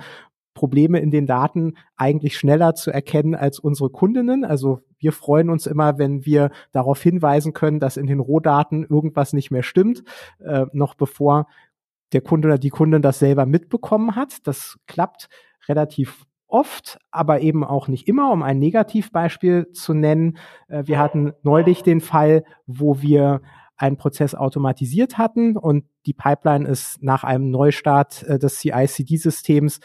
Probleme 0.57 0.99
in 0.99 1.11
den 1.13 1.27
Daten 1.27 1.75
eigentlich 1.97 2.37
schneller 2.37 2.75
zu 2.75 2.91
erkennen 2.91 3.37
als 3.37 3.61
unsere 3.61 3.91
Kundinnen. 3.91 4.45
Also 4.45 4.81
wir 4.99 5.13
freuen 5.13 5.51
uns 5.51 5.67
immer, 5.67 5.99
wenn 5.99 6.25
wir 6.25 6.51
darauf 6.73 7.01
hinweisen 7.01 7.53
können, 7.53 7.79
dass 7.79 7.99
in 7.99 8.07
den 8.07 8.19
Rohdaten 8.19 8.85
irgendwas 8.85 9.35
nicht 9.35 9.51
mehr 9.53 9.63
stimmt, 9.63 10.03
äh, 10.41 10.65
noch 10.73 10.95
bevor 10.95 11.47
der 12.13 12.23
Kunde 12.23 12.49
oder 12.49 12.59
die 12.59 12.71
Kundin 12.71 13.03
das 13.03 13.19
selber 13.19 13.45
mitbekommen 13.45 14.17
hat. 14.17 14.47
Das 14.47 14.79
klappt 14.87 15.29
relativ 15.69 16.25
oft, 16.49 16.99
aber 17.11 17.41
eben 17.41 17.63
auch 17.63 17.87
nicht 17.87 18.09
immer, 18.09 18.33
um 18.33 18.43
ein 18.43 18.59
Negativbeispiel 18.59 19.73
zu 19.73 19.93
nennen. 19.93 20.39
Äh, 20.69 20.85
wir 20.87 20.99
hatten 20.99 21.35
neulich 21.43 21.83
den 21.83 22.01
Fall, 22.01 22.45
wo 22.67 23.03
wir 23.03 23.43
einen 23.77 23.99
Prozess 23.99 24.35
automatisiert 24.35 25.19
hatten 25.19 25.57
und 25.57 25.85
die 26.07 26.15
Pipeline 26.15 26.67
ist 26.67 27.03
nach 27.03 27.25
einem 27.25 27.51
Neustart 27.51 28.23
äh, 28.23 28.39
des 28.39 28.59
CI-CD-Systems 28.59 29.81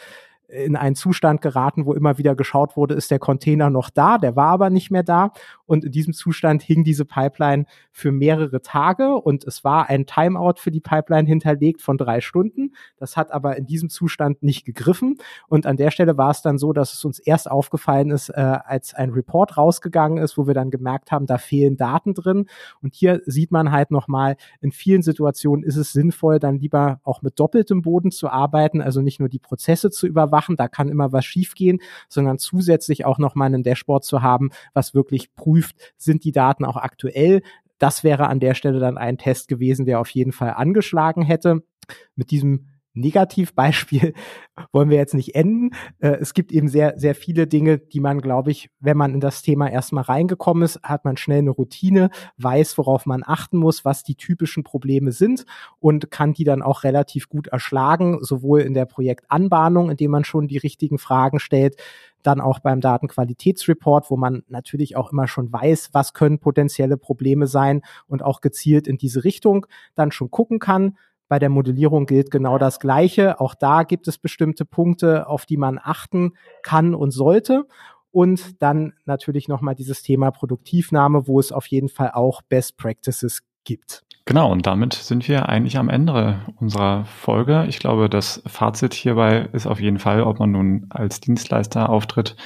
in 0.52 0.76
einen 0.76 0.94
Zustand 0.94 1.40
geraten, 1.40 1.86
wo 1.86 1.94
immer 1.94 2.18
wieder 2.18 2.34
geschaut 2.34 2.76
wurde, 2.76 2.94
ist 2.94 3.10
der 3.10 3.18
Container 3.18 3.70
noch 3.70 3.88
da, 3.88 4.18
der 4.18 4.36
war 4.36 4.48
aber 4.48 4.68
nicht 4.68 4.90
mehr 4.90 5.02
da. 5.02 5.32
Und 5.64 5.84
in 5.84 5.92
diesem 5.92 6.12
Zustand 6.12 6.62
hing 6.62 6.84
diese 6.84 7.06
Pipeline 7.06 7.64
für 7.90 8.12
mehrere 8.12 8.60
Tage 8.60 9.14
und 9.14 9.44
es 9.44 9.64
war 9.64 9.88
ein 9.88 10.04
Timeout 10.04 10.54
für 10.58 10.70
die 10.70 10.80
Pipeline 10.80 11.26
hinterlegt 11.26 11.80
von 11.80 11.96
drei 11.96 12.20
Stunden. 12.20 12.74
Das 12.98 13.16
hat 13.16 13.32
aber 13.32 13.56
in 13.56 13.64
diesem 13.64 13.88
Zustand 13.88 14.42
nicht 14.42 14.66
gegriffen. 14.66 15.16
Und 15.48 15.64
an 15.64 15.78
der 15.78 15.90
Stelle 15.90 16.18
war 16.18 16.30
es 16.30 16.42
dann 16.42 16.58
so, 16.58 16.74
dass 16.74 16.92
es 16.92 17.02
uns 17.04 17.18
erst 17.18 17.50
aufgefallen 17.50 18.10
ist, 18.10 18.28
äh, 18.28 18.40
als 18.40 18.92
ein 18.92 19.10
Report 19.10 19.56
rausgegangen 19.56 20.18
ist, 20.18 20.36
wo 20.36 20.46
wir 20.46 20.54
dann 20.54 20.70
gemerkt 20.70 21.10
haben, 21.12 21.24
da 21.26 21.38
fehlen 21.38 21.78
Daten 21.78 22.12
drin. 22.12 22.46
Und 22.82 22.94
hier 22.94 23.22
sieht 23.24 23.50
man 23.50 23.72
halt 23.72 23.90
nochmal, 23.90 24.36
in 24.60 24.72
vielen 24.72 25.00
Situationen 25.00 25.64
ist 25.64 25.76
es 25.76 25.92
sinnvoll, 25.92 26.38
dann 26.38 26.58
lieber 26.58 27.00
auch 27.04 27.22
mit 27.22 27.40
doppeltem 27.40 27.80
Boden 27.80 28.10
zu 28.10 28.28
arbeiten, 28.28 28.82
also 28.82 29.00
nicht 29.00 29.18
nur 29.18 29.30
die 29.30 29.38
Prozesse 29.38 29.90
zu 29.90 30.06
überwachen, 30.06 30.41
da 30.48 30.68
kann 30.68 30.88
immer 30.88 31.12
was 31.12 31.24
schiefgehen, 31.24 31.80
sondern 32.08 32.38
zusätzlich 32.38 33.04
auch 33.04 33.18
nochmal 33.18 33.46
einen 33.46 33.62
Dashboard 33.62 34.04
zu 34.04 34.22
haben, 34.22 34.50
was 34.74 34.94
wirklich 34.94 35.34
prüft, 35.34 35.76
sind 35.96 36.24
die 36.24 36.32
Daten 36.32 36.64
auch 36.64 36.76
aktuell. 36.76 37.42
Das 37.78 38.04
wäre 38.04 38.28
an 38.28 38.40
der 38.40 38.54
Stelle 38.54 38.78
dann 38.78 38.98
ein 38.98 39.18
Test 39.18 39.48
gewesen, 39.48 39.86
der 39.86 40.00
auf 40.00 40.10
jeden 40.10 40.32
Fall 40.32 40.50
angeschlagen 40.50 41.22
hätte. 41.22 41.62
Mit 42.14 42.30
diesem 42.30 42.68
Negativbeispiel 42.94 44.14
wollen 44.72 44.90
wir 44.90 44.96
jetzt 44.96 45.14
nicht 45.14 45.34
enden. 45.34 45.70
Äh, 45.98 46.16
es 46.20 46.34
gibt 46.34 46.52
eben 46.52 46.68
sehr, 46.68 46.94
sehr 46.98 47.14
viele 47.14 47.46
Dinge, 47.46 47.78
die 47.78 48.00
man, 48.00 48.20
glaube 48.20 48.50
ich, 48.50 48.70
wenn 48.80 48.96
man 48.96 49.14
in 49.14 49.20
das 49.20 49.42
Thema 49.42 49.70
erstmal 49.70 50.04
reingekommen 50.04 50.62
ist, 50.62 50.82
hat 50.82 51.04
man 51.04 51.16
schnell 51.16 51.38
eine 51.38 51.50
Routine, 51.50 52.10
weiß, 52.36 52.76
worauf 52.78 53.06
man 53.06 53.22
achten 53.24 53.56
muss, 53.56 53.84
was 53.84 54.02
die 54.02 54.16
typischen 54.16 54.64
Probleme 54.64 55.12
sind 55.12 55.44
und 55.78 56.10
kann 56.10 56.32
die 56.32 56.44
dann 56.44 56.62
auch 56.62 56.84
relativ 56.84 57.28
gut 57.28 57.48
erschlagen, 57.48 58.18
sowohl 58.22 58.60
in 58.60 58.74
der 58.74 58.86
Projektanbahnung, 58.86 59.90
indem 59.90 60.10
man 60.10 60.24
schon 60.24 60.48
die 60.48 60.58
richtigen 60.58 60.98
Fragen 60.98 61.40
stellt, 61.40 61.76
dann 62.22 62.40
auch 62.40 62.60
beim 62.60 62.80
Datenqualitätsreport, 62.80 64.10
wo 64.10 64.16
man 64.16 64.42
natürlich 64.48 64.96
auch 64.96 65.12
immer 65.12 65.26
schon 65.26 65.52
weiß, 65.52 65.90
was 65.92 66.12
können 66.14 66.38
potenzielle 66.38 66.96
Probleme 66.96 67.46
sein 67.46 67.82
und 68.06 68.22
auch 68.22 68.40
gezielt 68.40 68.86
in 68.86 68.96
diese 68.96 69.24
Richtung 69.24 69.66
dann 69.94 70.12
schon 70.12 70.30
gucken 70.30 70.58
kann. 70.58 70.96
Bei 71.32 71.38
der 71.38 71.48
Modellierung 71.48 72.04
gilt 72.04 72.30
genau 72.30 72.58
das 72.58 72.78
Gleiche. 72.78 73.40
Auch 73.40 73.54
da 73.54 73.84
gibt 73.84 74.06
es 74.06 74.18
bestimmte 74.18 74.66
Punkte, 74.66 75.26
auf 75.26 75.46
die 75.46 75.56
man 75.56 75.80
achten 75.82 76.34
kann 76.62 76.94
und 76.94 77.10
sollte. 77.10 77.64
Und 78.10 78.60
dann 78.60 78.92
natürlich 79.06 79.48
nochmal 79.48 79.74
dieses 79.74 80.02
Thema 80.02 80.30
Produktivnahme, 80.30 81.26
wo 81.26 81.40
es 81.40 81.50
auf 81.50 81.68
jeden 81.68 81.88
Fall 81.88 82.10
auch 82.12 82.42
Best 82.42 82.76
Practices 82.76 83.44
gibt. 83.64 84.04
Genau, 84.26 84.52
und 84.52 84.66
damit 84.66 84.92
sind 84.92 85.26
wir 85.26 85.48
eigentlich 85.48 85.78
am 85.78 85.88
Ende 85.88 86.40
unserer 86.60 87.06
Folge. 87.06 87.64
Ich 87.66 87.78
glaube, 87.78 88.10
das 88.10 88.42
Fazit 88.44 88.92
hierbei 88.92 89.48
ist 89.54 89.66
auf 89.66 89.80
jeden 89.80 90.00
Fall, 90.00 90.24
ob 90.24 90.38
man 90.38 90.50
nun 90.50 90.84
als 90.90 91.20
Dienstleister 91.20 91.88
auftritt 91.88 92.36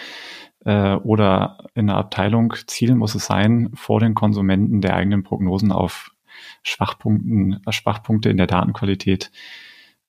äh, 0.65 0.95
oder 0.95 1.59
in 1.75 1.91
einer 1.91 1.99
Abteilung, 1.99 2.55
Ziel 2.69 2.95
muss 2.95 3.17
es 3.17 3.27
sein, 3.27 3.71
vor 3.75 3.99
den 3.99 4.15
Konsumenten 4.15 4.81
der 4.81 4.95
eigenen 4.95 5.25
Prognosen 5.25 5.73
auf 5.73 6.13
Schwachpunkten, 6.63 7.61
äh, 7.67 7.73
Schwachpunkte 7.73 8.29
in 8.29 8.37
der 8.37 8.47
Datenqualität 8.47 9.31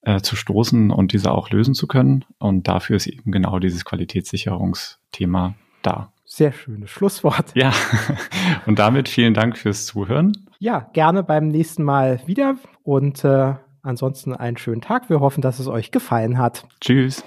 äh, 0.01 0.21
zu 0.21 0.35
stoßen 0.35 0.91
und 0.91 1.13
diese 1.13 1.31
auch 1.31 1.49
lösen 1.49 1.73
zu 1.73 1.87
können. 1.87 2.25
Und 2.39 2.67
dafür 2.67 2.95
ist 2.95 3.07
eben 3.07 3.31
genau 3.31 3.59
dieses 3.59 3.85
Qualitätssicherungsthema 3.85 5.55
da. 5.81 6.11
Sehr 6.25 6.51
schönes 6.51 6.89
Schlusswort. 6.89 7.53
Ja, 7.55 7.71
und 8.65 8.79
damit 8.79 9.07
vielen 9.09 9.33
Dank 9.33 9.57
fürs 9.57 9.85
Zuhören. 9.85 10.33
Ja, 10.59 10.89
gerne 10.93 11.23
beim 11.23 11.47
nächsten 11.47 11.83
Mal 11.83 12.21
wieder 12.25 12.55
und 12.83 13.23
äh, 13.23 13.55
ansonsten 13.81 14.33
einen 14.33 14.57
schönen 14.57 14.81
Tag. 14.81 15.09
Wir 15.09 15.19
hoffen, 15.19 15.41
dass 15.41 15.59
es 15.59 15.67
euch 15.67 15.91
gefallen 15.91 16.37
hat. 16.37 16.67
Tschüss. 16.81 17.23